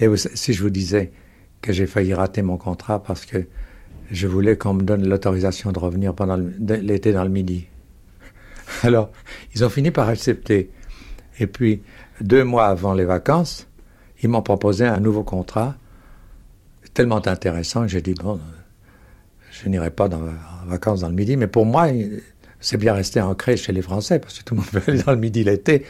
Et 0.00 0.08
si 0.16 0.52
je 0.52 0.62
vous 0.62 0.70
disais 0.70 1.12
que 1.60 1.72
j'ai 1.72 1.86
failli 1.86 2.14
rater 2.14 2.42
mon 2.42 2.56
contrat 2.56 3.02
parce 3.02 3.24
que 3.26 3.46
je 4.12 4.26
voulais 4.26 4.56
qu'on 4.56 4.74
me 4.74 4.82
donne 4.82 5.08
l'autorisation 5.08 5.72
de 5.72 5.78
revenir 5.78 6.14
pendant 6.14 6.36
l'été 6.36 7.12
dans 7.12 7.24
le 7.24 7.30
midi. 7.30 7.66
Alors, 8.82 9.10
ils 9.54 9.64
ont 9.64 9.70
fini 9.70 9.90
par 9.90 10.08
accepter. 10.08 10.70
Et 11.40 11.46
puis, 11.46 11.82
deux 12.20 12.44
mois 12.44 12.66
avant 12.66 12.92
les 12.92 13.06
vacances, 13.06 13.66
ils 14.22 14.28
m'ont 14.28 14.42
proposé 14.42 14.86
un 14.86 15.00
nouveau 15.00 15.24
contrat 15.24 15.76
tellement 16.94 17.26
intéressant 17.26 17.82
que 17.82 17.88
j'ai 17.88 18.02
dit, 18.02 18.12
bon, 18.12 18.38
je 19.50 19.68
n'irai 19.68 19.90
pas 19.90 20.10
en 20.10 20.66
vacances 20.66 21.00
dans 21.00 21.08
le 21.08 21.14
midi, 21.14 21.38
mais 21.38 21.46
pour 21.46 21.64
moi, 21.64 21.88
c'est 22.60 22.76
bien 22.76 22.92
resté 22.92 23.18
ancré 23.22 23.56
chez 23.56 23.72
les 23.72 23.80
Français, 23.80 24.18
parce 24.18 24.38
que 24.38 24.44
tout 24.44 24.54
le 24.54 24.60
monde 24.60 24.68
veut 24.72 24.82
aller 24.86 25.02
dans 25.02 25.12
le 25.12 25.18
midi 25.18 25.42
l'été. 25.42 25.86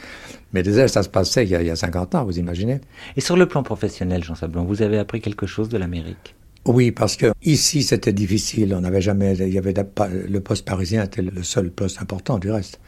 Mais 0.52 0.62
déjà, 0.62 0.86
ça 0.86 1.02
se 1.02 1.08
passait 1.08 1.44
il 1.44 1.50
y, 1.50 1.56
a, 1.56 1.60
il 1.60 1.66
y, 1.66 1.70
a, 1.70 1.76
50 1.76 2.14
ans, 2.14 2.24
vous 2.24 2.38
imaginez. 2.38 2.80
Et 3.16 3.20
sur 3.20 3.36
le 3.36 3.48
plan 3.48 3.64
professionnel, 3.64 4.22
Jean 4.22 4.36
Sablon, 4.36 4.62
vous 4.62 4.82
avez 4.82 4.98
appris 4.98 5.20
quelque 5.20 5.46
chose 5.46 5.68
de 5.68 5.76
l'Amérique? 5.76 6.36
Oui, 6.64 6.92
parce 6.92 7.16
que 7.16 7.32
ici, 7.42 7.82
c'était 7.82 8.12
difficile. 8.12 8.74
On 8.74 8.80
n'avait 8.80 9.00
jamais, 9.00 9.34
il 9.34 9.52
y 9.52 9.58
avait 9.58 9.74
le 9.74 10.40
poste 10.40 10.64
parisien 10.64 11.04
était 11.04 11.22
le 11.22 11.42
seul 11.42 11.70
poste 11.70 12.00
important 12.00 12.38
du 12.38 12.50
reste. 12.50 12.80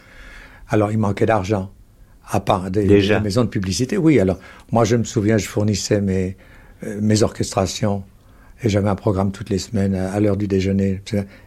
Alors, 0.69 0.93
il 0.93 0.99
manquait 0.99 1.27
d'argent 1.27 1.73
à 2.31 2.41
part 2.41 2.71
des, 2.71 2.87
maisons 3.23 3.45
de 3.45 3.49
publicité. 3.49 3.97
Oui, 3.97 4.19
alors 4.19 4.39
moi 4.73 4.85
je 4.85 4.97
me 4.97 5.05
souviens, 5.05 5.39
je 5.39 5.47
fournissais 5.47 6.01
mes, 6.01 6.37
euh, 6.85 6.99
mes 7.01 7.23
orchestrations 7.23 8.03
et 8.63 8.69
j'avais 8.69 8.89
un 8.89 8.95
programme 8.95 9.33
toutes 9.33 9.51
les 9.51 9.59
semaines 9.59 9.95
à, 9.95 10.19
l'heure 10.21 10.37
du 10.37 10.47
déjeuner. 10.47 11.03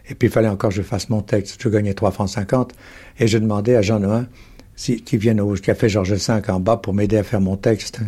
Et 0.08 0.14
puis 0.14 0.28
il 0.28 0.30
fallait 0.30 0.48
encore 0.48 0.70
que 0.70 0.76
je 0.76 0.82
fasse 0.82 1.08
mon 1.08 1.22
texte. 1.22 1.60
Je 1.60 1.68
gagnais 1.68 1.94
3 1.94 2.10
francs 2.12 2.28
50 2.28 2.72
et 3.18 3.26
je 3.26 3.38
demandais 3.38 3.74
à 3.76 3.82
Jean 3.82 3.98
Noin 3.98 4.26
si, 4.76 5.02
qui 5.02 5.16
vienne 5.16 5.40
au 5.40 5.54
café 5.54 5.88
Georges 5.88 6.12
V 6.12 6.40
en 6.48 6.60
bas 6.60 6.76
pour 6.76 6.94
m'aider 6.94 7.16
à 7.16 7.24
faire 7.24 7.40
mon 7.40 7.56
texte, 7.56 8.00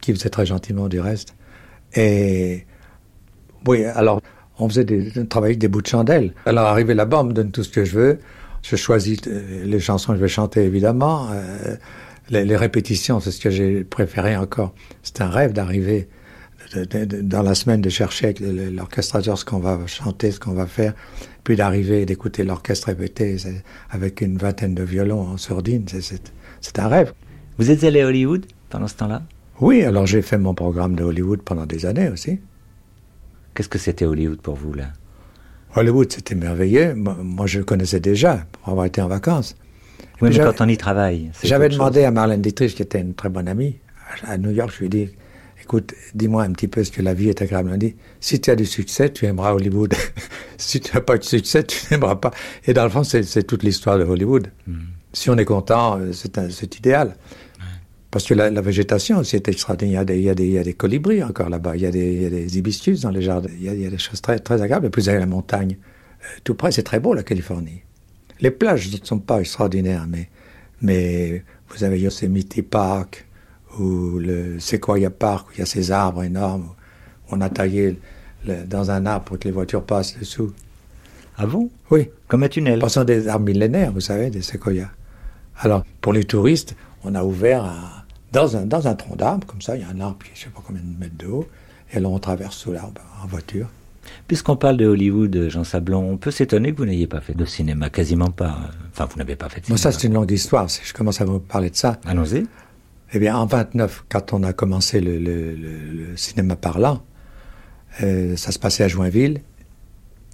qui 0.00 0.14
faisait 0.14 0.30
très 0.30 0.46
gentiment 0.46 0.88
du 0.88 1.00
reste. 1.00 1.34
Et 1.94 2.64
oui, 3.66 3.84
alors 3.84 4.20
on 4.58 4.68
faisait 4.68 4.84
des, 4.84 5.26
travailler 5.26 5.56
des 5.56 5.68
bouts 5.68 5.82
de 5.82 5.86
chandelle. 5.86 6.32
Alors 6.46 6.66
arrivé 6.66 6.94
là-bas, 6.94 7.20
on 7.20 7.24
me 7.24 7.32
donne 7.32 7.50
tout 7.50 7.62
ce 7.62 7.70
que 7.70 7.84
je 7.84 7.98
veux. 7.98 8.18
Je 8.62 8.76
choisis 8.76 9.18
euh, 9.26 9.64
les 9.64 9.80
chansons 9.80 10.12
que 10.12 10.18
je 10.18 10.22
vais 10.22 10.28
chanter, 10.28 10.64
évidemment. 10.64 11.28
Euh, 11.32 11.76
les, 12.28 12.56
répétitions, 12.56 13.20
c'est 13.20 13.30
ce 13.30 13.40
que 13.40 13.50
j'ai 13.50 13.84
préféré 13.84 14.36
encore. 14.36 14.74
C'est 15.02 15.20
un 15.20 15.30
rêve 15.30 15.52
d'arriver, 15.52 16.08
dans 16.74 17.42
la 17.42 17.54
semaine 17.54 17.80
de 17.80 17.88
chercher 17.88 18.26
avec 18.26 18.40
l'orchestrateur 18.40 19.36
ce 19.36 19.44
qu'on 19.44 19.58
va 19.58 19.78
chanter, 19.86 20.30
ce 20.30 20.38
qu'on 20.38 20.52
va 20.52 20.66
faire, 20.66 20.94
puis 21.42 21.56
d'arriver 21.56 22.02
et 22.02 22.06
d'écouter 22.06 22.44
l'orchestre 22.44 22.88
répéter 22.88 23.36
avec 23.90 24.20
une 24.20 24.36
vingtaine 24.36 24.74
de 24.74 24.84
violons 24.84 25.22
en 25.22 25.36
sourdine, 25.38 25.86
c'est 26.60 26.78
un 26.78 26.86
rêve. 26.86 27.12
Vous 27.58 27.70
êtes 27.70 27.82
allé 27.82 28.02
à 28.02 28.06
Hollywood 28.06 28.46
pendant 28.68 28.86
ce 28.86 28.94
temps-là? 28.94 29.22
Oui, 29.60 29.82
alors 29.82 30.06
j'ai 30.06 30.22
fait 30.22 30.38
mon 30.38 30.54
programme 30.54 30.94
de 30.94 31.02
Hollywood 31.02 31.42
pendant 31.42 31.66
des 31.66 31.84
années 31.84 32.08
aussi. 32.08 32.38
Qu'est-ce 33.60 33.68
que 33.68 33.78
c'était 33.78 34.06
Hollywood 34.06 34.40
pour 34.40 34.54
vous 34.54 34.72
là 34.72 34.86
Hollywood, 35.76 36.10
c'était 36.10 36.34
merveilleux. 36.34 36.94
Moi, 36.94 37.46
je 37.46 37.58
le 37.58 37.64
connaissais 37.66 38.00
déjà 38.00 38.46
pour 38.52 38.70
avoir 38.70 38.86
été 38.86 39.02
en 39.02 39.06
vacances. 39.06 39.54
Oui, 40.22 40.30
mais 40.30 40.38
quand 40.38 40.62
on 40.62 40.68
y 40.68 40.78
travaille. 40.78 41.30
J'avais 41.42 41.68
demandé 41.68 42.04
à 42.04 42.10
Marlène 42.10 42.40
Dietrich, 42.40 42.74
qui 42.74 42.80
était 42.80 43.02
une 43.02 43.12
très 43.12 43.28
bonne 43.28 43.48
amie, 43.48 43.76
à 44.24 44.38
New 44.38 44.50
York, 44.50 44.72
je 44.72 44.78
lui 44.78 44.86
ai 44.86 44.88
dit 44.88 45.08
écoute, 45.62 45.92
dis-moi 46.14 46.44
un 46.44 46.52
petit 46.52 46.68
peu 46.68 46.82
ce 46.82 46.90
que 46.90 47.02
la 47.02 47.12
vie 47.12 47.28
est 47.28 47.42
agréable. 47.42 47.68
Elle 47.74 47.78
dit, 47.78 47.96
si 48.18 48.40
tu 48.40 48.50
as 48.50 48.56
du 48.56 48.64
succès, 48.64 49.12
tu 49.12 49.26
aimeras 49.26 49.52
Hollywood. 49.52 49.92
si 50.56 50.80
tu 50.80 50.94
n'as 50.94 51.02
pas 51.02 51.18
de 51.18 51.24
succès, 51.24 51.62
tu 51.62 51.84
n'aimeras 51.90 52.16
pas. 52.16 52.30
Et 52.66 52.72
dans 52.72 52.84
le 52.84 52.88
fond, 52.88 53.04
c'est 53.04 53.42
toute 53.42 53.62
l'histoire 53.62 53.98
de 53.98 54.04
Hollywood. 54.04 54.50
Hmm. 54.66 54.78
Si 55.12 55.28
on 55.28 55.36
est 55.36 55.44
content, 55.44 55.98
euh, 56.00 56.12
c'est 56.12 56.78
idéal. 56.78 57.14
Parce 58.10 58.26
que 58.26 58.34
la, 58.34 58.50
végétation 58.60 59.18
aussi 59.18 59.36
est 59.36 59.48
extraordinaire. 59.48 60.02
Il 60.02 60.22
y 60.22 60.28
a 60.28 60.34
des, 60.34 60.46
il 60.46 60.52
y 60.52 60.58
a 60.58 60.64
des, 60.64 60.74
colibris 60.74 61.22
encore 61.22 61.48
là-bas. 61.48 61.76
Il, 61.76 61.82
y 61.82 61.86
a 61.86 61.90
des 61.90 62.58
hibiscus 62.58 63.00
dans 63.02 63.10
les 63.10 63.22
jardins. 63.22 63.50
Il 63.56 63.62
y 63.62 63.86
a, 63.86 63.90
des 63.90 63.98
choses 63.98 64.20
très, 64.20 64.38
très 64.40 64.60
agréables. 64.60 64.86
Et 64.86 64.90
puis, 64.90 65.02
vous 65.02 65.08
avez 65.08 65.20
la 65.20 65.26
montagne. 65.26 65.76
Euh, 66.22 66.26
tout 66.42 66.54
près, 66.54 66.72
c'est 66.72 66.82
très 66.82 66.98
beau, 66.98 67.14
la 67.14 67.22
Californie. 67.22 67.82
Les 68.40 68.50
plages 68.50 68.90
ne 68.92 69.04
sont 69.04 69.20
pas 69.20 69.40
extraordinaires, 69.40 70.06
mais, 70.08 70.28
mais 70.82 71.44
vous 71.68 71.84
avez 71.84 72.00
Yosemite 72.00 72.68
Park, 72.68 73.26
ou 73.78 74.18
le 74.18 74.58
Sequoia 74.58 75.10
Park, 75.10 75.48
où 75.48 75.52
il 75.54 75.58
y 75.60 75.62
a 75.62 75.66
ces 75.66 75.92
arbres 75.92 76.24
énormes, 76.24 76.70
où 77.28 77.36
on 77.36 77.40
a 77.40 77.48
taillé 77.48 77.96
dans 78.66 78.90
un 78.90 79.06
arbre 79.06 79.26
pour 79.26 79.38
que 79.38 79.44
les 79.44 79.52
voitures 79.52 79.84
passent 79.84 80.18
dessous. 80.18 80.52
Ah 81.36 81.46
bon? 81.46 81.70
Oui. 81.90 82.08
Comme 82.26 82.42
un 82.42 82.48
tunnel 82.48 82.80
Passant 82.80 83.04
des 83.04 83.28
arbres 83.28 83.46
millénaires, 83.46 83.92
vous 83.92 84.00
savez, 84.00 84.30
des 84.30 84.42
séquoias. 84.42 84.90
Alors, 85.58 85.84
pour 86.00 86.12
les 86.12 86.24
touristes, 86.24 86.74
on 87.04 87.14
a 87.14 87.22
ouvert 87.22 87.99
dans, 88.32 88.56
un, 88.56 88.66
dans 88.66 88.86
un 88.88 88.94
tronc 88.94 89.16
d'arbre, 89.16 89.46
comme 89.46 89.60
ça, 89.60 89.76
il 89.76 89.82
y 89.82 89.84
a 89.84 89.88
un 89.88 90.00
arbre 90.00 90.18
qui 90.24 90.30
je 90.34 90.40
ne 90.40 90.44
sais 90.44 90.50
pas 90.50 90.62
combien 90.66 90.82
de 90.82 90.98
mètres 90.98 91.16
de 91.16 91.26
haut, 91.26 91.48
et 91.92 92.00
là, 92.00 92.08
on 92.08 92.18
traverse 92.18 92.56
sous 92.56 92.72
l'arbre 92.72 93.00
en 93.22 93.26
voiture. 93.26 93.68
Puisqu'on 94.26 94.56
parle 94.56 94.76
de 94.76 94.86
Hollywood, 94.86 95.48
Jean 95.48 95.64
Sablon, 95.64 96.12
on 96.12 96.16
peut 96.16 96.30
s'étonner 96.30 96.72
que 96.72 96.78
vous 96.78 96.86
n'ayez 96.86 97.06
pas 97.06 97.20
fait 97.20 97.34
de 97.34 97.44
cinéma, 97.44 97.90
quasiment 97.90 98.30
pas. 98.30 98.56
Enfin, 98.92 99.06
vous 99.10 99.18
n'avez 99.18 99.36
pas 99.36 99.48
fait 99.48 99.60
de 99.60 99.66
cinéma. 99.66 99.76
Bon, 99.76 99.82
ça, 99.82 99.92
c'est 99.92 100.06
une 100.06 100.14
longue 100.14 100.30
histoire. 100.30 100.70
Si 100.70 100.80
je 100.84 100.94
commence 100.94 101.20
à 101.20 101.24
vous 101.24 101.40
parler 101.40 101.70
de 101.70 101.76
ça. 101.76 101.98
Allons-y. 102.06 102.46
Eh 103.12 103.18
bien, 103.18 103.36
en 103.36 103.46
29, 103.46 104.04
quand 104.08 104.32
on 104.32 104.42
a 104.42 104.52
commencé 104.52 105.00
le, 105.00 106.16
cinéma 106.16 106.56
parlant, 106.56 107.02
euh, 108.02 108.36
ça 108.36 108.52
se 108.52 108.58
passait 108.58 108.84
à 108.84 108.88
Joinville. 108.88 109.42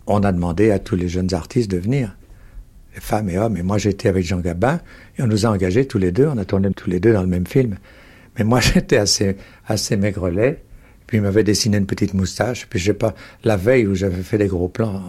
On 0.07 0.21
a 0.21 0.33
demandé 0.33 0.71
à 0.71 0.79
tous 0.79 0.95
les 0.95 1.09
jeunes 1.09 1.33
artistes 1.33 1.71
de 1.71 1.79
venir, 1.79 2.17
femmes 3.01 3.29
et 3.29 3.39
hommes. 3.39 3.57
Et 3.57 3.63
moi, 3.63 3.79
j'étais 3.79 4.09
avec 4.09 4.25
Jean 4.25 4.41
Gabin 4.41 4.81
et 5.19 5.23
on 5.23 5.27
nous 5.27 5.47
a 5.47 5.51
engagés 5.51 5.87
tous 5.87 5.99
les 5.99 6.13
deux. 6.13 6.27
On 6.27 6.39
a 6.39 6.45
tourné 6.45 6.71
tous 6.73 6.91
les 6.91 7.01
deux 7.01 7.13
dans 7.13 7.23
le 7.23 7.29
même 7.29 7.47
film. 7.47 7.77
Mais 8.39 8.45
moi, 8.45 8.61
j'étais 8.75 8.97
assez, 8.97 9.37
assez 9.67 9.97
maigrelet. 9.97 10.63
Puis 11.07 11.19
il 11.19 11.23
m'avait 11.23 11.45
dessiné 11.45 11.77
une 11.77 11.87
petite 11.87 12.15
moustache. 12.15 12.67
Puis 12.69 12.81
je 12.81 12.87
sais 12.87 12.95
pas, 12.95 13.15
la 13.45 13.57
veille 13.57 13.87
où 13.87 13.95
j'avais 13.95 14.23
fait 14.23 14.39
des 14.39 14.49
gros 14.49 14.69
plans, 14.69 15.03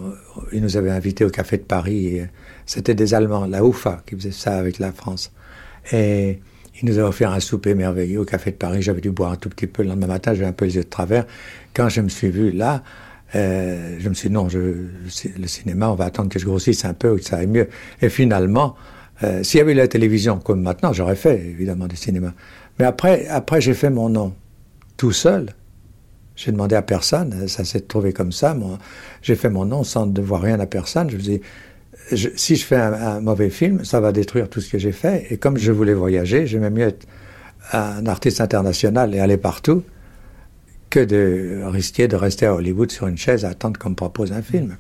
ils 0.53 0.61
nous 0.61 0.77
avaient 0.77 0.91
invités 0.91 1.25
au 1.25 1.29
Café 1.29 1.57
de 1.57 1.63
Paris. 1.63 2.21
C'était 2.65 2.93
des 2.93 3.13
Allemands, 3.15 3.47
la 3.47 3.63
UFA, 3.63 4.03
qui 4.05 4.15
faisait 4.15 4.31
ça 4.31 4.57
avec 4.57 4.77
la 4.77 4.91
France. 4.91 5.31
Et 5.91 6.39
il 6.81 6.87
nous 6.87 6.99
a 6.99 7.03
offert 7.03 7.31
un 7.31 7.39
souper 7.39 7.73
merveilleux 7.73 8.19
au 8.19 8.25
Café 8.25 8.51
de 8.51 8.57
Paris. 8.57 8.83
J'avais 8.83 9.01
dû 9.01 9.09
boire 9.09 9.31
un 9.31 9.35
tout 9.37 9.49
petit 9.49 9.65
peu. 9.65 9.81
Le 9.81 9.89
lendemain 9.89 10.07
matin, 10.07 10.35
j'avais 10.35 10.45
un 10.45 10.53
peu 10.53 10.65
les 10.65 10.75
yeux 10.75 10.83
de 10.83 10.89
travers. 10.89 11.25
Quand 11.73 11.89
je 11.89 12.01
me 12.01 12.09
suis 12.09 12.29
vu 12.29 12.51
là, 12.51 12.83
euh, 13.35 13.97
je 13.99 14.09
me 14.09 14.13
suis 14.13 14.29
dit 14.29 14.35
non, 14.35 14.47
je, 14.49 14.59
le 14.59 15.47
cinéma, 15.47 15.89
on 15.89 15.95
va 15.95 16.05
attendre 16.05 16.29
que 16.29 16.39
je 16.39 16.45
grossisse 16.45 16.85
un 16.85 16.93
peu, 16.93 17.17
que 17.17 17.23
ça 17.23 17.37
aille 17.37 17.47
mieux. 17.47 17.67
Et 18.01 18.09
finalement, 18.09 18.75
euh, 19.23 19.43
s'il 19.43 19.57
y 19.57 19.61
avait 19.61 19.73
eu 19.73 19.75
la 19.75 19.87
télévision 19.87 20.39
comme 20.39 20.61
maintenant, 20.61 20.93
j'aurais 20.93 21.15
fait 21.15 21.39
évidemment 21.39 21.87
du 21.87 21.95
cinéma. 21.95 22.33
Mais 22.79 22.85
après, 22.85 23.27
après 23.27 23.59
j'ai 23.59 23.73
fait 23.73 23.89
mon 23.89 24.09
nom 24.09 24.33
tout 24.95 25.11
seul. 25.11 25.53
J'ai 26.35 26.51
demandé 26.51 26.75
à 26.75 26.83
personne, 26.83 27.47
ça 27.47 27.65
s'est 27.65 27.81
trouvé 27.81 28.13
comme 28.13 28.31
ça. 28.31 28.55
J'ai 29.23 29.35
fait 29.35 29.49
mon 29.49 29.65
nom 29.65 29.83
sans 29.83 30.05
devoir 30.05 30.41
rien 30.41 30.59
à 30.59 30.67
personne. 30.67 31.09
Je 31.09 31.17
me 31.17 31.21
dis, 31.21 31.41
si 32.35 32.55
je 32.55 32.63
fais 32.63 32.75
un, 32.75 33.21
mauvais 33.21 33.49
film, 33.49 33.83
ça 33.83 33.99
va 33.99 34.11
détruire 34.11 34.47
tout 34.47 34.61
ce 34.61 34.69
que 34.69 34.77
j'ai 34.77 34.91
fait. 34.91 35.25
Et 35.31 35.37
comme 35.37 35.57
je 35.57 35.71
voulais 35.71 35.95
voyager, 35.95 36.45
j'aimais 36.45 36.69
mieux 36.69 36.89
être 36.89 37.07
un 37.73 38.05
artiste 38.05 38.39
international 38.39 39.15
et 39.15 39.19
aller 39.19 39.37
partout 39.37 39.83
que 40.89 40.99
de 40.99 41.61
risquer 41.65 42.07
de 42.07 42.15
rester 42.15 42.45
à 42.45 42.53
Hollywood 42.53 42.91
sur 42.91 43.07
une 43.07 43.17
chaise 43.17 43.45
à 43.45 43.49
attendre 43.49 43.79
qu'on 43.79 43.89
me 43.89 43.95
propose 43.95 44.31
un 44.31 44.41
film. 44.41 44.77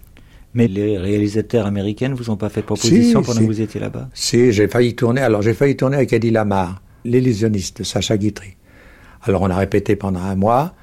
Mais 0.53 0.67
les 0.67 0.97
réalisateurs 0.97 1.65
américains 1.65 2.09
ne 2.09 2.15
vous 2.15 2.29
ont 2.29 2.37
pas 2.37 2.49
fait 2.49 2.61
de 2.61 2.65
proposition 2.65 3.21
pendant 3.21 3.41
que 3.41 3.45
vous 3.45 3.61
étiez 3.61 3.79
là-bas? 3.79 4.09
Si, 4.13 4.51
j'ai 4.51 4.67
failli 4.67 4.95
tourner. 4.95 5.21
Alors 5.21 5.41
j'ai 5.41 5.53
failli 5.53 5.75
tourner 5.75 5.97
avec 5.97 6.13
Eddie 6.13 6.31
Lamar, 6.31 6.81
l'illusionniste 7.03 7.79
de 7.79 7.83
Sacha 7.83 8.17
Guitry. 8.17 8.55
Alors 9.21 9.41
on 9.41 9.49
a 9.49 9.57
répété 9.57 9.95
pendant 9.95 10.21
un 10.21 10.35
mois, 10.35 10.73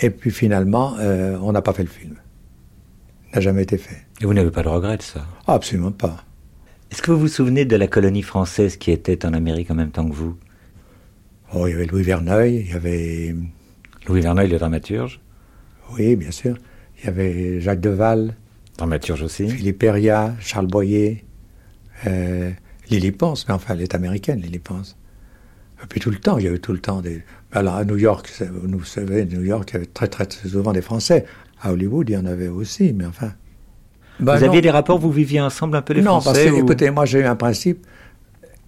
et 0.00 0.10
puis 0.10 0.30
finalement, 0.30 0.96
euh, 0.98 1.36
on 1.42 1.52
n'a 1.52 1.62
pas 1.62 1.72
fait 1.72 1.82
le 1.82 1.88
film 1.88 2.16
n'a 3.34 3.40
jamais 3.40 3.62
été 3.62 3.78
fait. 3.78 4.06
Et 4.20 4.26
vous 4.26 4.34
n'avez 4.34 4.50
pas 4.50 4.62
de 4.62 4.68
regrets 4.68 4.96
de 4.96 5.02
ça? 5.02 5.26
Absolument 5.46 5.92
pas. 5.92 6.24
Est-ce 6.90 7.02
que 7.02 7.10
vous 7.10 7.20
vous 7.20 7.28
souvenez 7.28 7.64
de 7.64 7.76
la 7.76 7.86
colonie 7.86 8.22
française 8.22 8.76
qui 8.76 8.90
était 8.90 9.24
en 9.24 9.32
Amérique 9.32 9.70
en 9.70 9.74
même 9.74 9.90
temps 9.90 10.08
que 10.08 10.14
vous? 10.14 10.36
Oh, 11.54 11.66
il 11.66 11.70
y 11.70 11.74
avait 11.74 11.86
Louis 11.86 12.02
Verneuil, 12.02 12.64
il 12.66 12.70
y 12.70 12.74
avait... 12.74 13.34
Louis 14.08 14.20
Verneuil, 14.20 14.48
le 14.48 14.58
dramaturge 14.58 15.20
Oui, 15.92 16.16
bien 16.16 16.30
sûr. 16.30 16.56
Il 16.98 17.06
y 17.06 17.08
avait 17.08 17.60
Jacques 17.60 17.80
Deval. 17.80 18.34
Dramaturge 18.76 19.22
aussi. 19.22 19.48
Philippe 19.48 19.78
Perria, 19.78 20.34
Charles 20.40 20.66
Boyer, 20.66 21.24
euh, 22.06 22.50
Lily 22.88 23.12
Ponce, 23.12 23.46
mais 23.48 23.54
enfin, 23.54 23.74
elle 23.74 23.82
est 23.82 23.94
américaine, 23.94 24.40
Lily 24.40 24.58
Ponce. 24.58 24.96
Et 25.82 25.86
puis 25.86 26.00
tout 26.00 26.10
le 26.10 26.18
temps, 26.18 26.38
il 26.38 26.44
y 26.44 26.48
a 26.48 26.52
eu 26.52 26.60
tout 26.60 26.72
le 26.72 26.78
temps 26.78 27.00
des... 27.00 27.22
Alors 27.52 27.74
à 27.74 27.84
New 27.84 27.96
York, 27.96 28.30
vous 28.50 28.84
savez, 28.84 29.24
New 29.24 29.42
York, 29.42 29.70
il 29.70 29.74
y 29.74 29.76
avait 29.76 29.86
très 29.86 30.08
très 30.08 30.28
souvent 30.30 30.72
des 30.72 30.82
Français. 30.82 31.24
À 31.62 31.72
Hollywood, 31.72 32.08
il 32.08 32.12
y 32.12 32.16
en 32.16 32.26
avait 32.26 32.48
aussi, 32.48 32.92
mais 32.92 33.06
enfin. 33.06 33.32
vous 34.18 34.28
aviez 34.28 34.60
des 34.60 34.70
rapports, 34.70 34.98
vous 34.98 35.10
viviez 35.10 35.40
ensemble 35.40 35.76
un 35.76 35.82
peu 35.82 35.94
les 35.94 36.02
non, 36.02 36.20
Français 36.20 36.44
Non, 36.44 36.50
parce 36.50 36.60
que, 36.60 36.64
écoutez, 36.64 36.90
moi 36.90 37.06
j'ai 37.06 37.20
eu 37.20 37.24
un 37.24 37.36
principe. 37.36 37.86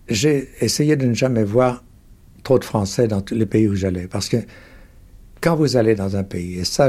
J'ai 0.08 0.48
essayé 0.60 0.96
de 0.96 1.06
ne 1.06 1.14
jamais 1.14 1.44
voir 1.44 1.84
trop 2.42 2.58
de 2.58 2.64
Français 2.64 3.08
dans 3.08 3.20
tous 3.20 3.34
les 3.34 3.46
pays 3.46 3.68
où 3.68 3.74
j'allais. 3.74 4.08
Parce 4.08 4.28
que 4.28 4.38
quand 5.42 5.56
vous 5.56 5.76
allez 5.76 5.94
dans 5.94 6.16
un 6.16 6.24
pays, 6.24 6.58
et 6.58 6.64
ça, 6.64 6.88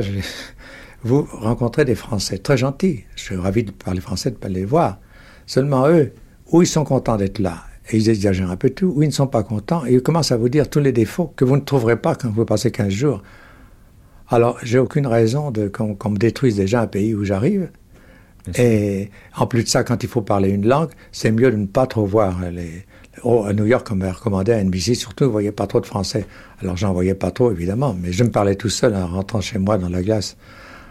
vous 1.03 1.27
rencontrez 1.31 1.85
des 1.85 1.95
Français 1.95 2.37
très 2.37 2.57
gentils. 2.57 3.03
Je 3.15 3.21
suis 3.23 3.35
ravi 3.35 3.63
de 3.63 3.71
parler 3.71 3.99
français, 3.99 4.29
de 4.29 4.35
ne 4.35 4.39
pas 4.39 4.49
les 4.49 4.65
voir. 4.65 4.99
Seulement 5.45 5.87
eux, 5.89 6.13
ou 6.51 6.61
ils 6.61 6.67
sont 6.67 6.85
contents 6.85 7.17
d'être 7.17 7.39
là, 7.39 7.63
et 7.89 7.97
ils 7.97 8.09
exagèrent 8.09 8.51
un 8.51 8.55
peu 8.55 8.69
tout, 8.69 8.93
ou 8.95 9.03
ils 9.03 9.07
ne 9.07 9.13
sont 9.13 9.27
pas 9.27 9.43
contents, 9.43 9.85
et 9.85 9.93
ils 9.93 10.01
commencent 10.01 10.31
à 10.31 10.37
vous 10.37 10.49
dire 10.49 10.69
tous 10.69 10.79
les 10.79 10.93
défauts 10.93 11.33
que 11.35 11.43
vous 11.43 11.57
ne 11.57 11.61
trouverez 11.61 11.97
pas 11.97 12.15
quand 12.15 12.29
vous 12.29 12.45
passez 12.45 12.71
15 12.71 12.89
jours 12.89 13.21
alors, 14.29 14.57
j'ai 14.63 14.79
aucune 14.79 15.05
raison 15.05 15.51
de 15.51 15.67
qu'on 15.67 16.09
me 16.09 16.17
détruise 16.17 16.55
déjà 16.55 16.81
un 16.81 16.87
pays 16.87 17.13
où 17.13 17.23
j'arrive. 17.23 17.69
Et 18.57 19.11
en 19.37 19.45
plus 19.45 19.63
de 19.63 19.69
ça, 19.69 19.83
quand 19.83 20.03
il 20.03 20.09
faut 20.09 20.23
parler 20.23 20.49
une 20.49 20.67
langue, 20.67 20.89
c'est 21.11 21.31
mieux 21.31 21.51
de 21.51 21.55
ne 21.55 21.67
pas 21.67 21.87
trop 21.87 22.05
voir 22.05 22.39
les. 22.49 22.85
Oh, 23.21 23.43
à 23.45 23.53
New 23.53 23.65
York, 23.65 23.87
on 23.91 23.95
m'a 23.95 24.11
recommandé 24.11 24.51
à 24.51 24.63
NBC, 24.63 24.95
surtout, 24.95 25.25
ne 25.25 25.29
voyez 25.29 25.51
pas 25.51 25.67
trop 25.67 25.79
de 25.79 25.85
Français. 25.85 26.25
Alors, 26.61 26.77
j'en 26.77 26.93
voyais 26.93 27.13
pas 27.13 27.31
trop, 27.31 27.51
évidemment, 27.51 27.95
mais 27.99 28.11
je 28.11 28.23
me 28.23 28.31
parlais 28.31 28.55
tout 28.55 28.69
seul 28.69 28.95
en 28.95 29.05
rentrant 29.05 29.39
chez 29.39 29.59
moi 29.59 29.77
dans 29.77 29.89
la 29.89 30.01
glace, 30.01 30.35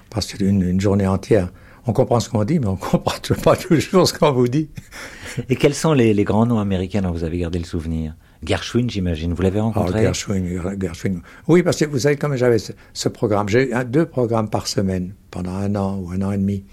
parce 0.09 0.33
qu'une 0.33 0.63
une 0.63 0.81
journée 0.81 1.07
entière, 1.07 1.49
on 1.87 1.93
comprend 1.93 2.21
ce 2.21 2.29
qu'on 2.29 2.45
dit, 2.45 2.61
mais 2.61 2.69
on 2.69 2.77
comprend 2.91 3.19
pas 3.43 3.57
toujours 3.57 4.07
ce 4.07 4.15
qu'on 4.15 4.33
vous 4.33 4.49
dit. 4.49 4.71
Et 5.49 5.57
quels 5.57 5.75
sont 5.75 5.93
les, 5.95 6.15
les 6.15 6.25
grands 6.25 6.47
noms 6.47 6.61
américains 6.61 7.03
dont 7.03 7.11
vous 7.11 7.25
avez 7.25 7.39
gardé 7.39 7.59
le 7.59 7.65
souvenir? 7.65 8.15
Gershwin, 8.45 8.89
j'imagine. 8.91 9.35
Vous 9.35 9.43
l'avez 9.43 9.61
rencontré? 9.61 10.01
Oh, 10.01 10.03
Gershwin, 10.03 10.79
Gershwin. 10.81 11.21
Oui, 11.47 11.63
parce 11.63 11.77
que 11.77 11.85
vous 11.85 12.01
savez, 12.01 12.17
comme 12.17 12.37
j'avais 12.37 12.59
ce, 12.59 13.09
programme, 13.09 13.49
j'ai 13.49 13.71
eu 13.71 13.85
deux 13.85 14.07
programmes 14.07 14.49
par 14.49 14.67
semaine 14.67 15.15
pendant 15.31 15.53
un 15.53 15.75
an 15.77 15.99
ou 15.99 16.11
un 16.11 16.23
an 16.23 16.33
et 16.33 16.39
demi. 16.39 16.65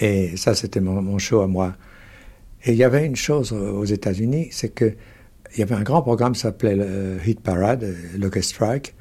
Et 0.00 0.36
ça, 0.36 0.54
c'était 0.54 0.80
mon, 0.80 1.18
show 1.18 1.40
à 1.40 1.46
moi. 1.46 1.74
Et 2.64 2.72
il 2.72 2.76
y 2.76 2.84
avait 2.84 3.06
une 3.06 3.16
chose 3.16 3.52
aux 3.52 3.84
États-Unis, 3.84 4.48
c'est 4.50 4.70
que 4.70 4.94
il 5.54 5.60
y 5.60 5.62
avait 5.62 5.74
un 5.74 5.82
grand 5.82 6.02
programme 6.02 6.32
qui 6.32 6.40
s'appelait 6.40 6.76
le 6.76 7.16
Hit 7.26 7.40
Parade, 7.40 7.94
Locust 8.18 8.50
Strike, 8.50 8.94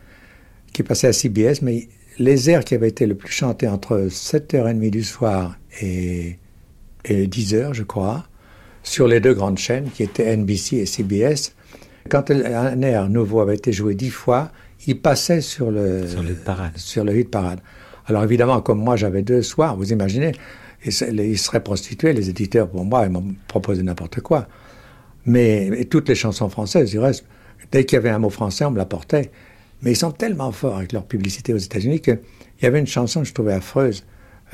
qui 0.71 0.83
passait 0.83 1.07
à 1.07 1.13
CBS, 1.13 1.61
mais 1.61 1.89
les 2.19 2.49
airs 2.49 2.63
qui 2.63 2.73
avaient 2.75 2.87
été 2.87 3.05
le 3.05 3.15
plus 3.15 3.31
chantés 3.31 3.67
entre 3.67 4.07
7h30 4.09 4.89
du 4.89 5.03
soir 5.03 5.57
et, 5.81 6.37
et 7.05 7.27
10h, 7.27 7.73
je 7.73 7.83
crois, 7.83 8.25
sur 8.83 9.07
les 9.07 9.19
deux 9.19 9.33
grandes 9.33 9.57
chaînes 9.57 9.89
qui 9.93 10.03
étaient 10.03 10.35
NBC 10.35 10.77
et 10.77 10.85
CBS, 10.85 11.53
quand 12.09 12.31
un 12.31 12.81
air 12.81 13.09
nouveau 13.09 13.41
avait 13.41 13.55
été 13.55 13.73
joué 13.73 13.93
dix 13.93 14.09
fois, 14.09 14.51
il 14.85 14.99
passait 15.01 15.41
sur 15.41 15.71
le, 15.71 16.07
sur 16.07 16.23
le 16.23 16.31
hit 16.31 16.43
parade. 16.43 16.77
Sur 16.77 17.03
le 17.03 17.17
hit 17.17 17.29
parade. 17.29 17.59
Alors 18.05 18.23
évidemment, 18.23 18.61
comme 18.61 18.79
moi 18.79 18.95
j'avais 18.95 19.21
deux 19.21 19.41
soirs, 19.41 19.75
vous 19.75 19.91
imaginez, 19.91 20.31
ils 20.87 21.37
seraient 21.37 21.63
prostitués, 21.63 22.13
les 22.13 22.29
éditeurs 22.29 22.69
pour 22.69 22.85
moi, 22.85 23.05
ils 23.05 23.11
m'ont 23.11 23.35
proposé 23.47 23.83
n'importe 23.83 24.21
quoi. 24.21 24.47
Mais 25.25 25.85
toutes 25.85 26.09
les 26.09 26.15
chansons 26.15 26.49
françaises, 26.49 26.91
du 26.91 26.99
reste, 26.99 27.25
dès 27.71 27.85
qu'il 27.85 27.97
y 27.97 27.99
avait 27.99 28.09
un 28.09 28.19
mot 28.19 28.29
français, 28.29 28.65
on 28.65 28.71
me 28.71 28.77
l'apportait. 28.77 29.31
Mais 29.81 29.91
ils 29.91 29.97
sont 29.97 30.11
tellement 30.11 30.51
forts 30.51 30.77
avec 30.77 30.93
leur 30.93 31.05
publicité 31.05 31.53
aux 31.53 31.57
États-Unis 31.57 31.99
qu'il 31.99 32.19
y 32.61 32.65
avait 32.65 32.79
une 32.79 32.87
chanson 32.87 33.21
que 33.21 33.27
je 33.27 33.33
trouvais 33.33 33.53
affreuse. 33.53 34.05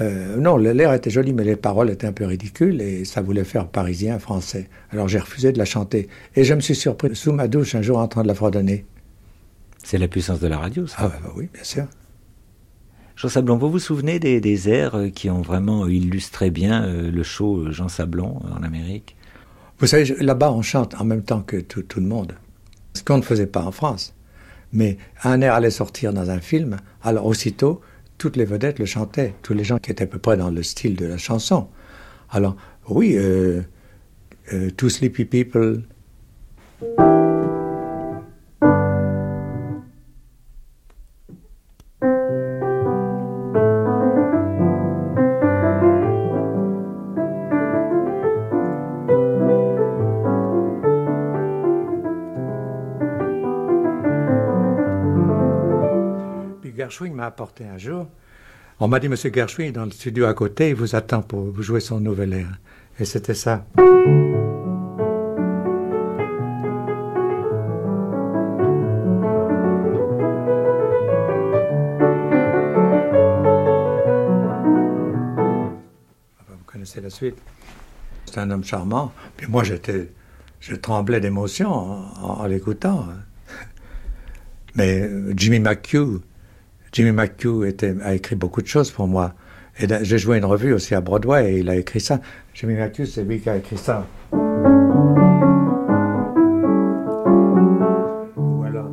Euh, 0.02 0.38
non, 0.38 0.58
l'air 0.58 0.92
était 0.94 1.12
joli, 1.12 1.34
mais 1.34 1.44
les 1.44 1.56
paroles 1.56 1.92
étaient 1.92 2.08
un 2.08 2.14
peu 2.14 2.26
ridicules 2.26 2.82
et 2.82 3.06
ça 3.06 3.22
voulait 3.22 3.44
faire 3.44 3.68
parisien, 3.68 4.18
français. 4.18 4.70
Alors 4.90 5.08
j'ai 5.08 5.20
refusé 5.20 5.52
de 5.52 5.60
la 5.60 5.66
chanter. 5.66 6.10
Et 6.36 6.44
je 6.44 6.54
me 6.54 6.60
suis 6.60 6.76
surpris 6.76 7.16
sous 7.16 7.32
ma 7.32 7.48
douche 7.48 7.76
un 7.76 7.82
jour 7.82 8.00
en 8.00 8.08
train 8.08 8.24
de 8.24 8.28
la 8.28 8.34
fredonner. 8.34 8.86
C'est 9.84 9.98
la 9.98 10.08
puissance 10.08 10.40
de 10.40 10.48
la 10.48 10.58
radio, 10.58 10.88
ça. 10.88 10.96
Ah 11.00 11.12
bah 11.22 11.32
oui, 11.36 11.50
bien 11.54 11.64
sûr. 11.64 11.86
Jean 13.16 13.30
Sablon, 13.30 13.58
vous 13.58 13.70
vous 13.70 13.80
souvenez 13.80 14.20
des, 14.20 14.70
airs 14.70 14.96
euh, 14.96 15.10
qui 15.10 15.30
ont 15.30 15.42
vraiment 15.42 15.88
illustré 15.88 16.50
bien 16.50 16.84
euh, 16.84 17.12
le 17.12 17.24
show 17.24 17.72
Jean 17.72 17.88
Sablon 17.88 18.42
en 18.52 18.64
Amérique? 18.64 19.16
Vous 19.78 19.88
savez, 19.88 20.16
là-bas, 20.20 20.52
on 20.52 20.62
chante 20.62 20.96
en 21.00 21.06
même 21.06 21.24
temps 21.24 21.42
que 21.42 21.58
tout, 21.58 21.84
le 21.96 22.06
monde. 22.06 22.36
Ce 22.94 23.04
qu'on 23.04 23.18
ne 23.18 23.22
faisait 23.22 23.48
pas 23.48 23.64
en 23.64 23.72
France. 23.72 24.16
Mais 24.72 24.98
un 25.24 25.42
air 25.42 25.54
allait 25.54 25.70
sortir 25.70 26.14
dans 26.14 26.32
un 26.32 26.40
film, 26.40 26.78
alors 27.04 27.28
aussitôt, 27.28 27.82
toutes 28.18 28.36
les 28.36 28.46
vedettes 28.46 28.80
le 28.80 28.86
chantaient, 28.86 29.36
tous 29.44 29.54
les 29.54 29.64
gens 29.64 29.78
qui 29.78 29.92
étaient 29.92 30.06
à 30.06 30.08
peu 30.08 30.20
près 30.20 30.38
dans 30.38 30.50
le 30.50 30.64
style 30.64 30.96
de 30.96 31.06
la 31.06 31.18
chanson. 31.18 31.68
Alors, 32.32 32.56
oui, 32.88 33.16
euh, 33.16 33.62
euh 34.54 34.70
Sleepy 34.90 35.26
People. 35.26 35.84
Gershwin 56.94 57.14
m'a 57.16 57.26
apporté 57.26 57.66
un 57.66 57.80
jour. 57.80 58.08
On 58.80 58.88
m'a 58.88 59.00
dit, 59.00 59.10
Monsieur 59.10 59.32
Gershwin, 59.34 59.72
dans 59.72 59.86
le 59.86 59.90
studio 59.90 60.26
à 60.26 60.36
côté, 60.36 60.70
il 60.70 60.76
vous 60.76 60.96
attend 60.96 61.24
pour 61.24 61.60
jouer 61.60 61.80
son 61.80 62.00
nouvel 62.00 62.34
air. 62.34 62.60
Et 63.00 63.06
c'était 63.06 63.34
ça. 63.34 63.66
Vous 63.76 63.84
connaissez 76.68 77.02
la 77.02 77.10
suite. 77.10 77.38
C'est 78.26 78.38
un 78.38 78.52
homme 78.52 78.64
charmant. 78.64 79.12
Puis 79.36 79.48
moi, 79.48 79.64
j'étais, 79.64 80.12
je 80.60 80.76
tremblais 80.76 81.20
d'émotion 81.20 81.72
en, 81.72 82.46
l'écoutant. 82.46 83.08
Mais 84.76 85.10
Jimmy 85.36 85.60
McHugh, 85.60 86.22
Jimmy 86.94 87.12
McHugh 87.12 87.66
a 88.04 88.14
écrit 88.14 88.36
beaucoup 88.36 88.62
de 88.62 88.68
choses 88.68 88.92
pour 88.92 89.08
moi. 89.08 89.34
Et 89.80 89.88
j'ai 90.04 90.20
joué 90.20 90.38
une 90.38 90.46
revue 90.46 90.74
aussi 90.74 90.94
à 90.94 91.02
Broadway 91.02 91.52
et 91.52 91.58
il 91.58 91.70
a 91.70 91.76
écrit 91.76 92.00
ça. 92.00 92.22
Jimmy 92.54 92.76
McHugh, 92.76 93.08
c'est 93.08 93.24
lui 93.24 93.40
qui 93.40 93.50
a 93.50 93.58
écrit 93.58 93.78
ça. 93.78 94.06
Voilà. 98.36 98.86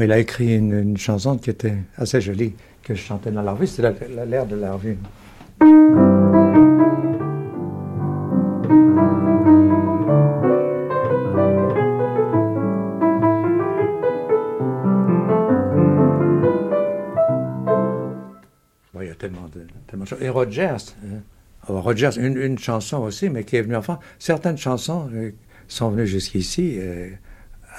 Il 0.00 0.12
a 0.12 0.18
écrit 0.18 0.56
une, 0.56 0.96
chanson 0.96 1.36
qui 1.36 1.50
était 1.50 1.74
assez 1.98 2.22
jolie, 2.22 2.54
que 2.82 2.94
je 2.94 3.02
chantais 3.02 3.30
dans 3.30 3.42
la 3.42 3.52
revue. 3.52 3.66
C'est 3.66 3.82
l'air 3.82 4.46
de 4.46 4.56
la 4.56 4.72
revue. 4.72 4.96
Rogers, 20.30 20.94
hein. 21.04 21.22
Rogers, 21.66 22.18
une, 22.18 22.58
chanson 22.58 22.98
aussi, 22.98 23.28
mais 23.28 23.44
qui 23.44 23.56
est 23.56 23.62
venue 23.62 23.76
en 23.76 23.82
France. 23.82 23.98
Certaines 24.18 24.56
chansons 24.56 25.08
euh, 25.12 25.32
sont 25.66 25.90
venues 25.90 26.06
jusqu'ici 26.06 26.76
euh, 26.78 27.10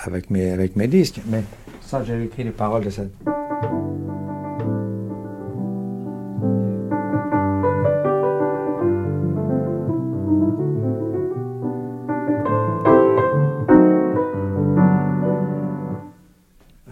avec, 0.03 0.29
mes, 0.29 0.51
avec 0.51 0.75
mes 0.75 0.87
disques, 0.87 1.21
mais 1.27 1.43
ça, 1.81 2.03
j'ai 2.03 2.23
écrit 2.23 2.43
les 2.43 2.51
paroles 2.51 2.85
de 2.85 2.89
cette. 2.91 3.11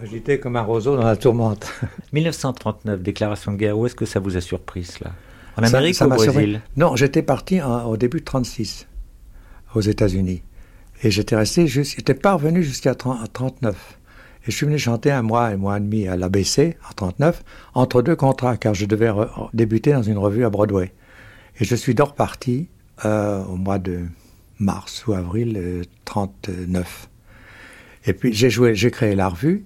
Agité 0.02 0.40
comme 0.40 0.56
un 0.56 0.62
roseau 0.62 0.96
dans 0.96 1.04
la 1.04 1.16
tourmente. 1.16 1.72
1939, 2.12 3.02
déclaration 3.02 3.52
de 3.52 3.56
guerre, 3.56 3.78
où 3.78 3.86
est-ce 3.86 3.94
que 3.94 4.04
ça 4.04 4.18
vous 4.18 4.36
a 4.36 4.40
surpris 4.40 4.84
cela? 4.84 5.12
En 5.58 5.62
Amérique 5.62 6.00
ou 6.00 6.04
au 6.04 6.08
Brésil? 6.08 6.62
Non, 6.76 6.96
j'étais 6.96 7.22
parti 7.22 7.60
au 7.60 7.96
début 7.96 8.20
de 8.20 8.24
36 8.24 8.86
aux 9.74 9.80
États-Unis. 9.80 10.42
Et 11.02 11.10
j'étais 11.10 11.36
resté, 11.36 11.66
j'étais 11.66 12.14
pas 12.14 12.34
revenu 12.34 12.62
jusqu'à 12.62 12.94
39. 12.94 13.98
Et 14.42 14.50
je 14.50 14.56
suis 14.56 14.66
venu 14.66 14.78
chanter 14.78 15.10
un 15.10 15.22
mois, 15.22 15.46
un 15.46 15.56
mois 15.56 15.76
et 15.76 15.80
demi 15.80 16.08
à 16.08 16.16
l'ABC, 16.16 16.76
en 16.88 16.92
39, 16.94 17.44
entre 17.74 18.02
deux 18.02 18.16
contrats, 18.16 18.56
car 18.56 18.74
je 18.74 18.86
devais 18.86 19.10
débuter 19.52 19.92
dans 19.92 20.02
une 20.02 20.18
revue 20.18 20.44
à 20.44 20.50
Broadway. 20.50 20.92
Et 21.60 21.64
je 21.64 21.74
suis 21.74 21.94
d'or 21.94 22.14
parti 22.14 22.68
euh, 23.04 23.44
au 23.44 23.56
mois 23.56 23.78
de 23.78 24.06
mars 24.58 25.06
ou 25.06 25.12
avril 25.12 25.84
39. 26.04 26.78
Euh, 28.06 28.10
et 28.10 28.12
puis 28.12 28.32
j'ai 28.32 28.50
joué, 28.50 28.74
j'ai 28.74 28.90
créé 28.90 29.14
la 29.14 29.28
revue, 29.28 29.64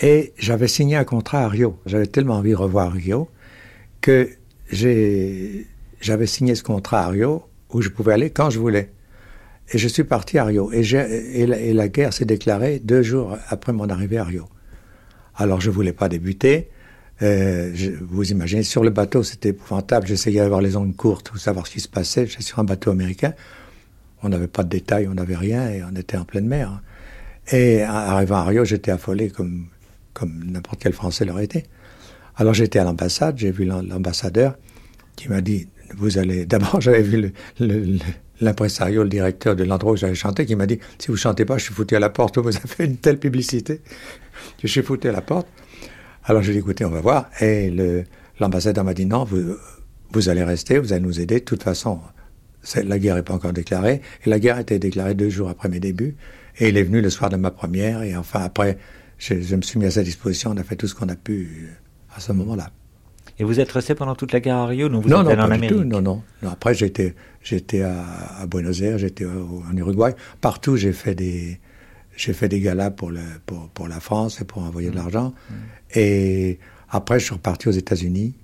et 0.00 0.32
j'avais 0.38 0.68
signé 0.68 0.96
un 0.96 1.04
contrat 1.04 1.40
à 1.40 1.48
Rio. 1.48 1.78
J'avais 1.86 2.06
tellement 2.06 2.34
envie 2.34 2.50
de 2.50 2.56
revoir 2.56 2.92
Rio 2.92 3.28
que 4.00 4.28
j'avais 4.70 6.26
signé 6.26 6.54
ce 6.54 6.62
contrat 6.62 7.04
à 7.04 7.08
Rio 7.08 7.44
où 7.70 7.82
je 7.82 7.88
pouvais 7.88 8.12
aller 8.12 8.30
quand 8.30 8.50
je 8.50 8.58
voulais. 8.58 8.90
Et 9.72 9.78
je 9.78 9.88
suis 9.88 10.04
parti 10.04 10.38
à 10.38 10.44
Rio. 10.44 10.70
Et, 10.72 11.72
la, 11.72 11.88
guerre 11.88 12.12
s'est 12.12 12.24
déclarée 12.24 12.78
deux 12.78 13.02
jours 13.02 13.36
après 13.48 13.72
mon 13.72 13.88
arrivée 13.88 14.18
à 14.18 14.24
Rio. 14.24 14.48
Alors 15.36 15.60
je 15.60 15.70
ne 15.70 15.74
voulais 15.74 15.92
pas 15.92 16.08
débuter. 16.08 16.68
Euh, 17.22 17.72
vous 18.02 18.30
imaginez, 18.30 18.62
sur 18.62 18.84
le 18.84 18.90
bateau, 18.90 19.22
c'était 19.22 19.50
épouvantable. 19.50 20.06
J'essayais 20.06 20.40
d'avoir 20.40 20.60
les 20.60 20.76
ongles 20.76 20.94
courtes 20.94 21.28
pour 21.30 21.38
savoir 21.38 21.66
ce 21.66 21.72
qui 21.72 21.80
se 21.80 21.88
passait. 21.88 22.26
J'étais 22.26 22.42
sur 22.42 22.58
un 22.58 22.64
bateau 22.64 22.90
américain. 22.90 23.32
On 24.22 24.28
n'avait 24.28 24.48
pas 24.48 24.64
de 24.64 24.68
détails, 24.68 25.08
on 25.08 25.14
n'avait 25.14 25.36
rien 25.36 25.68
et 25.68 25.82
on 25.82 25.94
était 25.96 26.16
en 26.16 26.24
pleine 26.24 26.46
mer. 26.46 26.82
Et 27.52 27.82
arrivant 27.82 28.36
à 28.36 28.44
Rio, 28.44 28.64
j'étais 28.64 28.90
affolé 28.90 29.30
comme 29.30 29.66
n'importe 30.24 30.80
quel 30.80 30.92
Français 30.92 31.24
l'aurait 31.24 31.44
été. 31.44 31.64
Alors 32.36 32.54
j'étais 32.54 32.78
à 32.78 32.84
l'ambassade, 32.84 33.38
j'ai 33.38 33.50
vu 33.50 33.64
l'ambassadeur 33.64 34.56
qui 35.16 35.28
m'a 35.28 35.40
dit, 35.40 35.68
vous 35.96 36.18
allez... 36.18 36.46
D'abord 36.46 36.80
j'avais 36.80 37.02
vu 37.02 37.32
l'impresario, 38.40 39.02
le, 39.02 39.08
directeur 39.08 39.54
de 39.54 39.64
l'endroit 39.64 39.92
où 39.92 39.96
j'allais 39.96 40.14
chanter, 40.14 40.44
qui 40.46 40.56
m'a 40.56 40.66
dit, 40.66 40.78
si 40.98 41.08
vous 41.08 41.16
chantez 41.16 41.44
pas, 41.44 41.58
je 41.58 41.64
suis 41.64 41.74
foutu 41.74 41.94
à 41.94 42.00
la 42.00 42.10
porte, 42.10 42.38
vous 42.38 42.56
avez 42.56 42.68
fait 42.68 42.84
une 42.84 42.96
telle 42.96 43.18
publicité 43.18 43.80
je 44.62 44.66
suis 44.66 44.82
foutu 44.82 45.08
à 45.08 45.12
la 45.12 45.20
porte. 45.20 45.46
Alors 46.24 46.42
j'ai 46.42 46.52
dit, 46.52 46.58
écoutez, 46.58 46.84
on 46.84 46.90
va 46.90 47.00
voir. 47.00 47.30
Et 47.40 47.72
l'ambassadeur 48.40 48.84
m'a 48.84 48.94
dit, 48.94 49.06
non, 49.06 49.24
vous, 49.24 49.56
vous 50.10 50.28
allez 50.28 50.44
rester, 50.44 50.78
vous 50.78 50.92
allez 50.92 51.02
nous 51.02 51.20
aider. 51.20 51.40
De 51.40 51.44
toute 51.44 51.62
façon, 51.62 52.00
la 52.74 52.98
guerre 52.98 53.16
n'est 53.16 53.22
pas 53.22 53.34
encore 53.34 53.52
déclarée. 53.52 54.00
Et 54.24 54.30
la 54.30 54.38
guerre 54.38 54.56
a 54.56 54.60
été 54.62 54.78
déclarée 54.78 55.14
deux 55.14 55.28
jours 55.28 55.48
après 55.48 55.68
mes 55.68 55.80
débuts. 55.80 56.16
Et 56.58 56.68
il 56.68 56.76
est 56.76 56.82
venu 56.82 57.00
le 57.00 57.10
soir 57.10 57.30
de 57.30 57.36
ma 57.36 57.50
première. 57.50 58.02
Et 58.02 58.16
enfin, 58.16 58.40
après, 58.40 58.78
je 59.18 59.54
me 59.54 59.62
suis 59.62 59.78
mis 59.78 59.86
à 59.86 59.90
sa 59.90 60.02
disposition. 60.02 60.50
On 60.50 60.56
a 60.56 60.64
fait 60.64 60.76
tout 60.76 60.86
ce 60.86 60.94
qu'on 60.94 61.08
a 61.08 61.16
pu 61.16 61.70
à 62.14 62.20
ce 62.20 62.32
moment-là. 62.32 62.70
Et 63.38 63.44
vous 63.44 63.58
êtes 63.58 63.72
resté 63.72 63.94
pendant 63.94 64.14
toute 64.14 64.32
la 64.32 64.40
guerre 64.40 64.56
à 64.56 64.66
Rio, 64.66 64.88
non 64.88 65.00
vous 65.00 65.08
non, 65.08 65.28
êtes 65.28 65.36
non, 65.36 65.44
en 65.44 65.50
Amérique 65.50 65.72
non, 65.72 66.00
non, 66.00 66.22
non. 66.42 66.50
Après, 66.50 66.74
j'étais, 66.74 67.14
j'étais 67.42 67.82
à, 67.82 68.46
Buenos 68.48 68.80
Aires, 68.80 68.98
j'étais 68.98 69.24
en 69.26 69.76
Uruguay. 69.76 70.14
Partout, 70.40 70.76
j'ai 70.76 70.92
fait 70.92 71.16
des, 71.16 71.58
j'ai 72.16 72.32
fait 72.32 72.48
des 72.48 72.60
galas 72.60 72.90
pour, 72.90 73.10
le, 73.10 73.22
pour, 73.44 73.68
pour 73.70 73.88
la 73.88 73.98
France 73.98 74.40
et 74.40 74.44
pour 74.44 74.62
envoyer 74.62 74.90
de 74.90 74.94
mmh. 74.94 74.98
l'argent. 74.98 75.34
Mmh. 75.50 75.54
Et 75.96 76.58
après, 76.90 77.18
je 77.18 77.24
suis 77.24 77.34
reparti 77.34 77.68
aux 77.68 77.72
États-Unis. 77.72 78.34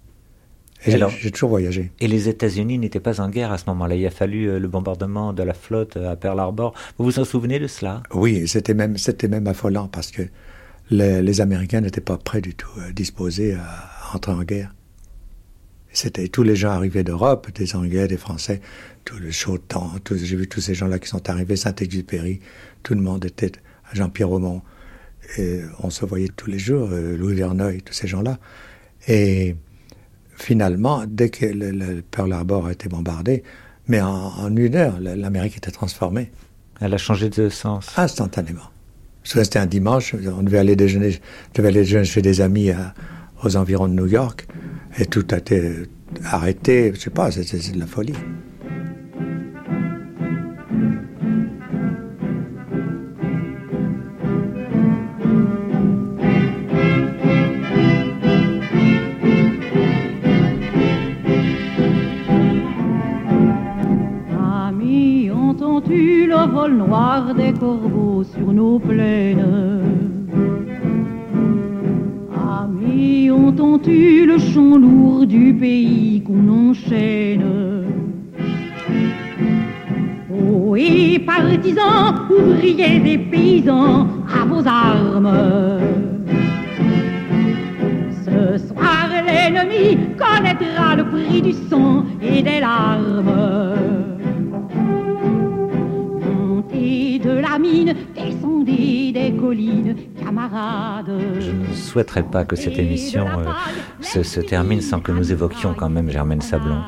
Et, 0.87 0.99
j'ai 1.21 1.31
toujours 1.31 1.51
voyagé. 1.51 1.93
Et 2.01 2.09
les 2.09 2.29
États-Unis 2.29 2.79
n'étaient 2.79 3.01
pas 3.01 3.21
en 3.21 3.29
guerre 3.29 3.53
à 3.53 3.59
ce 3.59 3.65
moment-là. 3.69 3.95
Il 3.97 4.07
a 4.07 4.11
fallu 4.11 4.49
euh, 4.49 4.59
le 4.59 4.67
bombardement 4.67 5.35
de 5.35 5.43
la 5.43 5.53
flotte 5.53 5.99
à 5.99 6.17
Pearl 6.17 6.41
Harbor. 6.41 6.73
Vous 6.97 7.05
vous 7.05 7.19
en 7.19 7.25
souvenez 7.25 7.59
de 7.59 7.67
cela? 7.67 8.03
Oui, 8.15 8.49
c'était 8.49 8.73
même, 8.73 8.97
c'était 8.97 9.29
même 9.29 9.47
affolant 9.47 9.89
parce 9.89 10.11
que 10.11 10.23
les, 10.91 11.41
Américains 11.41 11.81
n'étaient 11.81 12.01
pas 12.01 12.19
prêts 12.19 12.41
du 12.41 12.55
tout, 12.55 12.71
euh, 12.79 12.93
disposés 12.93 13.55
à, 13.55 14.15
entrer 14.15 14.33
en 14.33 14.43
guerre. 14.43 14.75
C'était 15.93 16.29
tous 16.29 16.43
les 16.43 16.57
gens 16.57 16.71
arrivés 16.71 17.03
d'Europe, 17.03 17.49
des 17.55 17.75
Anglais, 17.75 18.07
des 18.07 18.17
Français, 18.17 18.61
tout 19.05 19.19
le 19.19 19.31
chaud 19.31 19.59
temps. 19.59 19.93
J'ai 20.11 20.37
vu 20.37 20.47
tous 20.47 20.61
ces 20.61 20.75
gens-là 20.75 20.99
qui 20.99 21.09
sont 21.09 21.29
arrivés, 21.29 21.57
Saint-Exupéry, 21.57 22.41
tout 22.83 22.95
le 22.95 23.01
monde 23.01 23.25
était 23.25 23.53
à 23.91 23.95
Jean-Pierre 23.95 24.31
Aumont. 24.31 24.63
Et 25.39 25.63
on 25.81 25.91
se 25.91 26.05
voyait 26.05 26.29
tous 26.29 26.51
les 26.51 26.59
jours, 26.59 26.89
euh, 26.93 27.17
Louis 27.17 27.35
Verneuil, 27.35 27.83
tous 27.83 27.93
ces 27.93 28.09
gens-là. 28.09 28.39
Et 29.09 29.57
finalement, 30.37 31.05
dès 31.07 31.31
que 31.31 31.47
le, 31.47 32.03
Pearl 32.03 32.33
Harbor 32.33 32.67
a 32.67 32.73
été 32.73 32.89
bombardé, 32.89 33.43
Mais 33.89 34.01
en, 34.01 34.55
une 34.55 34.77
heure, 34.77 35.01
l'Amérique 35.01 35.57
était 35.57 35.73
transformée. 35.73 36.31
Elle 36.81 36.95
a 36.95 36.99
changé 36.99 37.29
de 37.29 37.49
sens. 37.49 37.93
Instantanément. 37.97 38.71
C'était 39.23 39.59
un 39.59 39.67
dimanche, 39.67 40.15
on 40.15 40.43
devait 40.43 40.59
aller 40.59 40.77
déjeuner, 40.77 41.21
chez 42.05 42.23
des 42.23 42.41
amis 42.41 42.71
aux 43.43 43.57
environs 43.57 43.89
de 43.89 43.95
New 43.95 44.07
York, 44.07 44.47
et 44.99 45.07
tout 45.07 45.27
a 45.31 45.39
été 45.39 45.89
arrêté, 46.25 46.93
je 46.95 47.01
sais 47.01 47.11
pas, 47.11 47.31
c'est 47.31 47.73
de 47.73 47.79
la 47.79 47.87
folie. 47.87 48.15
Noir 66.71 67.35
des 67.35 67.53
corbeaux 67.53 68.25
sur 68.25 68.53
nos 68.53 68.79
plaines. 68.79 69.83
Amis, 72.35 73.31
entends-tu 73.31 74.27
le 74.27 74.39
chant 74.39 74.77
lourd 74.79 75.27
du 75.27 75.55
pays 75.55 76.23
qu'on 76.23 76.49
enchaîne? 76.49 77.45
Oh, 80.33 80.77
et 80.77 81.19
partisans, 81.19 82.15
ouvriers 82.31 83.01
des 83.01 83.19
paysans, 83.19 84.07
à 84.29 84.45
vos 84.47 84.67
armes. 84.67 85.33
Ce 88.25 88.59
soir, 88.69 89.09
l'ennemi 89.27 89.99
connaîtra 90.17 90.97
le 90.97 91.05
prix 91.05 91.43
du 91.43 91.53
sang 91.53 92.05
et 92.23 92.43
des 92.43 92.61
larmes 92.61 93.60
mine, 97.71 97.95
descendez 98.15 99.13
des 99.13 99.33
collines, 99.39 99.97
camarades. 100.19 101.13
Je 101.39 101.51
ne 101.51 101.75
souhaiterais 101.75 102.23
pas 102.23 102.45
que 102.45 102.57
cette 102.57 102.79
émission 102.79 103.27
euh, 103.27 104.23
se, 104.23 104.41
termine 104.41 104.81
sans 104.81 105.01
que 105.01 105.13
nous 105.13 105.33
évoquions 105.33 105.75
quand 105.75 105.91
même 105.91 106.11
Germaine 106.11 106.41
Sablon. 106.41 106.83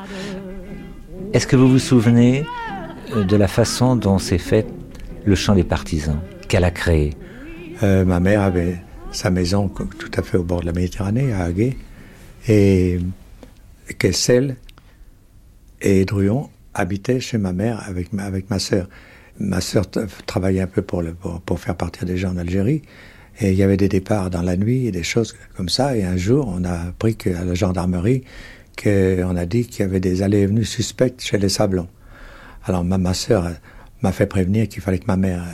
Est-ce 1.32 1.46
que 1.46 1.56
vous 1.56 1.68
vous 1.68 1.78
souvenez 1.78 2.44
euh, 3.14 3.24
de 3.24 3.36
la 3.36 3.48
façon 3.48 3.96
dont 3.96 4.18
s'est 4.18 4.38
fait 4.38 4.66
le 5.24 5.34
chant 5.34 5.54
des 5.54 5.64
partisans, 5.64 6.20
qu'elle 6.48 6.64
a 6.64 6.70
créé? 6.70 7.14
Euh, 7.82 8.04
Ma 8.04 8.20
mère 8.20 8.42
avait 8.42 8.82
sa 9.12 9.30
maison 9.30 9.68
tout 9.68 10.10
à 10.16 10.22
fait 10.22 10.38
au 10.38 10.44
bord 10.44 10.60
de 10.60 10.66
la 10.66 10.72
Méditerranée, 10.72 11.32
à 11.32 11.44
Haguet, 11.44 11.76
et 12.48 12.98
Kessel 13.98 14.56
et 15.80 16.04
Druon 16.04 16.48
habitaient 16.74 17.20
chez 17.20 17.38
ma 17.38 17.52
mère 17.52 17.82
avec 17.86 18.12
ma, 18.12 18.24
avec 18.24 18.48
ma 18.50 18.58
sœur 18.58 18.88
ma 19.38 19.60
sœur 19.60 19.84
travaillait 20.26 20.60
un 20.60 20.66
peu 20.66 20.82
pour, 20.82 21.02
pour, 21.44 21.60
faire 21.60 21.76
partir 21.76 22.06
des 22.06 22.16
gens 22.16 22.30
en 22.30 22.36
Algérie. 22.36 22.82
Et 23.40 23.50
il 23.52 23.56
y 23.56 23.62
avait 23.62 23.76
des 23.76 23.88
départs 23.88 24.30
dans 24.30 24.42
la 24.42 24.56
nuit 24.56 24.86
et 24.86 24.92
des 24.92 25.02
choses 25.02 25.34
comme 25.56 25.68
ça. 25.68 25.96
Et 25.96 26.04
un 26.04 26.16
jour, 26.16 26.52
on 26.54 26.64
a 26.64 26.88
appris 26.88 27.16
qu'à 27.16 27.44
la 27.44 27.54
gendarmerie, 27.54 28.24
qu'on 28.80 29.36
a 29.36 29.46
dit 29.46 29.66
qu'il 29.66 29.80
y 29.80 29.88
avait 29.88 30.00
des 30.00 30.22
allées 30.22 30.40
et 30.40 30.46
venues 30.46 30.64
suspectes 30.64 31.22
chez 31.22 31.38
les 31.38 31.48
Sablons. 31.48 31.88
Alors 32.64 32.84
ma, 32.84 32.98
ma 32.98 33.14
sœur 33.14 33.50
m'a 34.02 34.12
fait 34.12 34.26
prévenir 34.26 34.68
qu'il 34.68 34.82
fallait 34.82 34.98
que 34.98 35.06
ma 35.06 35.16
mère, 35.16 35.44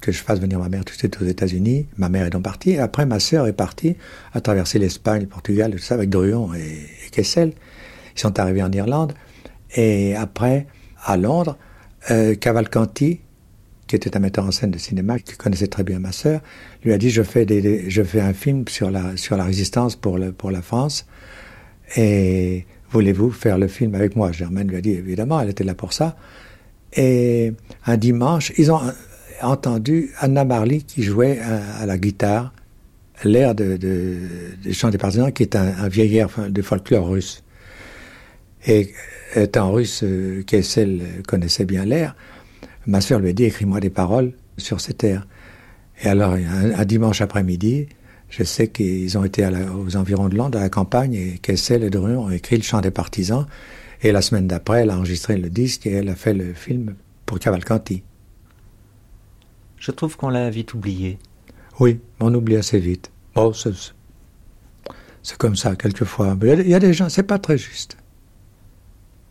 que 0.00 0.12
je 0.12 0.22
fasse 0.22 0.40
venir 0.40 0.58
ma 0.58 0.68
mère 0.68 0.84
tout 0.84 0.92
de 0.92 0.98
suite 0.98 1.20
aux 1.20 1.24
États-Unis. 1.24 1.86
Ma 1.96 2.08
mère 2.08 2.26
est 2.26 2.30
donc 2.30 2.42
partie. 2.42 2.72
Et 2.72 2.78
après, 2.78 3.06
ma 3.06 3.18
sœur 3.18 3.46
est 3.46 3.52
partie 3.52 3.96
à 4.32 4.40
traverser 4.40 4.78
l'Espagne, 4.78 5.22
le 5.22 5.28
Portugal, 5.28 5.72
tout 5.72 5.78
ça, 5.78 5.94
avec 5.94 6.10
Druon 6.10 6.54
et, 6.54 6.86
et 7.06 7.10
Kessel. 7.10 7.52
Ils 8.14 8.20
sont 8.20 8.38
arrivés 8.38 8.62
en 8.62 8.70
Irlande. 8.70 9.14
Et 9.74 10.14
après, 10.14 10.66
à 11.04 11.16
Londres, 11.16 11.56
euh, 12.10 12.34
Cavalcanti, 12.34 13.20
qui 13.86 13.96
était 13.96 14.16
un 14.16 14.20
metteur 14.20 14.44
en 14.44 14.50
scène 14.50 14.70
de 14.70 14.78
cinéma, 14.78 15.18
qui 15.18 15.36
connaissait 15.36 15.68
très 15.68 15.84
bien 15.84 15.98
ma 15.98 16.12
sœur, 16.12 16.40
lui 16.84 16.92
a 16.92 16.98
dit 16.98 17.10
je 17.10 17.22
fais, 17.22 17.46
des, 17.46 17.88
je 17.88 18.02
fais 18.02 18.20
un 18.20 18.32
film 18.32 18.66
sur 18.68 18.90
la, 18.90 19.16
sur 19.16 19.36
la 19.36 19.44
résistance 19.44 19.96
pour, 19.96 20.18
le, 20.18 20.32
pour 20.32 20.50
la 20.50 20.62
France, 20.62 21.06
et 21.96 22.66
voulez-vous 22.90 23.30
faire 23.30 23.58
le 23.58 23.68
film 23.68 23.94
avec 23.94 24.16
moi? 24.16 24.32
Germaine 24.32 24.68
lui 24.68 24.76
a 24.76 24.80
dit 24.80 24.90
évidemment, 24.90 25.40
elle 25.40 25.50
était 25.50 25.64
là 25.64 25.74
pour 25.74 25.92
ça. 25.92 26.16
Et 26.94 27.52
un 27.84 27.96
dimanche, 27.96 28.52
ils 28.56 28.72
ont 28.72 28.80
entendu 29.42 30.10
Anna 30.18 30.44
Marley 30.44 30.78
qui 30.78 31.02
jouait 31.02 31.38
à, 31.40 31.86
la 31.86 31.98
guitare 31.98 32.52
l'air 33.24 33.54
de, 33.54 33.76
de, 33.76 34.16
des 34.62 34.72
chants 34.72 34.90
des 34.90 34.98
partisans, 34.98 35.32
qui 35.32 35.42
est 35.42 35.56
un, 35.56 35.74
un 35.78 35.88
vieil 35.88 36.16
air 36.16 36.28
de 36.48 36.62
folklore 36.62 37.08
russe. 37.08 37.44
Et 38.66 38.92
étant 39.34 39.72
russe, 39.72 40.02
euh, 40.02 40.42
Kessel 40.42 41.22
connaissait 41.26 41.64
bien 41.64 41.84
l'air, 41.84 42.16
ma 42.86 43.00
sœur 43.00 43.20
lui 43.20 43.30
a 43.30 43.32
dit 43.32 43.44
écris-moi 43.44 43.80
des 43.80 43.90
paroles 43.90 44.32
sur 44.56 44.80
cet 44.80 45.04
air. 45.04 45.26
Et 46.02 46.08
alors, 46.08 46.32
un, 46.32 46.84
dimanche 46.84 47.20
après-midi, 47.20 47.88
je 48.28 48.44
sais 48.44 48.68
qu'ils 48.68 49.16
ont 49.16 49.24
été 49.24 49.46
aux 49.46 49.96
environs 49.96 50.28
de 50.28 50.36
Londres, 50.36 50.58
à 50.58 50.62
la 50.62 50.68
campagne, 50.68 51.14
et 51.14 51.38
Kessel 51.40 51.84
et 51.84 51.90
Druon 51.90 52.26
ont 52.26 52.30
écrit 52.30 52.56
le 52.56 52.62
chant 52.62 52.80
des 52.80 52.90
partisans. 52.90 53.46
Et 54.02 54.12
la 54.12 54.20
semaine 54.20 54.46
d'après, 54.46 54.82
elle 54.82 54.90
a 54.90 54.96
enregistré 54.96 55.38
le 55.38 55.48
disque 55.48 55.86
et 55.86 55.92
elle 55.92 56.08
a 56.10 56.14
fait 56.14 56.34
le 56.34 56.52
film 56.52 56.96
pour 57.24 57.38
Cavalcanti. 57.38 58.02
Je 59.78 59.90
trouve 59.90 60.16
qu'on 60.16 60.28
l'a 60.28 60.50
vite 60.50 60.74
oublié. 60.74 61.18
Oui, 61.80 62.00
on 62.20 62.34
oublie 62.34 62.56
assez 62.56 62.78
vite. 62.78 63.10
Bon, 63.34 63.52
c'est 63.52 65.38
comme 65.38 65.56
ça, 65.56 65.76
quelquefois. 65.76 66.36
Il 66.42 66.68
y, 66.68 66.74
a 66.74 66.78
des 66.78 66.92
gens, 66.92 67.08
c'est 67.08 67.22
pas 67.22 67.38
très 67.38 67.58
juste. 67.58 67.96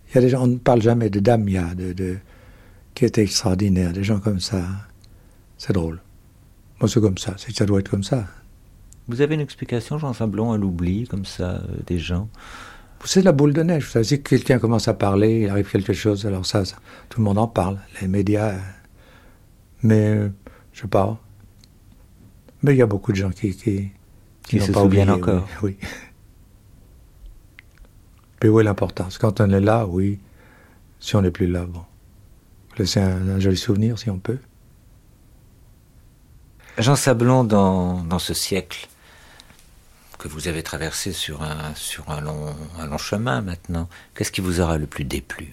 Il 0.09 0.15
y 0.15 0.17
a 0.17 0.21
des 0.21 0.29
gens, 0.29 0.43
on 0.43 0.47
ne 0.47 0.57
parle 0.57 0.81
jamais 0.81 1.09
de 1.09 1.19
Damia, 1.19 1.73
de, 1.75 1.93
de, 1.93 2.17
qui 2.93 3.05
était 3.05 3.23
extraordinaire, 3.23 3.93
des 3.93 4.03
gens 4.03 4.19
comme 4.19 4.39
ça. 4.39 4.63
C'est 5.57 5.73
drôle. 5.73 6.01
Moi, 6.79 6.89
c'est 6.89 7.01
comme 7.01 7.17
ça, 7.17 7.35
ça 7.37 7.65
doit 7.65 7.79
être 7.79 7.89
comme 7.89 8.03
ça. 8.03 8.25
Vous 9.07 9.21
avez 9.21 9.35
une 9.35 9.41
explication, 9.41 9.97
Jean 9.97 10.13
Sablon, 10.13 10.51
à 10.51 10.57
l'oubli, 10.57 11.07
comme 11.07 11.25
ça, 11.25 11.51
euh, 11.51 11.61
des 11.85 11.99
gens? 11.99 12.27
C'est 13.03 13.21
la 13.21 13.33
boule 13.33 13.53
de 13.53 13.61
neige. 13.61 13.85
Vous 13.85 13.91
savez, 13.91 14.05
si 14.05 14.21
quelqu'un 14.21 14.57
commence 14.57 14.87
à 14.87 14.95
parler, 14.95 15.41
il 15.41 15.49
arrive 15.49 15.69
quelque 15.69 15.93
chose, 15.93 16.25
alors 16.25 16.45
ça, 16.45 16.63
tout 17.09 17.19
le 17.19 17.23
monde 17.23 17.37
en 17.37 17.47
parle, 17.47 17.77
les 18.01 18.07
médias. 18.07 18.53
Euh, 18.53 18.59
mais, 19.83 20.07
euh, 20.15 20.29
je 20.73 20.81
sais 20.81 20.87
pas. 20.87 21.21
Mais 22.63 22.73
il 22.73 22.77
y 22.77 22.81
a 22.81 22.87
beaucoup 22.87 23.11
de 23.11 23.17
gens 23.17 23.29
qui, 23.29 23.55
qui, 23.55 23.91
qui, 24.47 24.59
se 24.59 24.73
souviennent 24.73 25.11
encore. 25.11 25.47
oui. 25.61 25.77
Où 28.43 28.59
est 28.59 28.63
l'importance? 28.63 29.17
Quand 29.17 29.41
on 29.41 29.49
est 29.51 29.61
là, 29.61 29.85
oui. 29.85 30.19
Si 30.99 31.15
on 31.15 31.21
n'est 31.21 31.31
plus 31.31 31.47
là, 31.47 31.65
bon. 31.65 31.83
Laisser 32.77 32.99
un, 32.99 33.39
joli 33.39 33.57
souvenir 33.57 33.97
si 33.97 34.09
on 34.09 34.19
peut. 34.19 34.39
Jean 36.77 36.95
Sablon, 36.95 37.43
dans, 37.43 38.03
dans 38.03 38.19
ce 38.19 38.33
siècle 38.33 38.87
que 40.17 40.27
vous 40.27 40.47
avez 40.47 40.63
traversé 40.63 41.13
sur 41.13 41.43
un, 41.43 41.73
sur 41.75 42.09
un, 42.09 42.21
long, 42.21 42.53
un 42.79 42.87
long 42.87 42.97
chemin 42.97 43.41
maintenant, 43.41 43.87
qu'est-ce 44.15 44.31
qui 44.31 44.41
vous 44.41 44.59
aura 44.59 44.77
le 44.77 44.87
plus 44.87 45.03
déplu? 45.03 45.51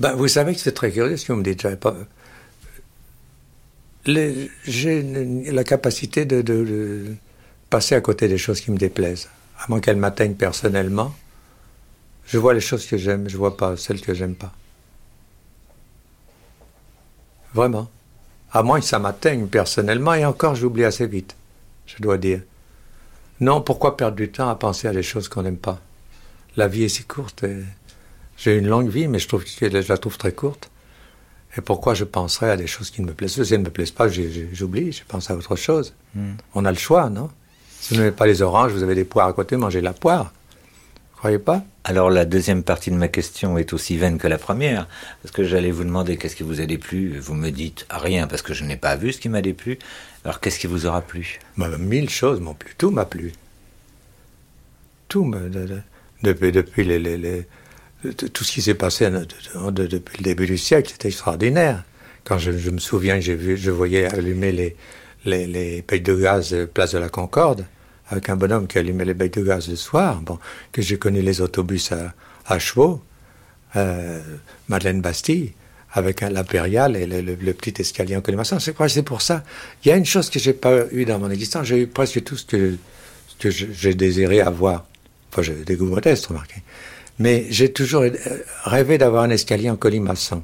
Ben, 0.00 0.14
Vous 0.14 0.26
savez 0.28 0.54
que 0.54 0.60
c'est 0.60 0.72
très 0.72 0.90
curieux 0.90 1.16
ce 1.16 1.26
que 1.26 1.32
vous 1.32 1.38
me 1.38 1.44
dites. 1.44 1.74
pas... 1.76 1.94
J'ai 4.06 5.02
la 5.52 5.64
capacité 5.64 6.24
de, 6.24 6.42
de 6.42 7.14
passer 7.74 7.96
à 7.96 8.00
côté 8.00 8.28
des 8.28 8.38
choses 8.38 8.60
qui 8.60 8.70
me 8.70 8.78
déplaisent, 8.78 9.28
à 9.58 9.64
moins 9.68 9.80
qu'elles 9.80 9.96
m'atteignent 9.96 10.36
personnellement. 10.36 11.12
Je 12.24 12.38
vois 12.38 12.54
les 12.54 12.60
choses 12.60 12.86
que 12.86 12.96
j'aime, 12.96 13.28
je 13.28 13.36
vois 13.36 13.56
pas 13.56 13.76
celles 13.76 14.00
que 14.00 14.14
j'aime 14.14 14.36
pas. 14.36 14.52
Vraiment. 17.52 17.90
À 18.52 18.62
moins 18.62 18.78
que 18.78 18.86
ça 18.86 19.00
m'atteigne 19.00 19.48
personnellement, 19.48 20.14
et 20.14 20.24
encore 20.24 20.54
j'oublie 20.54 20.84
assez 20.84 21.08
vite, 21.08 21.34
je 21.86 22.00
dois 22.00 22.16
dire. 22.16 22.42
Non, 23.40 23.60
pourquoi 23.60 23.96
perdre 23.96 24.14
du 24.18 24.30
temps 24.30 24.50
à 24.50 24.54
penser 24.54 24.86
à 24.86 24.92
des 24.92 25.02
choses 25.02 25.28
qu'on 25.28 25.42
n'aime 25.42 25.56
pas? 25.56 25.80
La 26.56 26.68
vie 26.68 26.84
est 26.84 26.88
si 26.88 27.02
courte. 27.02 27.44
J'ai 28.36 28.56
une 28.56 28.68
longue 28.68 28.88
vie, 28.88 29.08
mais 29.08 29.18
je, 29.18 29.26
trouve 29.26 29.42
que 29.44 29.50
je 29.82 29.88
la 29.88 29.98
trouve 29.98 30.16
très 30.16 30.30
courte. 30.30 30.70
Et 31.58 31.60
pourquoi 31.60 31.94
je 31.94 32.04
penserais 32.04 32.52
à 32.52 32.56
des 32.56 32.68
choses 32.68 32.92
qui 32.92 33.02
ne 33.02 33.08
me 33.08 33.14
plaisent? 33.14 33.34
Pas 33.34 33.44
Si 33.44 33.52
elles 33.52 33.62
ne 33.62 33.64
me 33.66 33.72
plaisent 33.72 33.90
pas, 33.90 34.06
j'oublie, 34.06 34.92
je 34.92 35.02
pense 35.08 35.28
à 35.28 35.34
autre 35.34 35.56
chose. 35.56 35.92
Hmm. 36.14 36.34
On 36.54 36.64
a 36.64 36.70
le 36.70 36.78
choix, 36.78 37.10
non? 37.10 37.30
Si 37.84 37.92
vous 37.92 38.00
n'avez 38.00 38.12
pas 38.12 38.26
les 38.26 38.40
oranges, 38.40 38.72
vous 38.72 38.82
avez 38.82 38.94
des 38.94 39.04
poires 39.04 39.28
à 39.28 39.34
côté, 39.34 39.58
mangez 39.58 39.82
la 39.82 39.92
poire. 39.92 40.32
Vous 41.12 41.18
croyez 41.18 41.38
pas 41.38 41.62
Alors 41.84 42.08
la 42.08 42.24
deuxième 42.24 42.62
partie 42.62 42.90
de 42.90 42.96
ma 42.96 43.08
question 43.08 43.58
est 43.58 43.74
aussi 43.74 43.98
vaine 43.98 44.16
que 44.16 44.26
la 44.26 44.38
première, 44.38 44.88
parce 45.22 45.34
que 45.34 45.44
j'allais 45.44 45.70
vous 45.70 45.84
demander 45.84 46.16
qu'est-ce 46.16 46.34
qui 46.34 46.44
vous 46.44 46.62
a 46.62 46.64
déplu? 46.64 47.18
Vous 47.18 47.34
me 47.34 47.50
dites 47.50 47.84
rien 47.90 48.26
parce 48.26 48.40
que 48.40 48.54
je 48.54 48.64
n'ai 48.64 48.78
pas 48.78 48.96
vu 48.96 49.12
ce 49.12 49.20
qui 49.20 49.28
m'a 49.28 49.42
déplu. 49.42 49.78
Alors 50.24 50.40
qu'est-ce 50.40 50.58
qui 50.58 50.66
vous 50.66 50.86
aura 50.86 51.02
plu? 51.02 51.40
Bah, 51.58 51.68
Mille 51.78 52.08
choses 52.08 52.40
m'ont 52.40 52.54
plu. 52.54 52.72
Tout 52.78 52.90
m'a 52.90 53.04
plu. 53.04 53.34
Tout 55.08 55.26
me, 55.26 55.50
depuis, 56.22 56.52
depuis 56.52 56.84
les, 56.84 57.46
tout 58.32 58.44
ce 58.44 58.52
qui 58.52 58.62
s'est 58.62 58.72
passé 58.72 59.10
depuis 59.10 60.16
le 60.16 60.22
début 60.22 60.46
du 60.46 60.56
siècle, 60.56 60.88
c'était 60.90 61.08
extraordinaire. 61.08 61.84
Quand 62.24 62.38
je, 62.38 62.52
je, 62.52 62.70
me 62.70 62.78
souviens, 62.78 63.20
j'ai 63.20 63.34
vu, 63.34 63.58
je 63.58 63.70
voyais 63.70 64.06
allumer 64.06 64.52
les, 64.52 64.74
les, 65.24 65.46
les 65.46 65.82
de 65.82 66.14
gaz 66.14 66.54
place 66.72 66.92
de 66.92 66.98
la 66.98 67.08
Concorde. 67.08 67.64
avec 68.08 68.28
un 68.28 68.36
bonhomme 68.36 68.66
qui 68.66 68.78
allumait 68.78 69.04
les 69.04 69.14
becs 69.14 69.34
de 69.34 69.42
gaz 69.42 69.68
le 69.68 69.76
soir, 69.76 70.20
bon, 70.20 70.38
que 70.72 70.82
j'ai 70.82 70.98
connu 70.98 71.22
les 71.22 71.40
autobus 71.40 71.92
à, 71.92 72.14
à 72.46 72.58
chevaux, 72.58 73.02
euh, 73.76 74.20
Madeleine 74.68 75.00
Bastille, 75.00 75.52
avec 75.92 76.20
l'impérial 76.20 76.96
et 76.96 77.06
le, 77.06 77.52
petit 77.52 77.80
escalier 77.80 78.16
en 78.16 78.20
colimaçon. 78.20 78.58
C'est 78.58 79.02
pour 79.02 79.22
ça? 79.22 79.44
Il 79.84 79.88
y 79.88 79.92
a 79.92 79.96
une 79.96 80.04
chose 80.04 80.28
que 80.28 80.40
j'ai 80.40 80.52
pas 80.52 80.86
eu 80.90 81.04
dans 81.04 81.20
mon 81.20 81.30
existence. 81.30 81.66
J'ai 81.66 81.82
eu 81.82 81.86
presque 81.86 82.22
tout 82.24 82.36
ce 82.36 82.44
que, 82.44 82.76
ce 83.28 83.36
que 83.36 83.50
j'ai 83.50 83.94
désiré 83.94 84.40
avoir. 84.40 84.86
Enfin, 85.30 85.42
j'ai 85.42 85.54
des 85.54 85.76
goûts 85.76 85.86
modestes, 85.86 86.26
remarquez. 86.26 86.62
Mais 87.20 87.46
j'ai 87.50 87.72
toujours 87.72 88.04
rêvé 88.64 88.98
d'avoir 88.98 89.22
un 89.22 89.30
escalier 89.30 89.70
en 89.70 89.76
colimaçon. 89.76 90.42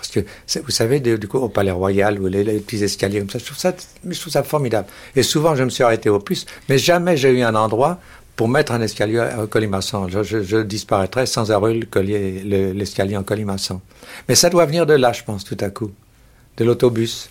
Parce 0.00 0.12
que, 0.12 0.20
vous 0.62 0.70
savez, 0.70 0.98
du 1.00 1.28
coup, 1.28 1.36
au 1.36 1.50
Palais 1.50 1.70
Royal, 1.70 2.18
où 2.18 2.26
les, 2.26 2.42
les, 2.42 2.58
petits 2.60 2.82
escaliers 2.82 3.18
comme 3.18 3.28
ça, 3.28 3.38
je 3.38 3.44
trouve 3.44 4.32
ça, 4.32 4.42
formidable. 4.42 4.88
Et 5.14 5.22
souvent, 5.22 5.54
je 5.54 5.62
me 5.62 5.68
suis 5.68 5.84
arrêté 5.84 6.08
au 6.08 6.18
plus, 6.18 6.46
mais 6.70 6.78
jamais 6.78 7.18
j'ai 7.18 7.30
eu 7.30 7.42
un 7.42 7.54
endroit 7.54 7.98
pour 8.34 8.48
mettre 8.48 8.72
un 8.72 8.80
escalier 8.80 9.20
en 9.20 9.46
colimaçon. 9.46 10.08
Je, 10.08 10.62
disparaîtrais 10.62 11.26
sans 11.26 11.52
avoir 11.52 11.70
eu 11.72 11.82
l'escalier 11.92 13.16
en 13.18 13.22
colimaçon. 13.24 13.82
Mais 14.26 14.34
ça 14.34 14.48
doit 14.48 14.64
venir 14.64 14.86
de 14.86 14.94
là, 14.94 15.12
je 15.12 15.22
pense, 15.22 15.44
tout 15.44 15.58
à 15.60 15.68
coup, 15.68 15.90
de 16.56 16.64
l'autobus. 16.64 17.28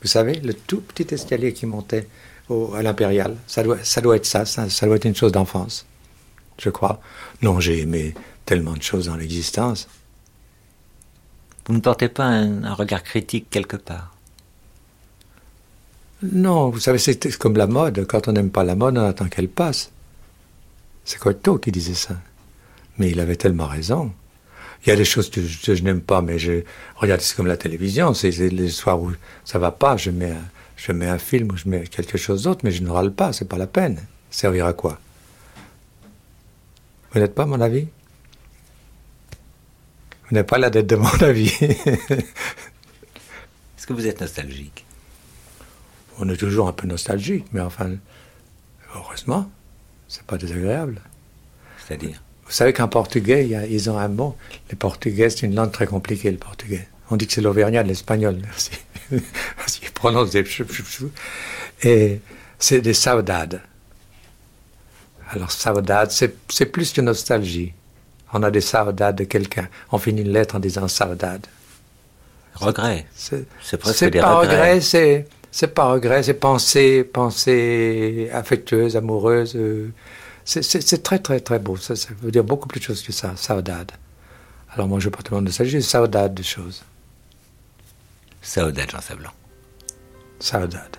Vous 0.00 0.08
savez, 0.08 0.40
le 0.40 0.54
tout 0.54 0.80
petit 0.80 1.14
escalier 1.14 1.52
qui 1.52 1.66
montait 1.66 2.08
au, 2.48 2.72
à 2.74 2.82
l'Impérial. 2.82 3.36
Ça 3.46 3.62
doit, 3.62 3.76
être 4.16 4.24
ça, 4.24 4.46
ça 4.46 4.86
doit 4.86 4.96
être 4.96 5.04
une 5.04 5.14
chose 5.14 5.32
d'enfance, 5.32 5.84
je 6.56 6.70
crois. 6.70 7.02
Non, 7.42 7.60
j'ai 7.60 7.80
aimé 7.80 8.14
tellement 8.46 8.72
de 8.72 8.82
choses 8.82 9.04
dans 9.04 9.16
l'existence. 9.16 9.86
Vous 11.70 11.76
ne 11.76 11.80
portez 11.80 12.08
pas 12.08 12.24
un, 12.24 12.74
regard 12.74 13.04
critique 13.04 13.46
quelque 13.48 13.76
part? 13.76 14.16
Non, 16.20 16.68
vous 16.68 16.80
savez, 16.80 16.98
c'est 16.98 17.38
comme 17.38 17.56
la 17.56 17.68
mode. 17.68 18.08
Quand 18.08 18.26
on 18.26 18.32
n'aime 18.32 18.50
pas 18.50 18.64
la 18.64 18.74
mode, 18.74 18.98
on 18.98 19.04
attend 19.04 19.28
qu'elle 19.28 19.48
passe. 19.48 19.92
C'est 21.04 21.20
Cocteau 21.20 21.58
qui 21.58 21.70
disait 21.70 21.94
ça. 21.94 22.16
Mais 22.98 23.12
il 23.12 23.20
avait 23.20 23.36
tellement 23.36 23.68
raison. 23.68 24.12
Il 24.82 24.88
y 24.88 24.92
a 24.92 24.96
des 24.96 25.04
choses 25.04 25.30
que 25.30 25.40
je, 25.42 25.76
je 25.76 25.82
n'aime 25.84 26.00
pas, 26.00 26.22
mais 26.22 26.40
je 26.40 26.64
regarde, 26.96 27.20
c'est 27.20 27.36
comme 27.36 27.46
la 27.46 27.56
télévision. 27.56 28.14
C'est 28.14 28.30
les 28.30 28.68
soirs 28.70 29.00
où 29.00 29.12
ça 29.44 29.60
va 29.60 29.70
pas, 29.70 29.96
je 29.96 30.10
mets, 30.10 30.32
un, 30.32 30.44
je 30.76 30.90
mets 30.90 31.06
un 31.06 31.18
film 31.18 31.52
ou 31.52 31.56
je 31.56 31.68
mets 31.68 31.84
quelque 31.86 32.18
chose 32.18 32.42
d'autre, 32.42 32.62
mais 32.64 32.72
je 32.72 32.82
ne 32.82 32.90
râle 32.90 33.12
pas, 33.12 33.32
c'est 33.32 33.48
pas 33.48 33.58
la 33.58 33.68
peine. 33.68 34.00
Servir 34.32 34.66
à 34.66 34.72
quoi? 34.72 34.98
Vous 37.12 37.20
n'êtes 37.20 37.36
pas 37.36 37.46
mon 37.46 37.60
avis? 37.60 37.86
Vous 40.30 40.36
n'êtes 40.36 40.46
pas 40.46 40.58
la 40.58 40.70
dette 40.70 40.86
de 40.86 40.94
mon 40.94 41.12
avis. 41.22 41.48
Est-ce 41.60 42.22
que 43.84 43.92
vous 43.92 44.06
êtes 44.06 44.20
nostalgique? 44.20 44.86
On 46.20 46.28
est 46.28 46.36
toujours 46.36 46.68
un 46.68 46.72
peu 46.72 46.86
nostalgique, 46.86 47.46
mais 47.52 47.60
enfin, 47.60 47.90
heureusement. 48.94 49.50
C'est 50.06 50.22
pas 50.22 50.38
désagréable. 50.38 51.00
C'est-à-dire? 51.84 52.22
Vous 52.46 52.52
savez 52.52 52.72
qu'en 52.72 52.86
portugais, 52.86 53.48
y 53.48 53.56
a, 53.56 53.66
ils 53.66 53.90
ont 53.90 53.98
un 53.98 54.06
mot. 54.06 54.36
Les 54.70 54.76
portugais, 54.76 55.30
c'est 55.30 55.46
une 55.46 55.56
langue 55.56 55.72
très 55.72 55.86
compliquée, 55.86 56.30
le 56.30 56.38
portugais. 56.38 56.86
On 57.10 57.16
dit 57.16 57.26
que 57.26 57.32
c'est 57.32 57.40
l'auvergnat 57.40 57.82
de 57.82 57.88
l'espagnol, 57.88 58.38
merci. 58.40 58.70
Parce 59.56 59.78
qu'ils 59.78 59.90
prononcent 59.90 60.30
des. 60.30 60.44
Et 61.82 62.20
c'est 62.58 62.80
des 62.80 62.94
saudades. 62.94 63.62
Alors, 65.30 65.50
saudade, 65.50 66.12
c'est 66.12 66.66
plus 66.66 66.92
que 66.92 67.00
nostalgie. 67.00 67.72
On 68.32 68.42
a 68.42 68.50
des 68.50 68.60
saudades 68.60 69.16
de 69.16 69.24
quelqu'un. 69.24 69.68
On 69.92 69.98
finit 69.98 70.22
une 70.22 70.32
lettre 70.32 70.56
en 70.56 70.60
disant 70.60 70.88
saudade. 70.88 71.46
Regret. 72.54 73.06
C'est 73.14 73.76
presque 73.78 74.04
des 74.10 74.20
pas 74.20 74.36
regrets. 74.36 74.56
regret, 74.56 74.80
c'est 74.80 75.26
c'est 75.52 75.74
pas 75.74 75.86
regret, 75.92 76.22
c'est 76.22 76.34
pensée, 76.34 77.02
pensée 77.02 78.30
affectueuse, 78.32 78.96
amoureuse. 78.96 79.56
Euh, 79.56 79.92
c'est 80.44 81.02
très, 81.02 81.18
très, 81.18 81.40
très 81.40 81.58
beau. 81.58 81.76
Ça, 81.76 81.96
ça, 81.96 82.08
veut 82.22 82.30
dire 82.30 82.44
beaucoup 82.44 82.68
plus 82.68 82.80
de 82.80 82.84
choses 82.84 83.02
que 83.02 83.12
ça, 83.12 83.34
saudade. 83.36 83.92
Alors 84.72 84.86
moi, 84.86 85.00
je 85.00 85.08
ne 85.08 85.14
pas 85.14 85.22
te 85.22 85.30
demander 85.30 85.50
ça, 85.50 85.64
j'ai 85.64 85.80
saudade 85.80 86.34
de 86.34 86.42
choses. 86.42 86.82
Saudade, 88.42 88.90
Jean 88.90 89.00
Sablon. 89.00 89.30
Saudade. 90.38 90.96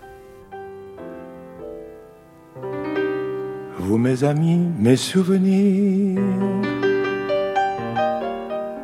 Vous, 3.80 3.98
mes 3.98 4.24
amis, 4.24 4.58
mes 4.78 4.98
souvenirs, 4.98 6.22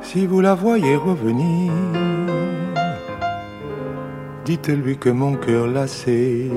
si 0.08 0.26
vous 0.26 0.40
la 0.40 0.56
voyez 0.56 0.96
revenir, 0.96 1.74
dites-lui 4.46 4.98
que 4.98 5.10
mon 5.10 5.34
cœur 5.36 5.68
lassé 5.68 6.50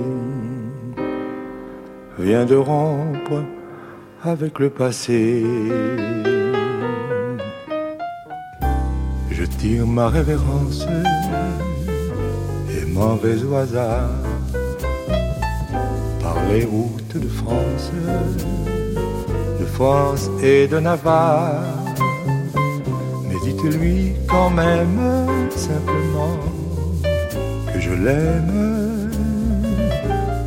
vient 2.19 2.45
de 2.45 2.55
rompre 2.55 3.43
avec 4.23 4.61
le 4.61 4.71
passé. 4.71 5.45
Je 9.33 9.45
tire 9.45 9.87
ma 9.87 10.09
révérence 10.09 10.87
et 12.77 12.85
m'en 12.87 13.17
vais 13.17 13.43
au 13.43 13.57
hasard 13.57 14.11
par 16.23 16.37
les 16.51 16.65
routes 16.65 17.17
de 17.17 17.29
France, 17.29 17.91
de 19.59 19.65
France 19.65 20.31
et 20.41 20.69
de 20.69 20.79
Navarre. 20.79 21.90
Dites-lui 23.63 24.13
quand 24.27 24.49
même 24.49 24.99
simplement 25.55 26.39
que 27.73 27.79
je 27.79 27.91
l'aime. 27.91 29.11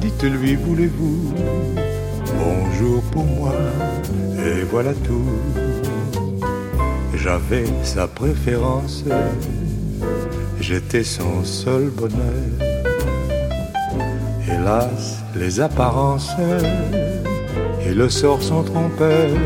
Dites-lui, 0.01 0.55
voulez-vous, 0.55 1.33
bonjour 2.39 3.03
pour 3.11 3.25
moi, 3.25 3.53
et 4.43 4.63
voilà 4.63 4.93
tout. 4.93 5.29
J'avais 7.13 7.65
sa 7.83 8.07
préférence, 8.07 9.03
j'étais 10.59 11.03
son 11.03 11.43
seul 11.43 11.89
bonheur. 11.89 12.17
Hélas, 14.47 15.19
les 15.35 15.59
apparences 15.59 16.31
et 17.85 17.93
le 17.93 18.09
sort 18.09 18.41
sont 18.41 18.63
trompeurs. 18.63 19.37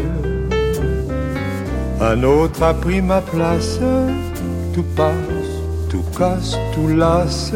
Un 2.00 2.24
autre 2.24 2.62
a 2.62 2.74
pris 2.74 3.02
ma 3.02 3.22
place, 3.22 3.80
tout 4.74 4.86
passe, 4.96 5.54
tout 5.90 6.04
casse, 6.18 6.56
tout 6.74 6.90
lasse. 6.90 7.54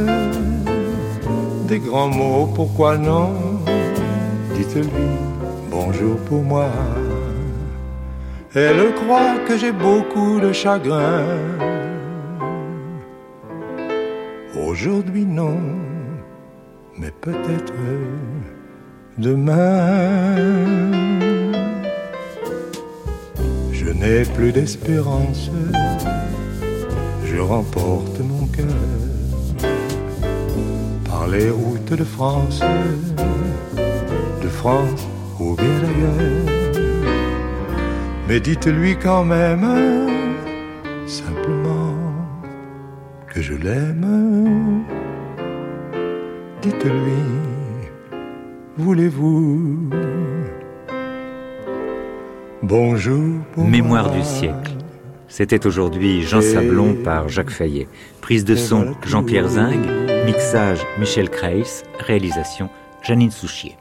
Des 1.68 1.80
grands 1.80 2.10
mots, 2.10 2.50
pourquoi 2.56 2.98
non? 2.98 3.34
Dites-lui 4.56 5.32
bonjour 5.70 6.18
pour 6.28 6.44
moi. 6.44 6.70
Elle 8.54 8.94
croit 8.96 9.38
que 9.48 9.58
j'ai 9.58 9.72
beaucoup 9.72 10.40
de 10.40 10.52
chagrin. 10.52 11.24
Aujourd'hui 14.68 15.26
non, 15.26 15.58
mais 16.98 17.12
peut-être 17.22 17.74
demain. 19.18 20.21
Plus 24.30 24.52
d'espérance, 24.52 25.50
je 27.26 27.38
remporte 27.38 28.20
mon 28.20 28.46
cœur 28.48 28.66
par 31.06 31.28
les 31.28 31.50
routes 31.50 31.94
de 31.94 32.04
France, 32.04 32.62
de 34.42 34.48
France 34.48 35.08
ou 35.40 35.56
bien 35.56 35.66
d'ailleurs. 35.82 36.46
Mais 38.28 38.40
dites-lui 38.40 38.96
quand 38.96 39.26
même, 39.26 39.66
simplement, 41.08 41.96
que 43.28 43.42
je 43.42 43.56
l'aime. 43.56 44.86
Dites-lui, 46.62 47.24
voulez-vous? 48.78 49.90
Bonjour. 52.64 53.31
Mémoire 53.58 54.08
moi. 54.08 54.18
du 54.18 54.24
siècle. 54.24 54.72
C'était 55.28 55.66
aujourd'hui 55.66 56.22
Jean 56.22 56.42
Sablon 56.42 56.96
par 57.04 57.28
Jacques 57.28 57.50
Fayet. 57.50 57.88
Prise 58.22 58.46
de 58.46 58.56
son 58.56 58.96
Jean-Pierre 59.04 59.50
Zing, 59.50 59.86
mixage 60.26 60.80
Michel 60.98 61.30
Kreis, 61.30 61.84
réalisation 62.00 62.70
Janine 63.02 63.32
Souchier. 63.32 63.78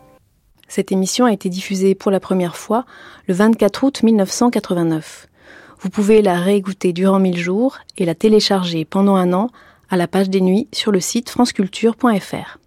Cette 0.67 0.93
émission 0.93 1.25
a 1.25 1.33
été 1.33 1.49
diffusée 1.49 1.95
pour 1.95 2.11
la 2.11 2.21
première 2.21 2.57
fois 2.57 2.85
le 3.27 3.35
24 3.35 3.85
août 3.85 4.03
1989. 4.03 5.29
Vous 5.81 5.91
pouvez 5.91 6.21
la 6.23 6.39
réécouter 6.39 6.93
durant 6.93 7.19
1000 7.19 7.39
jours 7.39 7.79
et 7.97 8.05
la 8.05 8.15
télécharger 8.15 8.85
pendant 8.85 9.17
un 9.17 9.33
an 9.33 9.51
à 9.89 9.97
la 9.97 10.09
page 10.09 10.31
des 10.31 10.41
nuits 10.41 10.69
sur 10.73 10.93
le 10.93 11.01
site 11.01 11.31
franceculture.fr. 11.31 12.60